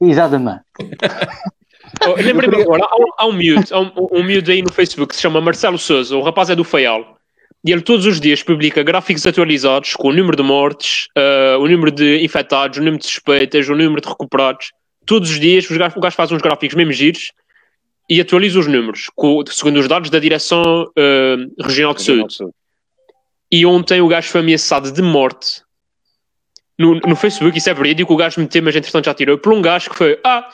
Exatamente. 0.00 0.60
oh, 2.06 2.14
Lembrei-me 2.20 2.62
agora, 2.62 2.84
há 2.84 2.96
um, 2.96 3.04
há 3.18 3.26
um 3.26 3.32
miúdo, 3.32 3.64
há 3.70 3.80
um, 3.80 3.90
um 4.12 4.22
miúdo 4.24 4.50
aí 4.50 4.62
no 4.62 4.72
Facebook 4.72 5.10
que 5.10 5.16
se 5.16 5.22
chama 5.22 5.40
Marcelo 5.40 5.78
Souza, 5.78 6.16
o 6.16 6.22
rapaz 6.22 6.50
é 6.50 6.54
do 6.56 6.64
Faial. 6.64 7.16
E 7.64 7.72
ele 7.72 7.80
todos 7.82 8.06
os 8.06 8.20
dias 8.20 8.42
publica 8.42 8.82
gráficos 8.82 9.26
atualizados 9.26 9.94
com 9.94 10.08
o 10.08 10.12
número 10.12 10.36
de 10.36 10.42
mortes, 10.42 11.08
ah, 11.16 11.56
o 11.58 11.66
número 11.66 11.90
de 11.90 12.22
infectados, 12.24 12.78
o 12.78 12.80
número 12.80 12.98
de 12.98 13.06
suspeitas, 13.06 13.68
o 13.68 13.74
número 13.74 14.00
de 14.00 14.08
recuperados. 14.08 14.70
Todos 15.04 15.30
os 15.30 15.40
dias 15.40 15.68
os 15.68 15.76
gajos- 15.76 15.96
o 15.96 16.00
gajo 16.00 16.14
faz 16.16 16.30
uns 16.30 16.42
gráficos 16.42 16.76
mesmo 16.76 16.92
giros 16.92 17.32
e 18.08 18.20
atualiza 18.20 18.58
os 18.60 18.66
números, 18.68 19.10
com- 19.16 19.42
segundo 19.48 19.78
os 19.80 19.88
dados 19.88 20.10
da 20.10 20.18
Direção 20.20 20.62
ah, 20.96 21.64
Regional 21.66 21.94
de 21.94 22.02
Saúde. 22.02 22.36
E 23.50 23.64
ontem 23.66 24.00
o 24.00 24.08
gajo 24.08 24.28
foi 24.28 24.40
ameaçado 24.42 24.92
de 24.92 25.02
morte 25.02 25.62
no, 26.78 26.94
no 27.00 27.16
Facebook, 27.16 27.56
isso 27.56 27.70
é 27.70 27.74
verídico, 27.74 28.12
o 28.12 28.16
gajo 28.16 28.40
meteu, 28.40 28.62
mas 28.62 28.76
entretanto 28.76 29.06
já 29.06 29.14
tirou, 29.14 29.38
por 29.38 29.52
um 29.52 29.62
gajo 29.62 29.90
que 29.90 29.96
foi, 29.96 30.18
ah, 30.24 30.48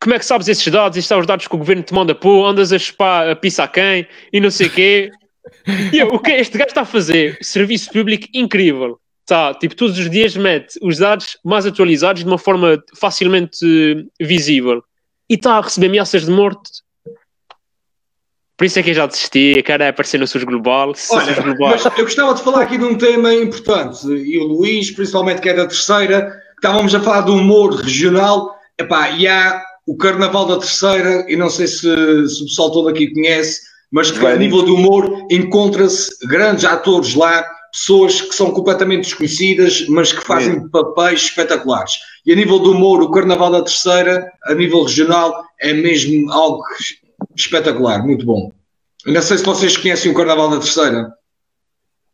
como 0.00 0.14
é 0.14 0.18
que 0.18 0.26
sabes 0.26 0.48
esses 0.48 0.66
dados? 0.68 0.96
Estes 0.96 1.08
são 1.08 1.18
os 1.18 1.26
dados 1.26 1.46
que 1.48 1.54
o 1.54 1.58
governo 1.58 1.82
te 1.82 1.94
manda 1.94 2.14
pôr, 2.14 2.46
andas 2.46 2.72
a 2.72 2.78
chupar 2.78 3.28
a 3.28 3.36
pizza 3.36 3.64
a 3.64 3.68
quem? 3.68 4.06
E 4.32 4.40
não 4.40 4.50
sei 4.50 4.66
o 4.68 4.70
quê. 4.70 5.10
E 5.92 5.98
eu, 5.98 6.08
o 6.08 6.18
que 6.18 6.32
este 6.32 6.58
gajo 6.58 6.70
está 6.70 6.80
a 6.80 6.84
fazer? 6.84 7.38
Serviço 7.40 7.92
público 7.92 8.26
incrível. 8.34 8.98
Tá, 9.24 9.54
tipo, 9.54 9.76
todos 9.76 9.96
os 9.96 10.10
dias 10.10 10.36
mete 10.36 10.76
os 10.82 10.98
dados 10.98 11.38
mais 11.44 11.64
atualizados 11.64 12.24
de 12.24 12.28
uma 12.28 12.36
forma 12.36 12.82
facilmente 12.96 13.64
eh, 13.64 14.24
visível. 14.24 14.82
E 15.28 15.34
está 15.34 15.58
a 15.58 15.60
receber 15.60 15.86
ameaças 15.86 16.24
de 16.24 16.32
morte. 16.32 16.82
Por 18.56 18.64
isso 18.64 18.78
é 18.78 18.82
que 18.82 18.90
eu 18.90 18.94
já 18.94 19.06
desisti, 19.06 19.62
cara, 19.62 19.84
é 19.84 19.88
aparecer 19.88 20.18
no 20.18 20.26
SUS 20.26 20.44
Global. 20.44 20.94
SUS 20.94 21.10
Olha, 21.10 21.34
Global. 21.34 21.70
mas 21.70 21.84
eu 21.84 22.04
gostava 22.04 22.34
de 22.34 22.42
falar 22.42 22.62
aqui 22.62 22.78
de 22.78 22.84
um 22.84 22.96
tema 22.96 23.34
importante, 23.34 24.06
e 24.08 24.38
o 24.38 24.44
Luís, 24.44 24.90
principalmente 24.90 25.42
que 25.42 25.50
é 25.50 25.54
da 25.54 25.66
terceira, 25.66 26.22
que 26.22 26.66
estávamos 26.66 26.94
a 26.94 27.00
falar 27.00 27.20
do 27.22 27.34
humor 27.34 27.74
regional, 27.74 28.56
epá, 28.78 29.10
e 29.10 29.28
há 29.28 29.62
o 29.86 29.94
Carnaval 29.96 30.46
da 30.46 30.58
Terceira, 30.58 31.26
e 31.28 31.36
não 31.36 31.50
sei 31.50 31.66
se, 31.66 31.80
se 31.80 32.42
o 32.42 32.46
pessoal 32.46 32.70
todo 32.72 32.88
aqui 32.88 33.12
conhece, 33.12 33.60
mas 33.92 34.10
que 34.10 34.26
a 34.26 34.36
nível 34.36 34.64
de 34.64 34.70
humor 34.70 35.26
encontra-se 35.30 36.26
grandes 36.26 36.64
atores 36.64 37.14
lá, 37.14 37.44
pessoas 37.70 38.22
que 38.22 38.34
são 38.34 38.50
completamente 38.50 39.04
desconhecidas, 39.04 39.86
mas 39.88 40.12
que 40.12 40.24
fazem 40.24 40.66
papéis 40.70 41.22
espetaculares. 41.22 41.92
E 42.24 42.32
a 42.32 42.36
nível 42.36 42.58
do 42.58 42.72
humor, 42.72 43.02
o 43.02 43.10
Carnaval 43.10 43.50
da 43.50 43.62
Terceira, 43.62 44.26
a 44.44 44.54
nível 44.54 44.82
regional, 44.82 45.44
é 45.60 45.74
mesmo 45.74 46.32
algo 46.32 46.62
espetacular, 47.36 48.04
muito 48.04 48.24
bom. 48.24 48.52
Não 49.04 49.22
sei 49.22 49.38
se 49.38 49.44
vocês 49.44 49.76
conhecem 49.76 50.10
o 50.10 50.14
Carnaval 50.14 50.50
da 50.50 50.58
Terceira. 50.58 51.12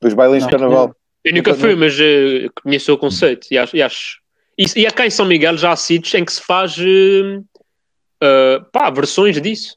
Os 0.03 0.15
bailins 0.15 0.45
de 0.45 0.45
Não, 0.45 0.51
carnaval. 0.51 0.97
Eu 1.25 1.35
nunca 1.35 1.55
fui, 1.55 1.75
mas 1.77 1.99
eh, 1.99 2.49
conheço 2.63 2.93
o 2.93 2.99
conceito 2.99 3.47
e 3.51 3.57
acho. 3.57 3.77
E, 3.77 3.83
acho. 3.83 4.19
E, 4.59 4.65
e 4.77 4.91
cá 4.91 5.07
em 5.07 5.11
São 5.11 5.25
Miguel 5.25 5.57
já 5.57 5.73
há 5.73 5.77
sítios 5.77 6.13
em 6.15 6.25
que 6.25 6.33
se 6.33 6.43
faz 6.43 6.77
eh, 8.23 8.61
pá, 8.73 8.91
versões 8.91 9.41
disso. 9.41 9.77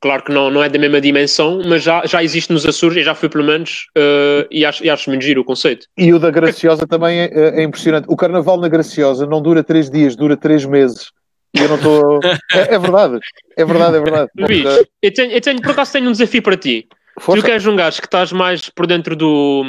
Claro 0.00 0.24
que 0.24 0.32
não, 0.32 0.50
não 0.50 0.62
é 0.62 0.68
da 0.68 0.78
mesma 0.78 1.00
dimensão, 1.00 1.62
mas 1.66 1.82
já, 1.82 2.04
já 2.04 2.22
existe 2.22 2.52
nos 2.52 2.66
Açores, 2.66 2.98
e 2.98 3.02
já 3.02 3.14
fui 3.14 3.28
pelo 3.28 3.44
menos, 3.44 3.86
eh, 3.96 4.46
e, 4.50 4.64
acho, 4.64 4.84
e 4.84 4.90
acho 4.90 5.08
muito 5.10 5.22
giro 5.22 5.40
o 5.40 5.44
conceito. 5.44 5.86
E 5.96 6.12
o 6.12 6.18
da 6.18 6.30
Graciosa 6.30 6.86
também 6.86 7.18
é, 7.18 7.60
é 7.60 7.62
impressionante. 7.62 8.06
O 8.08 8.16
carnaval 8.16 8.58
na 8.58 8.68
Graciosa 8.68 9.26
não 9.26 9.40
dura 9.40 9.62
três 9.62 9.90
dias, 9.90 10.16
dura 10.16 10.36
três 10.36 10.64
meses. 10.64 11.12
E 11.58 11.62
eu 11.62 11.68
não 11.68 11.76
estou. 11.76 12.20
É, 12.52 12.74
é 12.74 12.78
verdade. 12.78 13.18
É 13.56 13.64
verdade, 13.64 13.96
é 13.96 14.00
verdade. 14.00 14.30
Luís, 14.36 14.86
eu 15.02 15.12
tenho, 15.14 15.32
eu 15.32 15.40
tenho, 15.40 15.60
por 15.62 15.70
acaso 15.70 15.92
tenho 15.92 16.08
um 16.08 16.12
desafio 16.12 16.42
para 16.42 16.56
ti. 16.56 16.86
Força. 17.18 17.40
Tu 17.40 17.44
que 17.46 17.50
és 17.52 17.66
um 17.66 17.74
gajo 17.76 18.00
que 18.00 18.06
estás 18.06 18.30
mais 18.32 18.68
por 18.68 18.86
dentro 18.86 19.16
do, 19.16 19.64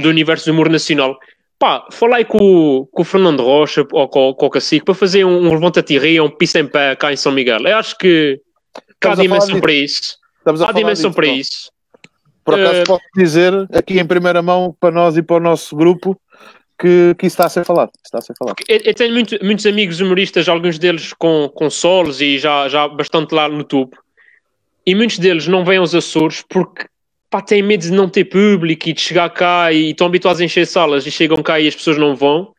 do 0.00 0.08
universo 0.08 0.46
do 0.46 0.52
humor 0.52 0.70
nacional, 0.70 1.18
pá, 1.58 1.86
fala 1.92 2.16
aí 2.16 2.24
com, 2.24 2.38
o- 2.38 2.86
com 2.86 3.02
o 3.02 3.04
Fernando 3.04 3.42
Rocha 3.42 3.84
ou 3.92 4.08
com, 4.08 4.32
com 4.32 4.46
o 4.46 4.50
Cacique 4.50 4.84
para 4.86 4.94
fazer 4.94 5.24
um, 5.26 5.46
um 5.48 5.52
levanta-tirria, 5.52 6.24
um 6.24 6.30
pisa 6.30 6.58
em 6.58 6.66
pé 6.66 6.96
cá 6.96 7.12
em 7.12 7.16
São 7.16 7.32
Miguel. 7.32 7.60
Eu 7.66 7.76
acho 7.76 7.98
que 7.98 8.40
há 8.74 8.78
a 9.08 9.10
falar 9.10 9.22
dimensão 9.22 9.60
para 9.60 9.72
isso. 9.72 10.16
Há 10.46 10.72
dimensão 10.72 11.10
disso, 11.10 11.12
para 11.12 11.26
não. 11.26 11.34
isso. 11.34 11.70
Por 12.42 12.54
acaso 12.54 12.80
Eh, 12.80 12.84
posso 12.84 13.04
dizer 13.14 13.52
aqui 13.74 14.00
em 14.00 14.06
primeira 14.06 14.40
mão 14.40 14.74
para 14.80 14.90
nós 14.90 15.18
e 15.18 15.22
para 15.22 15.36
o 15.36 15.40
nosso 15.40 15.76
grupo 15.76 16.18
que, 16.80 17.14
que 17.18 17.26
isso 17.26 17.34
está 17.34 17.46
a 17.46 17.48
ser 17.50 17.64
falado. 17.64 17.90
Está 18.04 18.18
a 18.18 18.22
ser 18.22 18.34
falado. 18.38 18.56
Eu, 18.68 18.80
eu 18.84 18.94
tenho 18.94 19.12
muito- 19.12 19.38
muitos 19.44 19.66
amigos 19.66 20.00
humoristas, 20.00 20.48
alguns 20.48 20.78
deles 20.78 21.12
com, 21.12 21.48
com 21.54 21.68
solos 21.68 22.20
e 22.20 22.38
já, 22.38 22.68
já 22.68 22.88
bastante 22.88 23.34
lá 23.34 23.48
no 23.48 23.62
topo. 23.62 23.98
E 24.86 24.94
muitos 24.94 25.18
deles 25.18 25.46
não 25.46 25.64
vêm 25.64 25.78
aos 25.78 25.94
Açores 25.94 26.42
porque 26.48 26.86
pá, 27.28 27.42
têm 27.42 27.62
medo 27.62 27.82
de 27.82 27.92
não 27.92 28.08
ter 28.08 28.24
público 28.24 28.88
e 28.88 28.92
de 28.92 29.00
chegar 29.00 29.28
cá 29.30 29.70
e 29.72 29.90
estão 29.90 30.06
habituados 30.06 30.40
a 30.40 30.44
encher 30.44 30.66
salas 30.66 31.06
e 31.06 31.10
chegam 31.10 31.42
cá 31.42 31.60
e 31.60 31.68
as 31.68 31.74
pessoas 31.74 31.98
não 31.98 32.16
vão. 32.16 32.52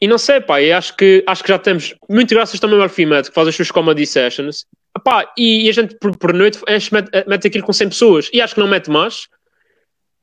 E 0.00 0.08
não 0.08 0.18
sei, 0.18 0.40
pá, 0.40 0.60
eu 0.62 0.76
acho 0.76 0.96
que, 0.96 1.22
acho 1.26 1.42
que 1.42 1.50
já 1.50 1.58
temos, 1.58 1.94
muito 2.08 2.34
graças 2.34 2.58
também 2.58 2.76
ao 2.76 2.82
Alfimed, 2.82 3.28
que 3.28 3.34
faz 3.34 3.46
as 3.46 3.54
suas 3.54 3.70
comedy 3.70 4.06
sessions. 4.06 4.64
Pá, 5.04 5.30
e, 5.38 5.66
e 5.66 5.68
a 5.68 5.72
gente 5.72 5.94
por, 6.00 6.16
por 6.16 6.32
noite 6.34 6.58
enche, 6.68 6.92
mete, 6.92 7.10
mete 7.28 7.46
aquilo 7.46 7.64
com 7.64 7.72
100 7.72 7.88
pessoas 7.90 8.30
e 8.32 8.40
acho 8.40 8.54
que 8.54 8.60
não 8.60 8.66
mete 8.66 8.90
mais 8.90 9.28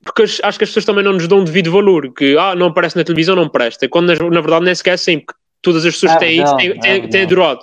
porque 0.08 0.24
as- 0.24 0.40
acho 0.44 0.58
que 0.58 0.64
as 0.64 0.70
pessoas 0.70 0.86
também 0.86 1.04
não 1.04 1.14
nos 1.14 1.28
dão 1.28 1.44
devido 1.44 1.72
valor, 1.72 2.12
que 2.14 2.38
ah, 2.38 2.56
não 2.56 2.68
aparece 2.68 2.96
na 2.98 3.04
televisão, 3.04 3.36
não 3.36 3.50
presta. 3.50 3.88
Quando 3.88 4.08
na, 4.08 4.30
na 4.30 4.42
verdade 4.42 4.66
nem 4.66 4.74
sequer 4.76 4.92
é 4.92 4.94
assim, 4.94 5.20
porque 5.20 5.40
todas 5.62 5.86
as 5.86 5.94
pessoas 5.94 6.14
É 6.14 6.18
têm 6.20 6.42
isso, 6.44 6.56
têm, 6.58 6.68
verdade, 6.70 7.08
têm, 7.10 7.22
é 7.22 7.24
adorado. 7.24 7.60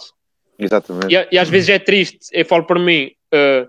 Exatamente. 0.59 1.15
E, 1.15 1.29
e 1.33 1.39
às 1.39 1.49
vezes 1.49 1.69
é 1.69 1.79
triste, 1.79 2.19
eu 2.33 2.45
falo 2.45 2.65
por 2.65 2.79
mim, 2.79 3.11
uh, 3.35 3.67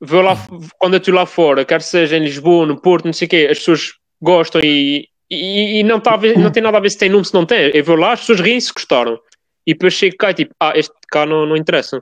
vou 0.00 0.22
lá, 0.22 0.36
quando 0.78 0.94
eu 0.94 0.98
estou 0.98 1.14
lá 1.14 1.26
fora, 1.26 1.64
quer 1.64 1.80
seja 1.82 2.16
em 2.16 2.24
Lisboa, 2.24 2.66
no 2.66 2.80
Porto, 2.80 3.04
não 3.04 3.12
sei 3.12 3.26
o 3.26 3.28
quê, 3.28 3.48
as 3.50 3.58
pessoas 3.58 3.92
gostam 4.20 4.60
e, 4.64 5.08
e, 5.30 5.78
e 5.80 5.82
não, 5.82 6.00
tá 6.00 6.16
ver- 6.16 6.38
não 6.38 6.50
tem 6.50 6.62
nada 6.62 6.76
a 6.78 6.80
ver 6.80 6.90
se 6.90 6.98
tem 6.98 7.08
nome, 7.08 7.24
se 7.24 7.34
não 7.34 7.44
tem. 7.46 7.70
Eu 7.74 7.84
vou 7.84 7.96
lá, 7.96 8.12
as 8.12 8.20
pessoas 8.20 8.40
riem 8.40 8.60
se 8.60 8.72
gostaram. 8.72 9.18
E 9.66 9.74
depois 9.74 9.92
chego 9.92 10.16
cá 10.16 10.30
e 10.30 10.34
tipo, 10.34 10.54
ah, 10.58 10.72
este 10.74 10.94
cá 11.10 11.26
não, 11.26 11.44
não 11.46 11.56
interessa. 11.56 12.00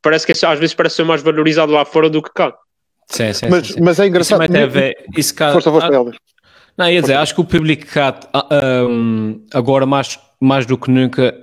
Parece 0.00 0.26
que 0.26 0.32
às 0.32 0.58
vezes 0.58 0.74
parece 0.74 0.96
ser 0.96 1.04
mais 1.04 1.22
valorizado 1.22 1.70
lá 1.70 1.84
fora 1.84 2.08
do 2.08 2.22
que 2.22 2.32
cá. 2.32 2.52
Sim, 3.12 3.32
sim, 3.32 3.46
Mas, 3.50 3.68
sim, 3.68 3.80
mas 3.80 3.98
é 3.98 4.02
Isso 4.02 4.08
engraçado. 4.08 4.56
a 4.56 4.66
ver. 4.66 4.96
Isso 5.16 5.34
cá, 5.34 5.52
Força, 5.52 5.70
força, 5.70 5.88
ah. 5.88 6.12
Não, 6.76 6.90
ia 6.90 7.02
dizer, 7.02 7.14
acho 7.14 7.34
que 7.34 7.40
o 7.40 7.44
público 7.44 7.86
cá, 7.86 8.18
ah, 8.32 8.86
um, 8.88 9.44
agora 9.52 9.84
mais, 9.84 10.18
mais 10.40 10.64
do 10.64 10.78
que 10.78 10.90
nunca, 10.90 11.34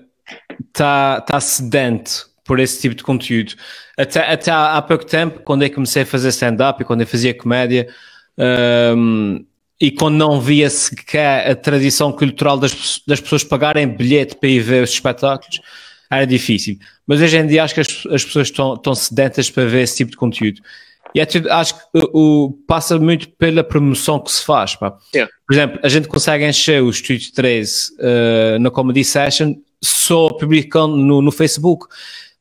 está 0.67 1.21
tá 1.21 1.39
sedente 1.39 2.23
por 2.43 2.59
esse 2.59 2.81
tipo 2.81 2.95
de 2.95 3.03
conteúdo. 3.03 3.53
Até, 3.95 4.21
até 4.21 4.51
há, 4.51 4.81
pouco 4.81 5.05
tempo, 5.05 5.41
quando 5.41 5.61
eu 5.61 5.71
comecei 5.71 6.01
a 6.01 6.05
fazer 6.05 6.29
stand-up 6.29 6.81
e 6.81 6.85
quando 6.85 7.01
eu 7.01 7.07
fazia 7.07 7.33
comédia, 7.33 7.87
um, 8.97 9.45
e 9.79 9.91
quando 9.91 10.15
não 10.15 10.41
via 10.41 10.69
sequer 10.69 11.51
a 11.51 11.55
tradição 11.55 12.11
cultural 12.11 12.57
das, 12.57 12.99
das 13.05 13.21
pessoas 13.21 13.43
pagarem 13.43 13.87
bilhete 13.87 14.35
para 14.35 14.49
ir 14.49 14.61
ver 14.61 14.83
os 14.83 14.89
espetáculos, 14.89 15.61
era 16.09 16.25
difícil. 16.25 16.79
Mas 17.05 17.21
hoje 17.21 17.37
em 17.37 17.45
dia 17.45 17.63
acho 17.63 17.75
que 17.75 17.81
as, 17.81 18.03
as 18.07 18.25
pessoas 18.25 18.47
estão, 18.47 18.73
estão 18.73 18.95
sedentas 18.95 19.49
para 19.51 19.65
ver 19.65 19.83
esse 19.83 19.97
tipo 19.97 20.11
de 20.11 20.17
conteúdo. 20.17 20.59
E 21.13 21.19
é 21.19 21.25
tudo, 21.25 21.51
acho 21.51 21.75
que 21.75 21.81
o, 21.93 22.45
o, 22.45 22.51
passa 22.67 22.99
muito 22.99 23.29
pela 23.29 23.63
promoção 23.63 24.19
que 24.19 24.31
se 24.31 24.43
faz. 24.43 24.75
Pá. 24.75 24.95
Yeah. 25.13 25.31
Por 25.47 25.53
exemplo, 25.53 25.79
a 25.83 25.89
gente 25.89 26.07
consegue 26.07 26.45
encher 26.45 26.83
o 26.83 26.89
Estúdio 26.89 27.33
13 27.33 27.91
uh, 27.93 28.59
na 28.59 28.69
Comedy 28.69 29.03
Session 29.03 29.55
só 29.81 30.29
publicando 30.29 30.95
no, 30.95 31.21
no 31.21 31.31
Facebook. 31.31 31.87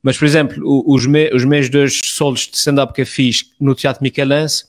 Mas, 0.02 0.16
por 0.16 0.26
exemplo, 0.26 0.84
os, 0.86 1.06
me, 1.06 1.30
os 1.34 1.44
meus 1.44 1.68
dois 1.68 1.98
solos 2.04 2.48
de 2.48 2.56
stand-up 2.56 2.92
que 2.92 3.02
eu 3.02 3.06
fiz 3.06 3.50
no 3.60 3.74
Teatro 3.74 4.02
Michelense, 4.02 4.64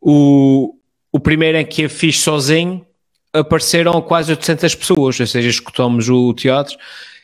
o, 0.00 0.74
o 1.12 1.20
primeiro 1.20 1.58
em 1.58 1.66
que 1.66 1.82
eu 1.82 1.90
fiz 1.90 2.20
sozinho, 2.20 2.84
apareceram 3.32 4.00
quase 4.00 4.30
800 4.30 4.74
pessoas, 4.74 5.20
ou 5.20 5.26
seja, 5.26 5.48
escutamos 5.48 6.08
o 6.08 6.32
teatro. 6.32 6.76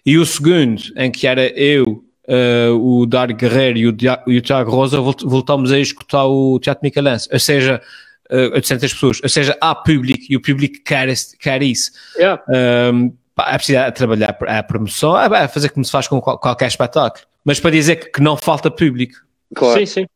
E 0.04 0.18
o 0.18 0.26
segundo, 0.26 0.82
em 0.96 1.10
que 1.10 1.26
era 1.26 1.46
eu, 1.58 2.04
uh, 2.30 2.74
o 2.74 3.06
Dar 3.06 3.32
Guerreiro 3.32 3.78
e 3.78 3.88
o, 3.88 3.96
e 4.26 4.38
o 4.38 4.40
Tiago 4.40 4.70
Rosa, 4.70 5.00
voltamos 5.00 5.72
a 5.72 5.78
escutar 5.78 6.24
o 6.26 6.58
Teatro 6.60 6.84
Michelense. 6.84 7.28
Ou 7.32 7.38
seja, 7.38 7.82
uh, 8.30 8.54
800 8.54 8.92
pessoas. 8.92 9.20
Ou 9.22 9.28
seja, 9.28 9.56
há 9.60 9.74
público 9.74 10.24
e 10.30 10.36
o 10.36 10.40
público 10.40 10.78
quer, 10.84 11.12
quer 11.38 11.62
isso. 11.62 11.90
Yeah. 12.16 12.42
Um, 12.92 13.12
é 13.38 13.56
preciso 13.56 13.78
trabalhar 13.92 14.36
a 14.46 14.62
promoção, 14.62 15.18
é 15.18 15.48
fazer 15.48 15.70
como 15.70 15.84
se 15.84 15.90
faz 15.90 16.06
com 16.06 16.20
qualquer 16.20 16.68
espetáculo. 16.68 17.24
Mas 17.44 17.58
para 17.58 17.70
dizer 17.70 18.10
que 18.12 18.20
não 18.20 18.36
falta 18.36 18.70
público. 18.70 19.14
Claro. 19.54 19.80
Sim, 19.80 19.86
sim. 19.86 20.06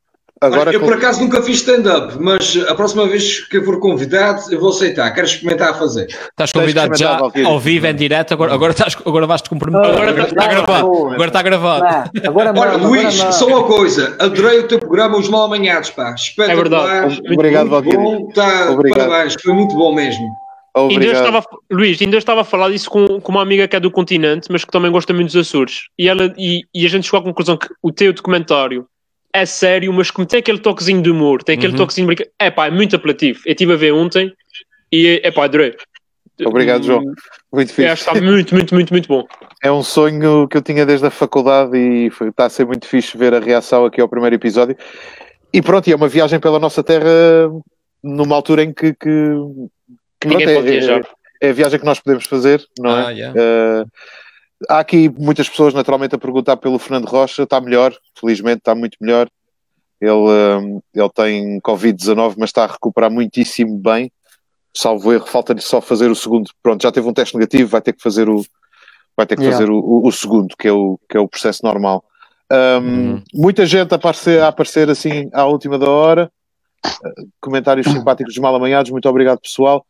Agora, 0.41 0.73
eu, 0.73 0.81
por 0.81 0.95
acaso, 0.95 1.21
nunca 1.21 1.41
fiz 1.43 1.59
stand-up, 1.59 2.17
mas 2.21 2.57
a 2.69 2.75
próxima 2.75 3.07
vez 3.07 3.41
que 3.47 3.57
eu 3.57 3.65
for 3.65 3.79
convidado, 3.79 4.43
eu 4.51 4.61
vou 4.61 4.71
aceitar. 4.71 5.11
Quero 5.13 5.27
experimentar 5.27 5.71
a 5.71 5.75
fazer. 5.75 6.07
Estás 6.07 6.53
convidado 6.53 6.97
já 6.97 7.19
ao 7.19 7.61
vivo, 7.61 7.87
em 7.87 7.95
direto, 7.95 8.35
agora, 8.35 8.53
agora, 8.53 8.73
estás, 8.73 8.97
agora 9.07 9.27
vais-te 9.27 9.49
comprometer. 9.49 9.91
Agora, 9.91 10.11
agora, 10.11 10.29
está 10.29 10.47
gravado. 10.47 10.87
Agora 11.13 11.27
está 11.27 11.43
gravado. 11.43 12.11
Agora, 12.27 12.53
Ora, 12.57 12.77
Luís, 12.77 13.15
só 13.15 13.47
uma 13.47 13.65
coisa. 13.65 14.17
Adorei 14.19 14.61
o 14.61 14.69
teu 14.69 14.79
programa, 14.79 15.17
Os 15.17 15.29
Mal 15.29 15.45
Amanhados, 15.45 15.91
pá. 15.91 16.15
Espetacular. 16.15 17.11
É 17.11 17.33
Obrigado, 17.33 17.71
Valquírio. 17.71 18.29
Tá, 18.35 18.77
Parabéns, 18.95 19.35
foi 19.41 19.53
muito 19.53 19.75
bom 19.77 19.95
mesmo. 19.95 20.45
Ainda 20.77 21.07
estava, 21.07 21.45
Luís, 21.71 22.03
ainda 22.03 22.17
estava 22.17 22.41
a 22.41 22.45
falar 22.45 22.71
disso 22.71 22.91
com, 22.91 23.21
com 23.21 23.33
uma 23.33 23.43
amiga 23.43 23.69
que 23.69 23.77
é 23.77 23.81
do 23.81 23.93
continente, 23.93 24.49
mas 24.51 24.65
que 24.65 24.73
também 24.73 24.91
gosta 24.91 25.13
muito 25.13 25.27
dos 25.27 25.37
Açores. 25.37 25.85
E, 25.97 26.09
ela, 26.09 26.35
e, 26.37 26.63
e 26.75 26.85
a 26.85 26.89
gente 26.89 27.05
chegou 27.05 27.21
à 27.21 27.23
conclusão 27.23 27.57
que 27.57 27.69
o 27.81 27.93
teu 27.93 28.13
documentário 28.13 28.85
é 29.35 29.45
sério, 29.45 29.93
mas 29.93 30.13
como 30.13 30.27
tem 30.27 30.39
aquele 30.39 30.61
toquezinho 30.61 31.03
de 31.03 31.11
humor, 31.11 31.43
tem 31.43 31.57
aquele 31.57 31.73
uhum. 31.73 31.79
toquezinho 31.79 32.15
de 32.15 32.31
É 32.39 32.53
pá, 32.53 32.69
é 32.69 32.71
muito 32.71 32.95
apelativo. 32.95 33.41
Eu 33.45 33.53
estive 33.53 33.73
a 33.73 33.77
ver 33.77 33.93
ontem 33.93 34.33
e 34.93 35.21
é 35.25 35.31
pá, 35.33 35.45
adorei. 35.45 35.77
Obrigado, 36.45 36.85
João. 36.85 37.03
Muito 37.53 37.73
fixe. 37.73 37.89
É, 37.89 37.93
está 37.93 38.15
muito, 38.15 38.55
muito, 38.55 38.73
muito, 38.73 38.93
muito 38.93 39.09
bom. 39.09 39.27
É 39.63 39.73
um 39.73 39.83
sonho 39.83 40.47
que 40.47 40.57
eu 40.57 40.63
tinha 40.63 40.87
desde 40.87 41.07
a 41.07 41.11
faculdade 41.11 41.77
e 41.77 42.11
foi, 42.11 42.29
está 42.29 42.47
a 42.47 42.49
ser 42.49 42.65
muito 42.65 42.87
fixe 42.87 43.19
ver 43.19 43.35
a 43.35 43.41
reação 43.41 43.85
aqui 43.85 44.01
ao 44.01 44.09
primeiro 44.09 44.37
episódio. 44.37 44.77
E 45.53 45.61
pronto, 45.61 45.89
e 45.89 45.93
é 45.93 45.97
uma 45.97 46.09
viagem 46.09 46.39
pela 46.39 46.61
nossa 46.61 46.83
terra 46.85 47.51
numa 48.03 48.37
altura 48.37 48.63
em 48.63 48.73
que. 48.73 48.93
que, 48.95 49.31
que 50.21 50.29
ninguém 50.29 50.47
pronto, 50.47 50.63
pode 50.63 50.69
é, 50.69 50.81
viajar. 50.81 51.01
É, 51.41 51.47
é, 51.49 51.51
a 51.51 51.53
viagem 51.53 51.81
que 51.81 51.87
nós 51.87 51.99
podemos 51.99 52.25
fazer, 52.27 52.65
não 52.79 52.91
é? 52.91 53.05
ah, 53.05 53.11
é? 53.11 53.15
Yeah. 53.15 53.41
Uh, 53.41 53.91
Há 54.69 54.79
aqui 54.79 55.09
muitas 55.09 55.49
pessoas 55.49 55.75
naturalmente 55.75 56.15
a 56.15 56.19
perguntar 56.19 56.57
pelo 56.57 56.79
Fernando 56.79 57.07
Rocha, 57.07 57.43
está 57.43 57.61
melhor, 57.61 57.95
felizmente 58.19 58.59
está 58.59 58.75
muito 58.75 58.97
melhor. 59.01 59.29
Ele, 60.01 60.13
um, 60.13 60.81
ele 60.95 61.11
tem 61.11 61.61
Covid-19, 61.61 62.35
mas 62.39 62.51
está 62.51 62.65
a 62.65 62.73
recuperar 62.73 63.11
muitíssimo 63.11 63.79
bem. 63.79 64.13
Salvo 64.77 65.13
erro, 65.13 65.27
falta-lhe 65.27 65.61
só 65.61 65.81
fazer 65.81 66.11
o 66.11 66.17
segundo. 66.17 66.51
Pronto, 66.63 66.83
já 66.83 66.93
teve 66.93 67.09
um 67.09 67.13
teste 67.13 67.37
negativo, 67.37 67.71
vai 67.71 67.81
ter 67.81 67.93
que 67.93 68.03
fazer 68.03 68.29
o, 68.29 68.45
vai 69.17 69.27
ter 69.27 69.37
que 69.37 69.43
yeah. 69.43 69.57
fazer 69.57 69.71
o, 69.71 70.03
o, 70.05 70.13
segundo, 70.13 70.55
que 70.59 70.69
é 70.69 70.73
o, 70.73 70.99
que 71.09 71.17
é 71.17 71.21
o 71.21 71.29
processo 71.29 71.65
normal. 71.65 72.05
Um, 72.53 72.57
uhum. 72.57 73.23
Muita 73.33 73.65
gente 73.65 73.93
a 73.93 73.97
aparecer, 73.97 74.43
a 74.43 74.49
aparecer 74.49 74.91
assim 74.91 75.31
à 75.33 75.45
última 75.47 75.79
da 75.79 75.89
hora. 75.89 76.31
Comentários 77.41 77.87
simpáticos 77.87 78.37
mal 78.37 78.55
amanhados, 78.55 78.91
muito 78.91 79.09
obrigado 79.09 79.41
pessoal. 79.41 79.87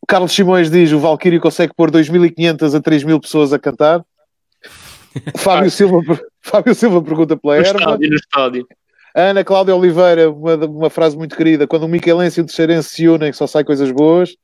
O 0.00 0.06
Carlos 0.06 0.32
Simões 0.32 0.68
diz: 0.70 0.90
o 0.90 0.98
Valkyrie 0.98 1.38
consegue 1.38 1.72
pôr 1.74 1.90
2.500 1.90 2.76
a 2.76 2.80
3.000 2.80 3.20
pessoas 3.20 3.52
a 3.52 3.58
cantar. 3.58 4.04
Fábio, 5.36 5.70
Silva, 5.70 6.20
Fábio 6.40 6.74
Silva 6.74 7.02
pergunta 7.02 7.36
pela 7.36 7.56
no 7.56 7.66
erva. 7.66 7.78
Estádio, 7.78 8.08
no 8.08 8.16
estádio. 8.16 8.66
Ana 9.14 9.44
Cláudia 9.44 9.76
Oliveira, 9.76 10.30
uma, 10.30 10.54
uma 10.54 10.90
frase 10.90 11.16
muito 11.16 11.36
querida: 11.36 11.66
quando 11.66 11.84
o 11.84 11.88
Miquelense 11.88 12.40
e 12.40 12.42
o 12.42 12.46
Teixeirense 12.46 12.88
se 12.88 13.08
unem, 13.08 13.32
só 13.32 13.46
sai 13.46 13.64
coisas 13.64 13.90
boas. 13.90 14.34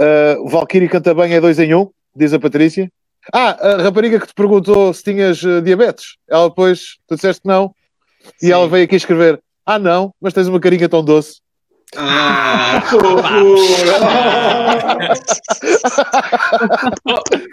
Uh, 0.00 0.48
Valkyrie 0.48 0.88
canta 0.88 1.12
bem, 1.12 1.34
é 1.34 1.40
dois 1.40 1.58
em 1.58 1.74
um, 1.74 1.90
diz 2.16 2.32
a 2.32 2.38
Patrícia. 2.38 2.90
Ah, 3.32 3.74
a 3.74 3.82
rapariga 3.82 4.18
que 4.18 4.26
te 4.26 4.34
perguntou 4.34 4.94
se 4.94 5.04
tinhas 5.04 5.42
uh, 5.42 5.60
diabetes, 5.60 6.16
ela 6.26 6.48
depois, 6.48 6.96
tu 7.06 7.16
disseste 7.16 7.42
que 7.42 7.48
não, 7.48 7.74
Sim. 8.38 8.46
e 8.46 8.50
ela 8.50 8.66
veio 8.66 8.84
aqui 8.84 8.96
escrever: 8.96 9.40
Ah, 9.66 9.78
não, 9.78 10.14
mas 10.20 10.32
tens 10.32 10.48
uma 10.48 10.58
carinha 10.58 10.88
tão 10.88 11.04
doce. 11.04 11.40
Ah, 11.96 12.82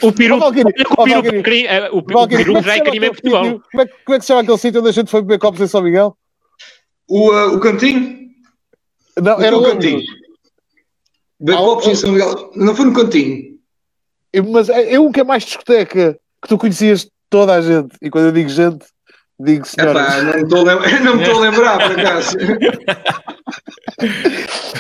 o 0.04 0.12
peru, 0.12 0.38
o 0.38 2.04
peru, 2.04 2.22
o 2.22 2.28
peru 2.28 2.62
já 2.62 2.76
é 2.76 2.82
crime 2.82 3.08
em 3.08 3.10
Portugal. 3.10 3.44
Como 3.72 3.82
é, 3.82 3.88
como 3.88 4.16
é 4.16 4.20
que 4.20 4.22
se 4.22 4.28
chama 4.28 4.42
aquele 4.42 4.58
sítio 4.60 4.80
onde 4.80 4.90
a 4.90 4.94
gente 4.94 5.10
foi 5.10 5.22
beber 5.22 5.40
copos 5.40 5.60
em 5.60 5.68
São 5.68 5.82
Miguel? 5.82 6.16
O, 7.08 7.32
uh, 7.32 7.56
o 7.56 7.60
cantinho? 7.60 8.28
Não, 9.20 9.42
era 9.42 9.58
o 9.58 9.64
cantinho. 9.64 10.04
Beber 11.40 11.58
copos 11.58 11.88
em 11.88 11.96
São 11.96 12.12
Miguel. 12.12 12.52
Não 12.56 12.76
foi 12.76 12.86
no 12.86 12.94
cantinho. 12.94 13.58
Mas 14.52 14.70
é, 14.70 14.94
é 14.94 15.00
um 15.00 15.12
que 15.12 15.20
é 15.20 15.24
mais 15.24 15.46
discoteca, 15.46 16.20
que 16.44 16.48
tu 16.48 16.60
conhecias 16.60 17.10
toda 17.28 17.56
a 17.56 17.62
gente. 17.62 17.96
E 18.04 18.12
quando 18.12 18.26
eu 18.26 18.32
digo 18.32 18.50
gente, 18.50 18.86
digo 19.40 19.66
senhora. 19.66 20.02
Epá, 20.02 20.22
não 21.04 21.16
me 21.16 21.24
estou 21.24 21.38
a 21.38 21.42
lembrar, 21.42 21.78
por 21.78 22.00
acaso. 22.00 22.38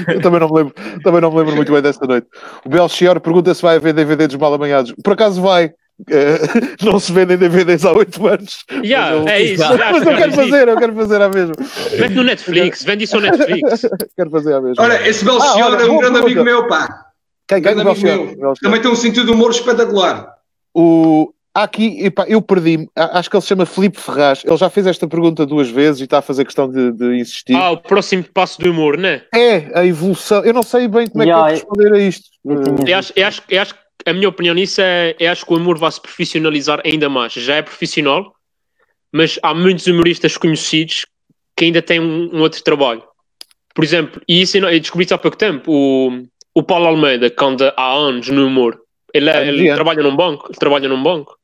Eu 0.08 0.22
também 0.22 0.39
não, 0.39 0.49
me 0.49 0.55
lembro, 0.55 0.76
também 1.03 1.22
não 1.22 1.32
me 1.32 1.38
lembro 1.38 1.55
muito 1.55 1.72
bem 1.72 1.82
dessa 1.82 2.05
noite. 2.05 2.28
O 2.66 2.70
Belchior 2.70 3.20
pergunta 3.20 3.53
se 3.53 3.62
vai 3.62 3.78
haver 3.78 3.93
DVD 3.93 4.28
dos 4.28 4.36
mal 4.36 4.53
amanhados. 4.53 4.93
Por 5.03 5.14
acaso 5.14 5.41
vai. 5.41 5.74
Uh, 5.99 6.86
não 6.86 6.99
se 6.99 7.12
vendem 7.12 7.38
DVDs 7.38 7.84
há 7.84 7.91
8 7.91 8.28
anos. 8.28 8.64
Yeah, 8.84 9.16
eu, 9.16 9.28
é 9.28 9.41
isso. 9.41 9.64
Mas 9.64 10.05
eu 10.05 10.16
quero 10.16 10.32
fazer, 10.34 10.68
eu 10.68 10.78
quero 10.78 10.93
fazer 10.93 11.22
a 11.22 11.30
mesma. 11.30 11.55
Vende 11.97 12.14
no 12.14 12.24
Netflix, 12.24 12.84
vende 12.84 13.05
isso 13.05 13.16
no 13.16 13.24
Netflix. 13.24 13.82
quero 14.16 14.30
fazer 14.30 14.53
a 14.53 14.62
mesma. 14.62 14.84
Olha, 14.84 15.08
esse 15.08 15.26
Belchior 15.26 15.76
ah, 15.76 15.82
é 15.82 15.86
um 15.86 15.97
grande 15.97 16.20
amigo 16.20 16.43
meu, 16.43 16.68
pá. 16.68 17.08
Quem, 17.47 17.64
quem 17.64 17.72
é 17.72 17.84
Belchior? 17.84 18.53
Também 18.62 18.80
tem 18.80 18.91
um 18.91 18.95
sentido 18.95 19.26
de 19.26 19.32
humor 19.32 19.49
espetacular. 19.49 20.36
O, 20.72 21.34
aqui, 21.64 22.05
epá, 22.05 22.26
eu 22.28 22.41
perdi-me, 22.41 22.89
acho 22.95 23.30
que 23.30 23.36
ele 23.36 23.41
se 23.41 23.47
chama 23.47 23.66
Felipe 23.66 23.99
Ferraz, 23.99 24.43
ele 24.45 24.58
já 24.58 24.70
fez 24.70 24.88
esta 24.88 25.08
pergunta 25.08 25.45
duas 25.45 25.70
vezes 25.70 26.01
e 26.01 26.03
está 26.03 26.20
a 26.20 26.22
fazer 26.22 26.45
questão 26.45 26.70
de, 26.70 26.91
de 26.91 27.20
insistir. 27.20 27.55
Ah, 27.55 27.72
o 27.72 27.78
próximo 27.78 28.24
passo 28.24 28.60
do 28.60 28.72
humor, 28.72 28.97
não 28.97 29.10
é? 29.10 29.26
É, 29.34 29.80
a 29.80 29.86
evolução, 29.86 30.43
eu 30.43 30.53
não 30.53 30.64
sei 30.64 30.88
bem 30.88 31.08
como 31.08 31.24
é 31.24 31.28
yeah, 31.28 31.45
que 31.45 31.51
eu 31.51 31.55
responder 31.55 31.93
a 31.93 31.99
isto. 31.99 32.30
Eu 32.45 32.97
acho, 32.97 33.14
eu, 33.16 33.28
acho, 33.28 33.43
eu 33.49 33.62
acho 33.62 33.76
a 34.05 34.14
minha 34.14 34.30
opinião 34.30 34.55
nisso 34.55 34.82
é, 34.82 35.16
eu 35.20 35.32
acho 35.32 35.45
que 35.45 35.53
o 35.53 35.58
humor 35.58 35.78
vai 35.78 35.91
se 35.91 36.01
profissionalizar 36.01 36.82
ainda 36.86 37.10
mais, 37.10 37.34
já 37.34 37.55
é 37.55 37.62
profissional, 37.62 38.34
mas 39.12 39.39
há 39.43 39.53
muitos 39.53 39.88
humoristas 39.88 40.38
conhecidos 40.38 41.05
que 41.55 41.66
ainda 41.66 41.82
têm 41.82 41.99
um, 41.99 42.36
um 42.36 42.41
outro 42.41 42.64
trabalho. 42.64 43.03
Por 43.74 43.84
exemplo, 43.84 44.22
e 44.28 44.41
isso 44.41 44.58
eu 44.58 44.80
descobri 44.80 45.05
isso 45.05 45.14
há 45.14 45.18
pouco 45.18 45.38
tempo, 45.38 45.72
o, 45.72 46.24
o 46.53 46.64
Paulo 46.64 46.88
Almeida, 46.88 47.30
que 47.30 47.43
anda 47.43 47.74
há 47.76 47.93
anos 47.93 48.30
no 48.30 48.47
humor, 48.47 48.80
ele, 49.14 49.30
é, 49.30 49.47
ele 49.47 49.74
trabalha 49.74 50.03
num 50.03 50.16
banco, 50.16 50.47
ele 50.49 50.58
trabalha 50.58 50.88
num 50.88 51.01
banco. 51.01 51.38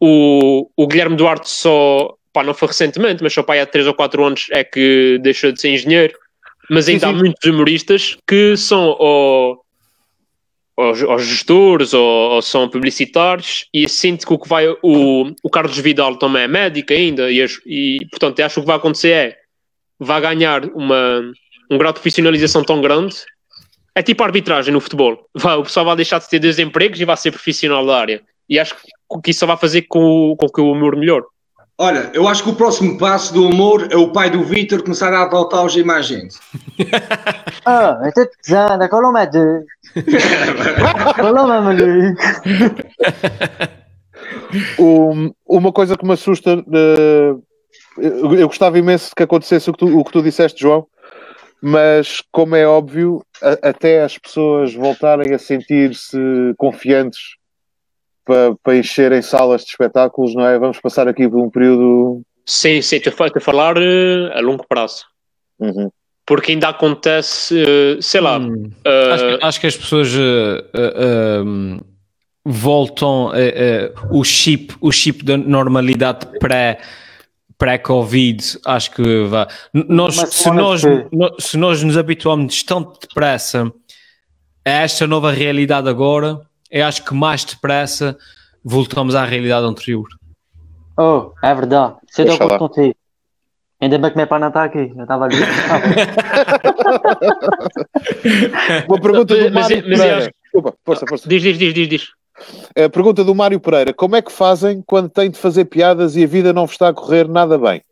O, 0.00 0.68
o 0.76 0.86
Guilherme 0.86 1.16
Duarte 1.16 1.48
só, 1.48 2.14
pá, 2.32 2.42
não 2.42 2.54
foi 2.54 2.68
recentemente, 2.68 3.22
mas 3.22 3.32
só 3.32 3.42
pai 3.42 3.60
há 3.60 3.66
3 3.66 3.86
ou 3.86 3.94
4 3.94 4.24
anos 4.24 4.46
é 4.50 4.64
que 4.64 5.18
deixou 5.22 5.52
de 5.52 5.60
ser 5.60 5.70
engenheiro. 5.70 6.14
Mas 6.70 6.88
ainda 6.88 7.06
sim, 7.06 7.12
sim. 7.12 7.14
há 7.14 7.18
muitos 7.18 7.50
humoristas 7.50 8.16
que 8.26 8.56
são 8.56 8.96
ou, 8.98 9.64
ou, 10.76 10.86
ou 10.86 11.18
gestores 11.18 11.94
ou, 11.94 12.02
ou, 12.02 12.42
são 12.42 12.68
publicitários 12.68 13.66
e 13.72 13.88
sinto 13.88 14.26
que 14.26 14.32
o 14.32 14.38
que 14.38 14.48
vai 14.48 14.68
o, 14.82 15.32
o 15.42 15.50
Carlos 15.50 15.78
Vidal 15.78 16.16
também 16.16 16.42
é 16.42 16.48
médico 16.48 16.92
ainda 16.92 17.30
e, 17.30 17.44
e 17.66 18.06
portanto 18.10 18.40
acho 18.40 18.54
que 18.54 18.60
o 18.60 18.62
que 18.62 18.66
vai 18.66 18.76
acontecer 18.76 19.10
é 19.10 19.36
vai 19.98 20.20
ganhar 20.20 20.64
uma, 20.70 21.32
um 21.70 21.78
grau 21.78 21.92
de 21.92 22.00
profissionalização 22.00 22.64
tão 22.64 22.80
grande 22.80 23.16
é 23.94 24.02
tipo 24.02 24.24
arbitragem 24.24 24.72
no 24.72 24.80
futebol 24.80 25.28
vai, 25.34 25.56
o 25.56 25.62
pessoal 25.62 25.86
vai 25.86 25.96
deixar 25.96 26.18
de 26.18 26.28
ter 26.28 26.38
dois 26.38 26.58
empregos 26.58 27.00
e 27.00 27.04
vai 27.04 27.16
ser 27.16 27.30
profissional 27.30 27.86
da 27.86 27.98
área 27.98 28.22
e 28.48 28.58
acho 28.58 28.74
que 28.74 28.82
que 29.20 29.30
isso 29.30 29.40
só 29.40 29.46
vai 29.46 29.56
fazer 29.56 29.82
com, 29.82 30.34
com 30.38 30.46
que 30.48 30.60
o 30.60 30.72
humor 30.72 30.96
melhore. 30.96 31.24
Olha, 31.76 32.10
eu 32.14 32.28
acho 32.28 32.44
que 32.44 32.50
o 32.50 32.54
próximo 32.54 32.96
passo 32.98 33.34
do 33.34 33.48
humor 33.48 33.88
é 33.90 33.96
o 33.96 34.12
pai 34.12 34.30
do 34.30 34.44
Vitor 34.44 34.80
começar 34.82 35.12
a 35.12 35.22
adotar 35.22 35.64
os 35.64 35.74
imagens. 35.76 36.38
ah, 37.66 37.98
até 38.06 38.30
pesada, 38.42 38.88
qual 38.88 39.16
é 39.16 39.26
de. 39.26 39.64
Qual 41.14 41.36
é 41.36 41.60
maluco? 41.60 42.22
Uma 45.46 45.72
coisa 45.72 45.96
que 45.96 46.06
me 46.06 46.12
assusta, 46.12 46.56
uh, 46.56 47.42
eu 47.98 48.46
gostava 48.46 48.78
imenso 48.78 49.14
que 49.14 49.22
acontecesse 49.22 49.68
o 49.68 49.72
que, 49.72 49.78
tu, 49.80 49.98
o 49.98 50.04
que 50.04 50.12
tu 50.12 50.22
disseste, 50.22 50.60
João, 50.60 50.86
mas 51.60 52.22
como 52.30 52.54
é 52.54 52.66
óbvio, 52.66 53.24
a, 53.42 53.68
até 53.68 54.02
as 54.02 54.16
pessoas 54.18 54.74
voltarem 54.74 55.34
a 55.34 55.38
sentir-se 55.38 56.18
confiantes 56.56 57.36
para, 58.24 58.54
para 58.62 58.76
encherem 58.76 59.22
salas 59.22 59.62
de 59.62 59.70
espetáculos, 59.70 60.34
não 60.34 60.46
é? 60.46 60.58
Vamos 60.58 60.80
passar 60.80 61.06
aqui 61.08 61.28
por 61.28 61.40
um 61.40 61.50
período. 61.50 62.22
Sim, 62.46 62.82
sim, 62.82 62.96
estou 62.96 63.12
a 63.26 63.40
falar 63.40 63.76
uh, 63.78 64.32
a 64.34 64.40
longo 64.40 64.66
prazo. 64.68 65.04
Uhum. 65.58 65.90
Porque 66.26 66.52
ainda 66.52 66.68
acontece, 66.68 67.54
uh, 67.54 68.02
sei 68.02 68.20
lá. 68.20 68.38
Hum. 68.38 68.70
uh, 68.86 69.12
Acho, 69.12 69.24
que, 69.24 69.44
acho 69.44 69.60
que 69.60 69.66
as 69.66 69.76
pessoas 69.76 70.14
uh, 70.14 70.18
uh, 70.18 71.44
um, 71.44 71.80
voltam 72.44 73.30
o 74.10 74.24
chip, 74.24 74.74
o 74.80 74.90
chip 74.92 75.24
da 75.24 75.36
normalidade 75.36 76.26
pré 76.38 76.78
pré-Covid, 77.56 78.58
acho 78.66 78.90
que 78.90 79.24
vai. 79.24 79.46
Nós, 79.72 80.16
se, 80.16 80.50
nós, 80.50 80.82
no, 80.82 81.34
se 81.38 81.56
nós 81.56 81.82
nos 81.82 81.96
habituamos 81.96 82.62
tão 82.62 82.92
depressa 83.00 83.72
a 84.64 84.70
esta 84.70 85.06
nova 85.06 85.30
realidade 85.30 85.88
agora, 85.88 86.40
eu 86.74 86.84
acho 86.84 87.02
que 87.04 87.14
mais 87.14 87.44
depressa 87.44 88.18
voltamos 88.64 89.14
à 89.14 89.24
realidade 89.24 89.64
anterior. 89.64 90.08
Oh, 90.98 91.30
é 91.40 91.54
verdade. 91.54 91.94
Se 92.10 92.22
eu 92.22 92.26
estou 92.26 92.58
contigo. 92.58 92.96
Ainda 93.80 93.96
bem 93.98 94.10
que 94.10 94.16
meu 94.16 94.26
pai 94.26 94.40
não 94.40 94.48
está 94.48 94.64
aqui. 94.64 94.92
Eu 94.96 95.02
estava 95.02 95.26
ali. 95.26 95.36
Uma 98.88 99.00
pergunta 99.00 99.36
do 99.36 99.52
Mário 99.52 99.82
Pereira. 99.82 100.32
Desculpa, 100.42 100.74
força, 100.84 101.06
força. 101.08 101.28
Diz, 101.28 101.40
diz, 101.42 101.56
diz, 101.56 101.72
diz, 101.72 101.88
diz. 101.88 102.08
A 102.70 102.88
pergunta 102.88 103.22
do 103.22 103.36
Mário 103.36 103.60
Pereira: 103.60 103.94
Como 103.94 104.16
é 104.16 104.22
que 104.22 104.32
fazem 104.32 104.82
quando 104.84 105.08
têm 105.08 105.30
de 105.30 105.38
fazer 105.38 105.66
piadas 105.66 106.16
e 106.16 106.24
a 106.24 106.26
vida 106.26 106.52
não 106.52 106.66
vos 106.66 106.74
está 106.74 106.88
a 106.88 106.94
correr 106.94 107.28
nada 107.28 107.56
bem? 107.56 107.84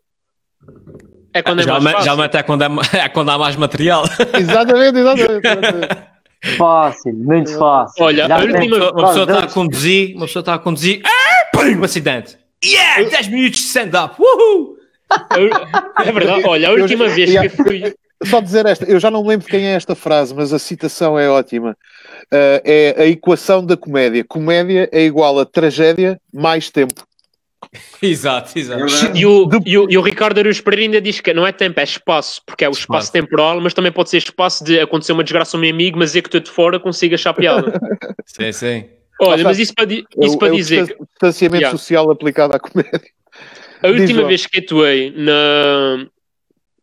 É 1.33 1.41
quando 1.41 1.61
é 1.61 1.65
mais 1.65 1.83
fácil. 1.83 2.01
Geralmente 2.01 2.35
é 2.35 2.43
quando, 2.43 2.63
é, 2.63 2.67
é 2.99 3.07
quando 3.09 3.29
há 3.29 3.37
mais 3.37 3.55
material. 3.55 4.03
exatamente, 4.37 4.99
exatamente. 4.99 5.47
exatamente. 5.47 6.12
Fácil, 6.57 7.13
muito 7.13 7.57
fácil. 7.57 8.03
Olha, 8.03 8.27
a 8.27 8.39
última, 8.39 8.91
uma 8.91 9.07
pessoa 9.07 9.23
está 9.23 9.39
a 9.39 9.47
conduzir, 9.47 10.15
uma 10.15 10.25
pessoa 10.25 10.41
está 10.41 10.53
a 10.55 10.59
conduzir, 10.59 11.01
ah, 11.05 11.45
pum, 11.53 11.79
um 11.79 11.83
acidente. 11.83 12.37
Yeah, 12.63 13.09
10 13.09 13.27
minutos 13.29 13.59
de 13.59 13.65
stand-up. 13.67 14.15
Uhul! 14.21 14.77
É 16.05 16.11
verdade, 16.11 16.43
olha, 16.45 16.69
a 16.69 16.71
última 16.71 17.07
vez 17.07 17.29
que 17.29 17.49
fui. 17.49 17.93
Só 18.25 18.39
dizer 18.39 18.65
esta, 18.65 18.85
eu 18.85 18.99
já 18.99 19.11
não 19.11 19.21
me 19.21 19.29
lembro 19.29 19.47
quem 19.47 19.65
é 19.67 19.73
esta 19.73 19.95
frase, 19.95 20.33
mas 20.33 20.53
a 20.53 20.59
citação 20.59 21.19
é 21.19 21.29
ótima. 21.29 21.77
Uh, 22.25 22.59
é 22.63 22.95
a 22.97 23.05
equação 23.05 23.65
da 23.65 23.75
comédia. 23.75 24.23
Comédia 24.23 24.89
é 24.91 25.03
igual 25.03 25.37
a 25.39 25.45
tragédia 25.45 26.19
mais 26.33 26.69
tempo. 26.69 27.05
exato, 28.01 28.57
exato. 28.57 28.85
E 29.15 29.25
o, 29.25 29.49
e, 29.65 29.77
o, 29.77 29.87
e 29.89 29.97
o 29.97 30.01
Ricardo 30.01 30.39
Aruz 30.39 30.61
Pereira 30.61 30.85
ainda 30.85 31.01
diz 31.01 31.19
que 31.19 31.33
não 31.33 31.45
é 31.45 31.51
tempo, 31.51 31.79
é 31.79 31.83
espaço, 31.83 32.41
porque 32.45 32.63
é 32.63 32.69
o 32.69 32.71
espaço, 32.71 33.05
espaço. 33.05 33.11
temporal, 33.11 33.59
mas 33.59 33.73
também 33.73 33.91
pode 33.91 34.09
ser 34.09 34.17
espaço 34.17 34.63
de 34.63 34.79
acontecer 34.79 35.13
uma 35.13 35.23
desgraça 35.23 35.57
ao 35.57 35.61
meu 35.61 35.71
amigo, 35.71 35.97
mas 35.97 36.15
é 36.15 36.21
que 36.21 36.29
tu 36.29 36.39
de 36.39 36.49
fora 36.49 36.79
consiga 36.79 37.15
achar 37.15 37.33
piada. 37.33 37.79
sim, 38.25 38.51
sim. 38.51 38.85
Olha, 39.21 39.43
mas 39.43 39.59
isso 39.59 39.73
para, 39.73 39.91
isso 39.91 40.35
é, 40.35 40.37
para 40.37 40.47
é 40.47 40.51
dizer. 40.51 40.95
O 40.99 41.05
distanciamento 41.05 41.61
yeah. 41.61 41.77
social 41.77 42.09
aplicado 42.11 42.55
à 42.55 42.59
comédia. 42.59 43.01
A 43.81 43.87
última 43.87 44.25
vez 44.25 44.45
que 44.45 44.59
atuei 44.59 45.13
na, 45.15 46.05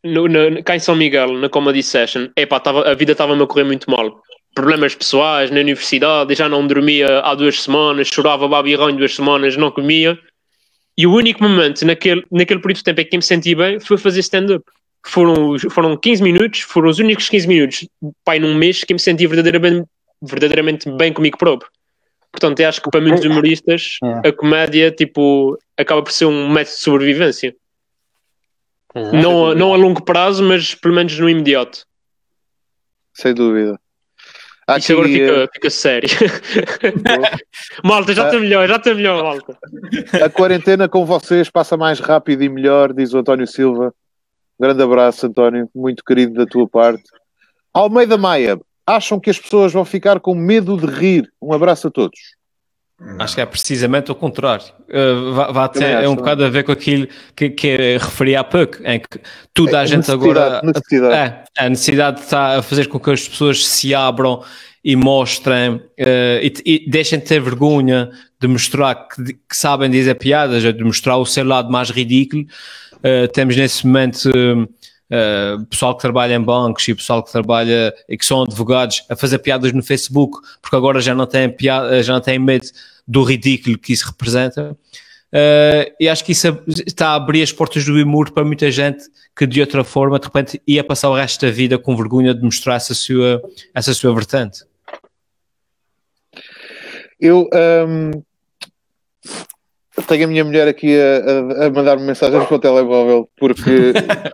no, 0.04 0.28
na, 0.28 0.62
cá 0.62 0.76
em 0.76 0.78
São 0.78 0.94
Miguel, 0.94 1.32
na 1.34 1.48
Comedy 1.48 1.82
Session, 1.82 2.28
epá, 2.36 2.60
tava, 2.60 2.88
a 2.88 2.94
vida 2.94 3.12
estava-me 3.12 3.42
a 3.42 3.46
correr 3.46 3.64
muito 3.64 3.90
mal. 3.90 4.20
Problemas 4.54 4.94
pessoais 4.94 5.50
na 5.50 5.60
universidade, 5.60 6.34
já 6.34 6.48
não 6.48 6.66
dormia 6.66 7.20
há 7.20 7.34
duas 7.34 7.62
semanas, 7.62 8.08
chorava 8.08 8.48
babirrão 8.48 8.94
duas 8.94 9.14
semanas, 9.14 9.56
não 9.56 9.70
comia. 9.70 10.18
E 11.00 11.06
o 11.06 11.14
único 11.14 11.42
momento 11.42 11.86
naquele, 11.86 12.22
naquele 12.30 12.60
período 12.60 12.76
de 12.76 12.84
tempo 12.84 13.00
em 13.00 13.06
que 13.06 13.16
me 13.16 13.22
senti 13.22 13.54
bem 13.54 13.80
foi 13.80 13.96
fazer 13.96 14.20
stand-up. 14.20 14.62
Foram, 15.02 15.58
foram 15.70 15.96
15 15.96 16.22
minutos, 16.22 16.60
foram 16.60 16.90
os 16.90 16.98
únicos 16.98 17.26
15 17.26 17.48
minutos, 17.48 17.88
pai, 18.22 18.38
num 18.38 18.54
mês, 18.54 18.84
que 18.84 18.92
me 18.92 19.00
senti 19.00 19.26
verdadeiramente, 19.26 19.88
verdadeiramente 20.20 20.90
bem 20.90 21.10
comigo 21.10 21.38
próprio. 21.38 21.70
Portanto, 22.30 22.60
eu 22.60 22.68
acho 22.68 22.82
que 22.82 22.90
para 22.90 23.00
muitos 23.00 23.24
humoristas 23.24 23.96
é. 24.04 24.28
a 24.28 24.32
comédia 24.32 24.90
tipo, 24.90 25.58
acaba 25.74 26.02
por 26.02 26.12
ser 26.12 26.26
um 26.26 26.50
método 26.50 26.76
de 26.76 26.82
sobrevivência. 26.82 27.56
É. 28.94 29.12
Não, 29.12 29.54
não 29.54 29.72
a 29.72 29.78
longo 29.78 30.04
prazo, 30.04 30.44
mas 30.44 30.74
pelo 30.74 30.94
menos 30.94 31.18
no 31.18 31.30
imediato. 31.30 31.86
Sem 33.14 33.32
dúvida. 33.32 33.80
Aqui, 34.70 34.80
Isso 34.80 34.92
agora 34.92 35.08
fica, 35.08 35.44
uh... 35.44 35.48
fica 35.52 35.70
sério. 35.70 36.08
malta, 37.82 38.14
já 38.14 38.26
está 38.26 38.36
uh... 38.36 38.40
melhor, 38.40 38.68
já 38.68 38.76
está 38.76 38.94
melhor, 38.94 39.22
malta. 39.24 39.58
A 40.24 40.30
quarentena 40.30 40.88
com 40.88 41.04
vocês 41.04 41.50
passa 41.50 41.76
mais 41.76 41.98
rápido 41.98 42.44
e 42.44 42.48
melhor, 42.48 42.92
diz 42.92 43.12
o 43.12 43.18
António 43.18 43.48
Silva. 43.48 43.92
Um 44.58 44.64
grande 44.64 44.80
abraço, 44.80 45.26
António, 45.26 45.68
muito 45.74 46.04
querido 46.04 46.34
da 46.34 46.46
tua 46.46 46.68
parte. 46.68 47.02
Almeida 47.74 48.16
Maia, 48.16 48.60
acham 48.86 49.18
que 49.18 49.30
as 49.30 49.40
pessoas 49.40 49.72
vão 49.72 49.84
ficar 49.84 50.20
com 50.20 50.36
medo 50.36 50.76
de 50.76 50.86
rir? 50.86 51.28
Um 51.42 51.52
abraço 51.52 51.88
a 51.88 51.90
todos. 51.90 52.18
Acho 53.18 53.34
que 53.34 53.40
é 53.40 53.46
precisamente 53.46 54.10
o 54.10 54.14
contrário. 54.14 54.64
Uh, 54.88 55.32
vai, 55.32 55.52
vai 55.52 55.68
ter, 55.70 55.84
é 55.84 56.08
um 56.08 56.14
bocado 56.14 56.44
a 56.44 56.50
ver 56.50 56.64
com 56.64 56.72
aquilo 56.72 57.08
que, 57.34 57.48
que 57.48 57.96
referi 57.98 58.36
há 58.36 58.44
pouco, 58.44 58.76
em 58.84 59.00
que 59.00 59.18
toda 59.54 59.80
a 59.80 59.84
é, 59.84 59.86
gente 59.86 60.10
agora. 60.10 60.60
Necessidade. 60.62 61.14
É, 61.14 61.44
a 61.56 61.68
necessidade 61.70 62.20
está 62.20 62.58
a 62.58 62.62
fazer 62.62 62.88
com 62.88 63.00
que 63.00 63.10
as 63.10 63.26
pessoas 63.26 63.66
se 63.66 63.94
abram 63.94 64.42
e 64.84 64.94
mostrem 64.96 65.76
uh, 65.76 65.82
e, 66.42 66.52
e, 66.66 66.90
deixem 66.90 67.18
de 67.18 67.24
ter 67.24 67.40
vergonha 67.40 68.10
de 68.38 68.46
mostrar 68.46 68.94
que, 68.94 69.32
que, 69.32 69.56
sabem 69.56 69.90
dizer 69.90 70.14
piadas, 70.16 70.62
de 70.62 70.84
mostrar 70.84 71.16
o 71.16 71.24
seu 71.24 71.44
lado 71.44 71.70
mais 71.70 71.88
ridículo. 71.88 72.44
Uh, 72.96 73.28
temos 73.32 73.56
nesse 73.56 73.86
momento. 73.86 74.30
Uh, 75.10 75.60
uh, 75.60 75.66
pessoal 75.66 75.96
que 75.96 76.00
trabalha 76.00 76.34
em 76.34 76.40
bancos 76.40 76.86
e 76.86 76.94
pessoal 76.94 77.22
que 77.22 77.32
trabalha 77.32 77.92
e 78.08 78.16
que 78.16 78.24
são 78.24 78.42
advogados 78.42 79.04
a 79.08 79.16
fazer 79.16 79.38
piadas 79.38 79.72
no 79.72 79.82
Facebook, 79.82 80.38
porque 80.62 80.76
agora 80.76 81.00
já 81.00 81.14
não 81.14 81.26
têm, 81.26 81.50
piada, 81.50 82.02
já 82.02 82.14
não 82.14 82.20
têm 82.20 82.38
medo 82.38 82.66
do 83.06 83.22
ridículo 83.24 83.76
que 83.76 83.92
isso 83.92 84.06
representa. 84.06 84.76
Uh, 85.32 85.86
e 86.00 86.08
acho 86.08 86.24
que 86.24 86.32
isso 86.32 86.48
está 86.86 87.10
a 87.10 87.14
abrir 87.14 87.42
as 87.42 87.52
portas 87.52 87.84
do 87.84 87.94
humor 87.94 88.32
para 88.32 88.44
muita 88.44 88.68
gente 88.68 89.04
que 89.36 89.46
de 89.46 89.60
outra 89.60 89.84
forma 89.84 90.18
de 90.18 90.26
repente 90.26 90.60
ia 90.66 90.82
passar 90.82 91.08
o 91.08 91.14
resto 91.14 91.46
da 91.46 91.52
vida 91.52 91.78
com 91.78 91.96
vergonha 91.96 92.34
de 92.34 92.42
mostrar 92.42 92.74
essa 92.74 92.94
sua, 92.94 93.40
essa 93.72 93.94
sua 93.94 94.12
vertente. 94.12 94.64
Eu 97.20 97.48
um, 97.86 98.10
tenho 100.08 100.24
a 100.24 100.26
minha 100.26 100.44
mulher 100.44 100.66
aqui 100.66 100.96
a, 100.98 101.62
a, 101.62 101.66
a 101.66 101.70
mandar-me 101.70 102.04
mensagens 102.04 102.44
para 102.44 102.56
o 102.56 102.58
telemóvel 102.58 103.28
porque 103.36 103.92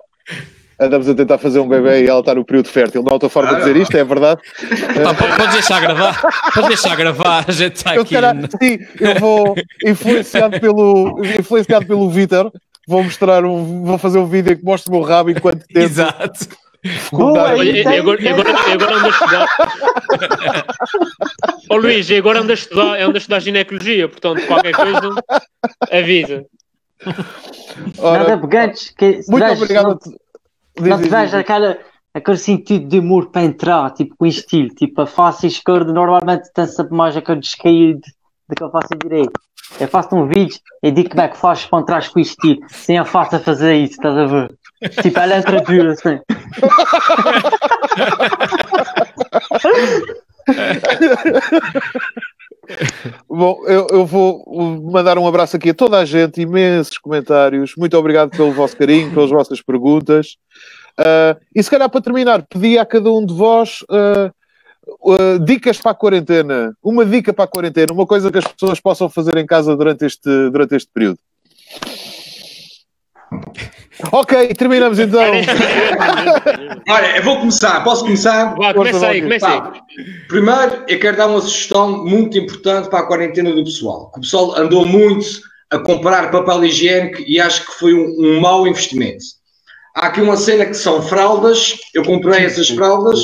andamos 0.79 1.09
a 1.09 1.14
tentar 1.14 1.39
fazer 1.39 1.59
um 1.59 1.68
bebê 1.68 2.05
e 2.05 2.09
ela 2.09 2.20
está 2.20 2.35
no 2.35 2.45
período 2.45 2.68
fértil. 2.68 3.03
Não 3.03 3.11
há 3.11 3.14
outra 3.14 3.29
forma 3.29 3.51
ah, 3.51 3.55
de 3.55 3.59
dizer 3.61 3.77
isto, 3.77 3.97
é 3.97 4.05
verdade. 4.05 4.41
Pá, 5.03 5.14
pode 5.14 5.53
deixar 5.53 5.81
gravar, 5.81 6.53
pode 6.55 6.68
deixar 6.68 6.97
gravar, 6.97 7.45
a 7.49 7.53
gente 7.53 7.77
está 7.77 7.93
aqui. 7.93 8.14
Calhar, 8.14 8.37
sim, 8.61 8.79
eu 9.01 9.14
vou, 9.20 9.55
influenciado 9.85 10.61
pelo, 10.61 11.22
influenciado 11.39 11.87
pelo 11.87 12.09
Vitor, 12.11 12.53
vou 12.87 13.03
mostrar 13.03 13.45
um, 13.45 13.85
vou 13.85 13.99
fazer 13.99 14.18
um 14.18 14.27
vídeo 14.27 14.57
que 14.57 14.64
mostra 14.64 14.93
o 14.93 14.97
meu 14.97 15.07
rabo 15.07 15.31
enquanto 15.31 15.64
tento. 15.66 15.79
Exato. 15.79 16.49
Boa, 17.11 17.64
e, 17.64 17.81
agora, 17.81 18.31
agora, 18.31 18.72
agora 18.72 18.97
ando 18.97 19.07
a 19.07 19.11
estudar. 19.11 19.47
Oh, 21.68 21.77
Luís, 21.79 22.09
e 22.11 22.16
agora 22.16 22.41
ando 22.41 22.53
a 22.53 22.55
estudar, 22.55 23.01
ando 23.01 23.16
a 23.16 23.18
estudar 23.18 23.41
ginecologia, 23.41 24.09
portanto, 24.09 24.47
qualquer 24.47 24.72
coisa, 24.72 25.01
avisa. 25.91 26.47
Ora, 27.99 28.20
Nada 28.20 28.39
pegantes. 28.39 28.91
Que, 28.91 29.20
muito 29.29 29.45
obrigado. 29.45 29.99
Não... 30.07 30.16
Não 30.81 31.01
te 31.01 31.09
vejo 31.09 31.37
aquela, 31.37 31.79
aquele 32.14 32.37
sentido 32.37 32.89
de 32.89 32.99
humor 32.99 33.31
para 33.31 33.45
entrar, 33.45 33.91
tipo 33.93 34.16
com 34.16 34.27
estilo, 34.27 34.68
tipo 34.70 35.01
a 35.01 35.07
face 35.07 35.47
esquerda 35.47 35.93
normalmente 35.93 36.53
tem 36.53 36.66
sempre 36.66 36.97
mais 36.97 37.16
aquele 37.16 37.41
descaído 37.41 38.01
do 38.49 38.55
que 38.55 38.64
a 38.64 38.70
face 38.70 38.95
direita. 39.03 39.41
Eu 39.81 39.89
faço 39.89 40.14
um 40.14 40.29
vídeo 40.29 40.59
e 40.83 40.91
digo 40.91 41.11
como 41.11 41.22
é 41.22 41.29
que 41.29 41.37
faz 41.37 41.66
para 41.66 41.81
entrar 41.81 42.09
com 42.11 42.20
estilo, 42.20 42.61
sem 42.68 42.99
a 42.99 43.05
face 43.05 43.37
a 43.37 43.41
fazer 43.41 43.74
isso, 43.74 43.95
estás 43.95 44.16
a 44.16 44.27
ver? 44.27 44.55
Tipo, 45.03 45.18
ela 45.18 45.39
entra 45.39 45.61
dura 45.62 45.93
assim. 45.93 46.20
Bom, 53.39 53.61
eu, 53.66 53.87
eu, 53.91 54.07
vou 54.07 54.43
mandar 54.91 55.18
um 55.18 55.26
abraço 55.26 55.59
aqui 55.59 55.68
a 55.68 55.74
toda 55.74 55.99
a 55.99 56.07
gente, 56.07 56.41
imensos 56.41 56.97
comentários. 56.97 57.74
Muito 57.76 57.95
obrigado 57.95 58.30
pelo 58.30 58.51
vosso 58.51 58.74
carinho, 58.74 59.12
pelas 59.12 59.28
vossas 59.28 59.61
perguntas. 59.61 60.39
Uh, 60.99 61.39
e 61.55 61.62
se 61.62 61.70
calhar 61.70 61.91
para 61.91 62.01
terminar, 62.01 62.47
pedi 62.49 62.78
a 62.78 62.87
cada 62.87 63.12
um 63.12 63.26
de 63.26 63.34
vós 63.34 63.84
uh, 63.91 64.32
uh, 65.12 65.39
dicas 65.45 65.78
para 65.78 65.91
a 65.91 65.95
quarentena. 65.95 66.74
Uma 66.82 67.05
dica 67.05 67.30
para 67.30 67.45
a 67.45 67.49
quarentena, 67.49 67.93
uma 67.93 68.07
coisa 68.07 68.32
que 68.32 68.39
as 68.39 68.47
pessoas 68.47 68.80
possam 68.80 69.07
fazer 69.11 69.37
em 69.37 69.45
casa 69.45 69.76
durante 69.76 70.07
este, 70.07 70.49
durante 70.49 70.74
este 70.74 70.91
período. 70.91 71.18
Ok, 74.12 74.55
terminamos 74.55 74.99
então. 74.99 75.20
Olha, 76.88 77.16
eu 77.16 77.22
vou 77.22 77.38
começar. 77.38 77.82
Posso 77.82 78.05
começar? 78.05 78.55
Vá, 78.55 78.74
começa 78.74 79.07
aí, 79.07 79.22
começa 79.22 79.49
aí. 79.49 79.62
Primeiro, 80.28 80.84
eu 80.86 81.01
quero 81.01 81.16
dar 81.16 81.26
uma 81.28 81.40
sugestão 81.40 82.05
muito 82.05 82.36
importante 82.36 82.88
para 82.88 83.01
a 83.01 83.07
quarentena 83.07 83.53
do 83.53 83.64
pessoal. 83.64 84.12
O 84.14 84.20
pessoal 84.20 84.57
andou 84.57 84.84
muito 84.84 85.26
a 85.70 85.78
comprar 85.78 86.30
papel 86.30 86.64
higiênico 86.64 87.22
e 87.26 87.40
acho 87.40 87.66
que 87.66 87.72
foi 87.72 87.94
um, 87.94 88.14
um 88.18 88.40
mau 88.40 88.66
investimento. 88.66 89.24
Há 89.94 90.09
aqui 90.09 90.20
uma 90.20 90.36
cena 90.36 90.66
que 90.66 90.74
são 90.74 91.03
fraldas. 91.03 91.74
Eu 91.94 92.05
comprei 92.05 92.44
essas 92.44 92.68
fraldas 92.68 93.20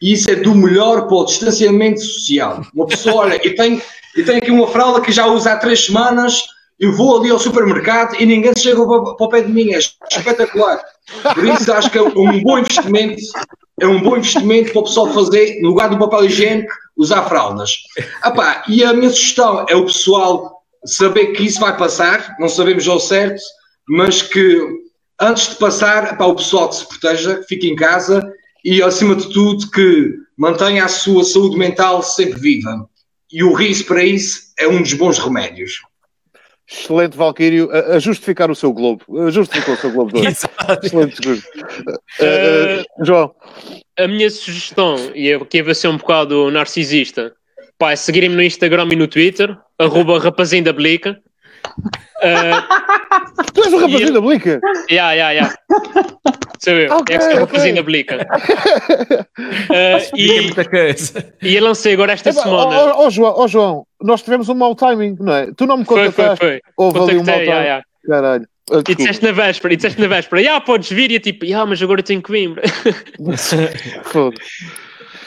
e 0.00 0.12
isso 0.12 0.30
é 0.30 0.36
do 0.36 0.54
melhor 0.54 1.06
para 1.06 1.16
o 1.16 1.24
distanciamento 1.24 2.00
social. 2.00 2.62
Uma 2.74 2.86
pessoa, 2.86 3.16
olha, 3.16 3.40
eu 3.44 3.54
tenho, 3.54 3.82
eu 4.16 4.24
tenho 4.24 4.38
aqui 4.38 4.50
uma 4.50 4.66
fralda 4.68 5.00
que 5.02 5.12
já 5.12 5.26
uso 5.26 5.48
há 5.48 5.56
três 5.56 5.84
semanas 5.84 6.42
eu 6.78 6.92
vou 6.92 7.18
ali 7.18 7.30
ao 7.30 7.38
supermercado 7.38 8.14
e 8.20 8.24
ninguém 8.24 8.52
chega 8.56 8.84
para, 8.86 8.96
o 8.96 9.28
pé 9.28 9.40
de 9.40 9.52
mim. 9.52 9.72
É 9.72 9.78
espetacular. 9.78 10.80
Por 11.34 11.44
isso 11.44 11.72
acho 11.72 11.90
que 11.90 11.98
é 11.98 12.02
um 12.02 12.40
bom 12.42 12.58
investimento. 12.58 13.22
É 13.80 13.86
um 13.86 14.00
bom 14.00 14.16
investimento 14.16 14.72
para 14.72 14.80
o 14.80 14.84
pessoal 14.84 15.12
fazer, 15.12 15.60
no 15.60 15.68
lugar 15.68 15.88
do 15.88 15.98
papel 15.98 16.24
higiênico, 16.24 16.72
usar 16.96 17.28
fraldas. 17.28 17.78
Epá, 18.24 18.64
e 18.68 18.84
a 18.84 18.92
minha 18.92 19.10
sugestão 19.10 19.64
é 19.68 19.76
o 19.76 19.86
pessoal 19.86 20.62
saber 20.84 21.28
que 21.28 21.44
isso 21.44 21.60
vai 21.60 21.76
passar, 21.76 22.36
não 22.38 22.48
sabemos 22.48 22.86
ao 22.88 22.98
certo, 22.98 23.40
mas 23.88 24.22
que 24.22 24.60
antes 25.20 25.50
de 25.50 25.56
passar, 25.56 26.12
epá, 26.12 26.26
o 26.26 26.34
pessoal 26.34 26.68
que 26.68 26.76
se 26.76 26.88
proteja, 26.88 27.36
que 27.36 27.46
fique 27.46 27.68
em 27.68 27.76
casa 27.76 28.32
e, 28.64 28.82
acima 28.82 29.14
de 29.14 29.32
tudo, 29.32 29.70
que 29.70 30.14
mantenha 30.36 30.84
a 30.84 30.88
sua 30.88 31.24
saúde 31.24 31.56
mental 31.56 32.02
sempre 32.02 32.38
viva. 32.38 32.88
E 33.30 33.42
o 33.42 33.52
riso 33.52 33.84
para 33.84 34.04
isso 34.04 34.40
é 34.58 34.66
um 34.66 34.80
dos 34.80 34.94
bons 34.94 35.18
remédios. 35.18 35.80
Excelente, 36.70 37.16
Valquírio, 37.16 37.70
a, 37.72 37.96
a, 37.96 37.98
justificar 37.98 38.50
o 38.50 38.54
seu 38.54 38.72
globo. 38.72 39.02
A 39.26 39.30
justificou 39.30 39.74
o 39.74 39.76
seu 39.78 39.90
globo 39.90 40.12
de 40.12 40.26
Excelente 40.28 41.16
discurso. 41.16 41.48
Uh, 42.20 43.02
uh, 43.02 43.04
João. 43.06 43.34
A 43.98 44.06
minha 44.06 44.28
sugestão, 44.30 44.96
e 45.14 45.28
eu 45.28 45.42
aqui 45.42 45.62
vou 45.62 45.74
ser 45.74 45.88
um 45.88 45.96
bocado 45.96 46.50
narcisista, 46.50 47.32
pá, 47.78 47.92
é 47.92 47.96
seguirem-me 47.96 48.36
no 48.36 48.42
Instagram 48.42 48.88
e 48.92 48.96
no 48.96 49.08
Twitter, 49.08 49.56
arroba 49.78 50.18
rapazinho 50.18 50.64
da 50.64 50.72
Blica. 50.72 51.18
Uh, 52.18 53.52
tu 53.54 53.62
és 53.62 53.72
o 53.72 53.78
rapazinho 53.78 54.12
da 54.12 54.20
Blica? 54.20 54.60
Ya, 54.90 55.12
ya, 55.12 55.30
ya. 55.32 55.54
Sou 56.58 56.72
eu, 56.72 56.96
okay, 56.96 57.14
é 57.16 57.18
que 57.18 57.24
sou 57.24 57.34
o 57.34 57.40
rapazinho 57.40 57.74
da 57.76 57.82
Blica. 57.82 58.26
Uh, 59.68 60.00
e, 60.16 60.50
e 61.42 61.56
eu 61.56 61.64
lancei 61.64 61.92
agora 61.92 62.12
esta 62.12 62.30
Eba, 62.30 62.42
semana. 62.42 62.76
Ó 62.76 63.02
oh, 63.02 63.06
oh, 63.06 63.10
João, 63.10 63.34
oh, 63.36 63.48
João, 63.48 63.86
nós 64.02 64.22
tivemos 64.22 64.48
um 64.48 64.54
mau 64.54 64.74
timing, 64.74 65.16
não 65.20 65.32
é? 65.32 65.50
Tu 65.56 65.66
não 65.66 65.76
me 65.76 65.84
contactaste. 65.84 66.38
Foi, 66.38 66.48
foi, 66.48 66.60
foi. 66.60 66.60
Houve 66.76 66.98
ali 66.98 67.18
um 67.18 67.24
mau 67.24 67.34
timing. 67.34 67.44
Yeah, 67.44 67.62
yeah. 67.62 67.84
Caralho. 68.06 68.46
Ah, 68.70 68.82
e 68.88 68.94
disseste 68.94 69.24
na 69.24 69.32
véspera, 69.32 69.74
e 69.74 69.76
disseste 69.76 70.00
na 70.00 70.08
véspera, 70.08 70.56
ah, 70.56 70.60
podes 70.60 70.90
vir, 70.90 71.10
e 71.10 71.14
eu 71.14 71.20
tipo, 71.20 71.46
ah, 71.54 71.66
mas 71.66 71.82
agora 71.82 72.02
tenho 72.02 72.22
que 72.22 72.30
vir. 72.30 72.54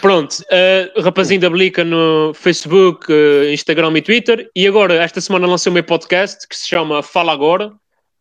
Pronto, 0.02 0.34
uh, 0.34 1.02
rapazinho 1.02 1.40
da 1.40 1.50
Blica 1.50 1.84
no 1.84 2.34
Facebook, 2.34 3.06
uh, 3.12 3.46
Instagram 3.54 3.96
e 3.98 4.02
Twitter. 4.02 4.50
E 4.56 4.68
agora, 4.68 4.96
esta 4.96 5.22
semana 5.22 5.46
lancei 5.46 5.70
o 5.70 5.74
meu 5.74 5.84
podcast 5.84 6.48
que 6.48 6.56
se 6.56 6.68
chama 6.68 7.04
Fala 7.04 7.32
Agora. 7.32 7.72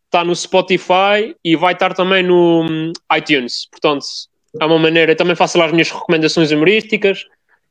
Está 0.05 0.23
no 0.23 0.35
Spotify 0.35 1.35
e 1.43 1.55
vai 1.55 1.73
estar 1.73 1.95
também 1.95 2.21
no 2.21 2.63
um, 2.63 2.93
iTunes. 3.17 3.67
Portanto, 3.71 4.05
é 4.59 4.65
uma 4.65 4.77
maneira. 4.77 5.13
Eu 5.13 5.15
também 5.15 5.35
faço 5.35 5.57
lá 5.57 5.65
as 5.65 5.71
minhas 5.71 5.89
recomendações 5.89 6.51
humorísticas 6.51 7.25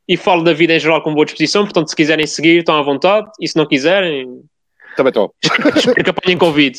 e 0.05 0.17
falo 0.17 0.43
da 0.43 0.51
vida 0.51 0.73
em 0.73 0.79
geral 0.79 1.01
com 1.01 1.13
boa 1.13 1.25
disposição. 1.25 1.63
Portanto, 1.63 1.87
se 1.87 1.95
quiserem 1.95 2.27
seguir, 2.27 2.59
estão 2.59 2.75
à 2.75 2.81
vontade. 2.81 3.29
E 3.39 3.47
se 3.47 3.55
não 3.55 3.65
quiserem. 3.65 4.41
Também 4.97 5.11
estou. 5.11 5.33
Espero 5.41 6.03
que 6.03 6.09
apanhem 6.09 6.37
Covid. 6.37 6.77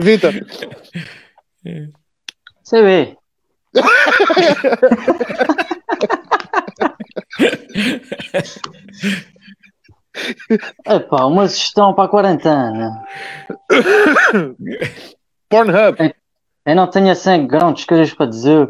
Vitor. 0.00 0.32
Você 2.64 3.12
Epá, 10.86 11.24
uma 11.24 11.48
sugestão 11.48 11.94
para 11.94 12.04
a 12.04 12.08
quarentena. 12.08 13.02
Pornhub. 15.48 15.96
Eu, 15.98 16.14
eu 16.66 16.76
não 16.76 16.86
tenho 16.86 17.10
assim 17.10 17.46
grandes 17.46 17.84
coisas 17.84 18.12
para 18.12 18.26
dizer. 18.26 18.68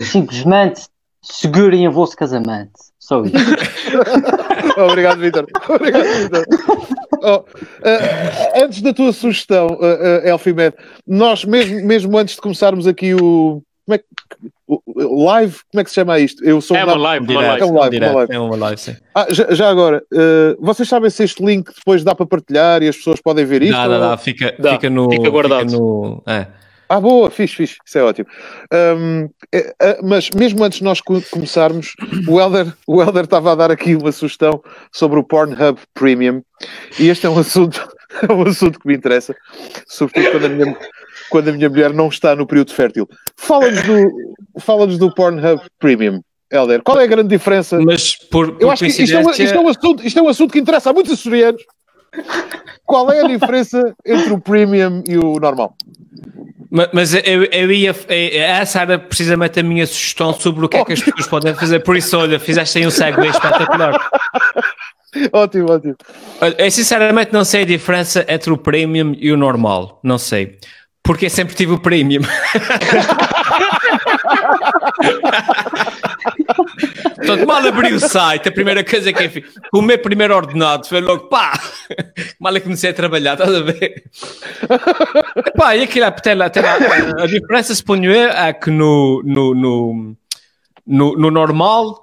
Simplesmente 0.00 0.88
segurem 1.22 1.86
o 1.86 1.92
vosso 1.92 2.16
casamento. 2.16 2.72
Só 2.98 3.22
isso. 3.24 3.36
Obrigado, 4.76 5.20
Vitor. 5.20 5.46
Obrigado, 5.68 6.04
Vitor. 6.04 6.44
Oh, 7.24 7.36
uh, 7.36 8.64
antes 8.64 8.82
da 8.82 8.92
tua 8.92 9.12
sugestão, 9.12 9.68
uh, 9.68 10.24
uh, 10.24 10.26
Elfimed, 10.26 10.74
nós 11.06 11.44
mesmo, 11.44 11.86
mesmo 11.86 12.18
antes 12.18 12.34
de 12.34 12.40
começarmos 12.40 12.86
aqui 12.86 13.14
o, 13.14 13.62
como 13.84 13.94
é 13.94 13.98
que. 13.98 14.04
Live, 14.96 15.58
como 15.70 15.80
é 15.80 15.84
que 15.84 15.90
se 15.90 15.94
chama 15.94 16.18
isto? 16.18 16.44
Eu 16.44 16.60
sou 16.60 16.76
é 16.76 16.84
uma 16.84 16.96
live, 16.96 17.26
uma 17.30 17.42
live. 17.42 17.62
É 17.62 17.66
um 17.66 17.74
live, 17.74 17.98
uma 17.98 18.12
live. 18.12 18.32
É 18.32 18.38
uma 18.38 18.56
live, 18.56 18.80
sim. 18.80 18.96
Ah, 19.14 19.26
já, 19.30 19.52
já 19.52 19.68
agora, 19.68 20.02
uh, 20.12 20.64
vocês 20.64 20.88
sabem 20.88 21.10
se 21.10 21.22
este 21.24 21.44
link 21.44 21.70
depois 21.74 22.02
dá 22.02 22.14
para 22.14 22.26
partilhar 22.26 22.82
e 22.82 22.88
as 22.88 22.96
pessoas 22.96 23.20
podem 23.20 23.44
ver 23.44 23.62
isto? 23.62 23.72
Dá, 23.72 23.88
dá, 23.88 23.98
dá, 23.98 24.16
fica, 24.16 24.54
dá. 24.58 24.72
fica 24.72 24.88
no. 24.88 25.10
Fica 25.10 25.30
guardado. 25.30 25.70
Fica 25.70 25.82
no, 25.82 26.22
é. 26.26 26.46
Ah, 26.92 27.00
boa, 27.00 27.30
fixe, 27.30 27.54
fixe, 27.54 27.78
isso 27.86 27.98
é 27.98 28.02
ótimo. 28.02 28.28
Um, 28.70 29.26
é, 29.50 29.74
é, 29.80 30.02
mas 30.02 30.28
mesmo 30.28 30.62
antes 30.62 30.80
de 30.80 30.84
nós 30.84 31.00
começarmos, 31.00 31.94
o 32.28 32.38
Helder, 32.38 32.74
o 32.86 33.00
Helder 33.02 33.24
estava 33.24 33.52
a 33.52 33.54
dar 33.54 33.70
aqui 33.70 33.96
uma 33.96 34.12
sugestão 34.12 34.62
sobre 34.92 35.18
o 35.18 35.24
Pornhub 35.24 35.80
Premium 35.94 36.42
e 37.00 37.08
este 37.08 37.24
é 37.24 37.30
um 37.30 37.38
assunto, 37.38 37.88
é 38.28 38.30
um 38.30 38.42
assunto 38.42 38.78
que 38.78 38.86
me 38.86 38.94
interessa, 38.94 39.34
sobretudo 39.86 40.32
quando 40.32 40.44
a 40.44 40.48
minha, 40.50 40.76
quando 41.32 41.48
a 41.48 41.52
minha 41.52 41.70
mulher 41.70 41.94
não 41.94 42.08
está 42.08 42.36
no 42.36 42.46
período 42.46 42.74
fértil. 42.74 43.08
Fala-nos 43.38 43.82
do, 43.82 44.60
fala 44.60 44.86
do 44.86 45.14
Pornhub 45.14 45.62
Premium. 45.78 46.20
Helder, 46.50 46.82
qual 46.82 47.00
é 47.00 47.04
a 47.04 47.06
grande 47.06 47.30
diferença? 47.30 47.80
Mas 47.80 48.14
por, 48.14 48.52
por 48.52 48.62
Eu 48.62 48.70
acho 48.70 48.84
que 48.84 48.90
isto 48.90 49.16
é, 49.16 49.18
um, 49.18 49.30
isto, 49.30 49.42
é 49.42 49.58
um 49.58 49.68
assunto, 49.68 50.06
isto 50.06 50.18
é 50.18 50.22
um 50.22 50.28
assunto 50.28 50.52
que 50.52 50.58
interessa 50.58 50.90
a 50.90 50.92
muitos 50.92 51.14
açorianos. 51.14 51.62
Qual 52.84 53.10
é 53.10 53.24
a 53.24 53.26
diferença 53.26 53.94
entre 54.04 54.34
o 54.34 54.38
Premium 54.38 55.02
e 55.08 55.16
o 55.16 55.40
normal? 55.40 55.74
Mas, 56.70 56.88
mas 56.92 57.14
eu, 57.14 57.44
eu 57.44 57.72
ia. 57.72 57.96
Essa 58.10 58.82
era 58.82 58.98
precisamente 58.98 59.58
a 59.58 59.62
minha 59.62 59.86
sugestão 59.86 60.34
sobre 60.34 60.66
o 60.66 60.68
que 60.68 60.76
é 60.76 60.84
que 60.84 60.92
as 60.92 61.00
pessoas 61.00 61.26
podem 61.26 61.54
fazer. 61.54 61.80
Por 61.80 61.96
isso, 61.96 62.18
olha, 62.18 62.38
fizeste 62.38 62.78
aí 62.78 62.86
um 62.86 62.90
segue 62.90 63.26
espetacular. 63.26 63.98
ótimo, 65.32 65.72
ótimo. 65.72 65.96
Eu 66.58 66.70
sinceramente 66.70 67.32
não 67.32 67.44
sei 67.44 67.62
a 67.62 67.66
diferença 67.66 68.26
entre 68.28 68.52
o 68.52 68.58
Premium 68.58 69.14
e 69.18 69.32
o 69.32 69.38
normal. 69.38 69.98
Não 70.02 70.18
sei. 70.18 70.58
Porque 71.02 71.28
sempre 71.28 71.54
tive 71.54 71.72
o 71.72 71.80
premium. 71.80 72.22
Portanto, 77.16 77.46
mal 77.46 77.66
abri 77.66 77.92
o 77.92 78.00
site, 78.00 78.48
a 78.48 78.52
primeira 78.52 78.84
coisa 78.84 79.12
que 79.12 79.24
eu 79.24 79.30
fiz, 79.30 79.44
o 79.72 79.82
meu 79.82 79.98
primeiro 79.98 80.34
ordenado 80.34 80.86
foi 80.86 81.00
logo, 81.00 81.28
pá, 81.28 81.58
mal 82.38 82.54
eu 82.54 82.60
comecei 82.60 82.90
a 82.90 82.94
trabalhar, 82.94 83.34
estás 83.34 83.54
a 83.54 83.60
ver? 83.60 84.04
Pá, 85.56 85.76
e 85.76 85.84
aquilo, 85.84 86.06
até 86.06 86.34
lá, 86.34 86.46
até 86.46 86.60
lá, 86.60 86.76
a 87.20 87.26
diferença, 87.26 87.74
suponho 87.74 88.12
eu, 88.12 88.30
é 88.30 88.52
que 88.52 88.70
no, 88.70 89.22
no, 89.24 89.54
no, 89.54 90.16
no, 90.86 91.16
no 91.16 91.30
normal 91.30 92.01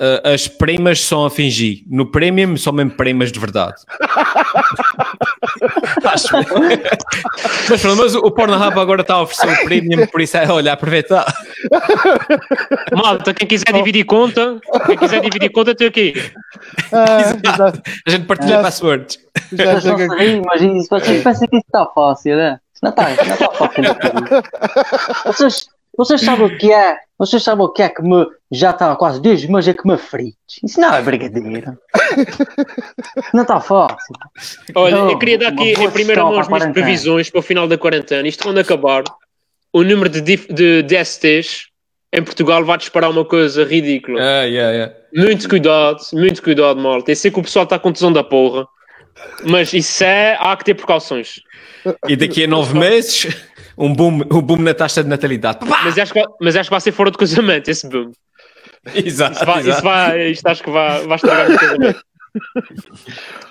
uh, 0.00 0.28
as 0.32 0.48
primas 0.48 1.00
são 1.00 1.26
a 1.26 1.30
fingir. 1.30 1.82
No 1.86 2.06
premium 2.06 2.56
são 2.56 2.72
mesmo 2.72 2.92
primas 2.92 3.30
de 3.30 3.38
verdade. 3.38 3.76
Acho. 6.04 6.28
mas, 7.68 7.84
mas 7.84 8.14
o 8.14 8.30
Pornhub 8.30 8.78
agora 8.80 9.02
está 9.02 9.14
a 9.14 9.22
oferecer 9.22 9.62
o 9.62 9.64
premium, 9.64 10.06
por 10.06 10.20
isso 10.20 10.36
é, 10.36 10.50
olha, 10.50 10.72
aproveitar. 10.72 11.26
Malta, 12.92 13.34
quem 13.34 13.46
quiser 13.46 13.72
dividir 13.72 14.04
conta, 14.04 14.58
quem 14.86 14.96
quiser 14.96 15.20
dividir 15.20 15.50
conta, 15.50 15.74
tem 15.74 15.86
aqui. 15.86 16.14
Ah, 16.92 17.34
a 18.06 18.10
gente 18.10 18.26
partilha 18.26 18.56
já, 18.56 18.62
passwords. 18.62 19.18
Já, 19.52 19.78
já, 19.78 19.96
já, 19.96 20.08
mas 20.46 20.62
isso, 20.62 20.88
vocês 20.90 21.22
pensam 21.22 21.48
que 21.48 21.56
isso 21.56 21.66
está 21.66 21.86
fácil, 21.86 22.36
né? 22.36 22.58
Não 22.82 22.90
está, 22.90 23.02
não 23.02 23.34
está 23.34 23.52
fácil. 23.52 23.84
Vocês, 25.26 25.68
vocês 25.96 26.22
sabem 26.22 26.46
o 26.46 26.56
que 26.56 26.72
é? 26.72 26.96
Vocês 27.18 27.42
sabem 27.42 27.64
o 27.64 27.68
que 27.68 27.82
é 27.82 27.88
que 27.90 28.00
me 28.00 28.26
já 28.52 28.70
está 28.70 28.94
quase 28.96 29.22
dois 29.22 29.44
meses 29.44 29.68
é 29.68 29.74
que 29.74 29.86
me 29.86 29.96
frites? 29.96 30.58
Isso 30.62 30.80
não 30.80 30.92
é 30.92 31.00
brigadeiro. 31.00 31.78
não 33.32 33.42
está 33.42 33.60
fácil. 33.60 34.14
Olha, 34.74 34.96
eu 34.96 35.18
queria 35.18 35.38
dar 35.38 35.48
aqui 35.48 35.72
em 35.72 35.90
primeira 35.90 36.24
mão 36.24 36.38
as 36.38 36.48
minhas 36.48 36.72
previsões 36.72 37.30
para 37.30 37.38
o 37.38 37.42
final 37.42 37.68
da 37.68 37.78
quarentena. 37.78 38.26
Isto 38.26 38.42
quando 38.42 38.58
acabar, 38.58 39.04
o 39.72 39.84
número 39.84 40.08
de, 40.08 40.20
de 40.20 40.82
DSTs 40.82 41.68
em 42.12 42.24
Portugal 42.24 42.64
vai 42.64 42.76
disparar 42.76 43.10
uma 43.10 43.24
coisa 43.24 43.64
ridícula. 43.64 44.18
Yeah, 44.18 44.44
yeah, 44.44 44.72
yeah. 44.72 44.94
Muito 45.14 45.48
cuidado, 45.48 46.00
muito 46.12 46.42
cuidado, 46.42 46.80
malta. 46.80 47.12
Eu 47.12 47.16
sei 47.16 47.30
que 47.30 47.38
o 47.38 47.42
pessoal 47.42 47.64
está 47.64 47.78
com 47.78 47.92
tesão 47.92 48.12
da 48.12 48.24
porra, 48.24 48.66
mas 49.44 49.72
isso 49.72 50.02
é, 50.02 50.36
há 50.40 50.56
que 50.56 50.64
ter 50.64 50.74
precauções. 50.74 51.40
E 52.08 52.16
daqui 52.16 52.44
a 52.44 52.46
nove 52.48 52.76
meses 52.76 53.28
um 53.78 53.94
boom, 53.94 54.20
um 54.30 54.42
boom 54.42 54.58
na 54.58 54.74
taxa 54.74 55.02
de 55.02 55.08
natalidade. 55.08 55.60
Mas 55.66 55.98
acho, 55.98 56.12
que, 56.12 56.22
mas 56.40 56.56
acho 56.56 56.68
que 56.68 56.74
vai 56.74 56.80
ser 56.80 56.92
fora 56.92 57.10
de 57.10 57.18
casamento 57.18 57.68
esse 57.70 57.88
boom. 57.88 58.12
Exato. 58.94 59.36
Isso, 59.36 59.44
vai, 59.44 59.60
exato. 59.60 59.68
Isso 59.68 59.82
vai, 59.82 60.30
isto 60.30 60.46
acho 60.46 60.62
que 60.62 60.70
vai, 60.70 61.06
vai 61.06 61.16
estragar 61.16 61.50
o 61.50 61.58
casamento. 61.58 62.04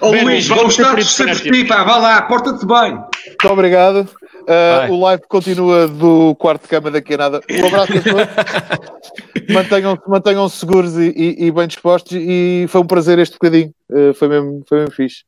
Ô 0.01 0.07
oh, 0.07 0.11
Luís, 0.11 0.47
vamos 0.47 0.79
estar 0.79 1.01
sempre 1.03 1.51
ti, 1.51 1.65
pá, 1.65 1.83
vá 1.83 1.97
lá, 1.97 2.21
porta-te 2.21 2.65
bem. 2.65 2.93
Muito 2.93 3.47
obrigado. 3.49 4.09
Uh, 4.49 4.91
o 4.93 4.99
live 5.01 5.23
continua 5.27 5.87
do 5.87 6.33
quarto 6.35 6.63
de 6.63 6.69
cama 6.69 6.89
daqui 6.89 7.13
a 7.13 7.17
nada. 7.17 7.41
Um 7.51 7.67
abraço 7.67 7.91
a 7.91 8.01
todos. 8.01 9.53
Mantenham-se 9.53 10.09
mantenham 10.09 10.49
seguros 10.49 10.97
e, 10.97 11.13
e, 11.15 11.45
e, 11.45 11.51
bem 11.51 11.67
dispostos. 11.67 12.13
E 12.13 12.65
foi 12.69 12.81
um 12.81 12.87
prazer 12.87 13.19
este 13.19 13.33
bocadinho. 13.33 13.73
Uh, 13.91 14.13
foi, 14.13 14.27
mesmo, 14.27 14.63
foi 14.67 14.79
mesmo 14.79 14.95
fixe. 14.95 15.23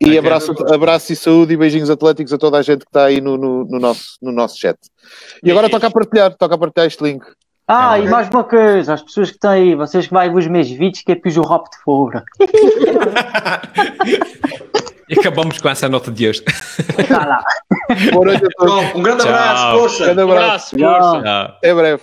E 0.00 0.16
abraço, 0.18 0.52
abraço 0.72 1.12
e 1.12 1.16
saúde 1.16 1.54
e 1.54 1.56
beijinhos 1.56 1.90
atléticos 1.90 2.32
a 2.32 2.38
toda 2.38 2.58
a 2.58 2.62
gente 2.62 2.80
que 2.80 2.88
está 2.88 3.06
aí 3.06 3.20
no, 3.20 3.36
no, 3.36 3.64
no 3.64 3.78
nosso, 3.78 4.16
no 4.20 4.32
nosso 4.32 4.58
chat. 4.58 4.78
E 5.42 5.50
agora 5.50 5.68
toca 5.68 5.86
a 5.86 5.90
partilhar, 5.90 6.34
toca 6.34 6.54
a 6.54 6.58
partilhar 6.58 6.86
este 6.86 7.02
link. 7.02 7.24
Ah, 7.66 7.98
É 7.98 8.02
e 8.02 8.08
mais 8.08 8.28
uma 8.28 8.44
coisa, 8.44 8.94
as 8.94 9.02
pessoas 9.02 9.30
que 9.30 9.36
estão 9.36 9.50
aí, 9.50 9.74
vocês 9.74 10.06
que 10.06 10.12
vai 10.12 10.28
ver 10.28 10.36
os 10.36 10.46
meus 10.46 10.68
vídeos, 10.70 11.02
que 11.02 11.12
é 11.12 11.14
pus 11.14 11.36
o 11.36 11.42
rap 11.42 11.64
de 11.70 11.78
fora. 11.82 12.22
E 15.06 15.18
acabamos 15.20 15.58
com 15.58 15.68
essa 15.68 15.86
nota 15.86 16.10
de 16.10 16.26
hoje. 16.30 16.42
Tá 17.06 17.26
lá. 17.26 17.44
Boa 18.10 18.24
noite 18.24 18.42
a 18.42 18.48
todos. 18.56 18.94
Um 18.94 19.02
grande 19.02 19.22
abraço, 19.28 19.78
força. 19.78 20.04
Grande 20.06 20.22
Um 20.22 20.32
abraço. 20.32 20.74
abraço, 20.76 21.10
força. 21.12 21.42
Até 21.58 21.74
breve. 21.74 22.02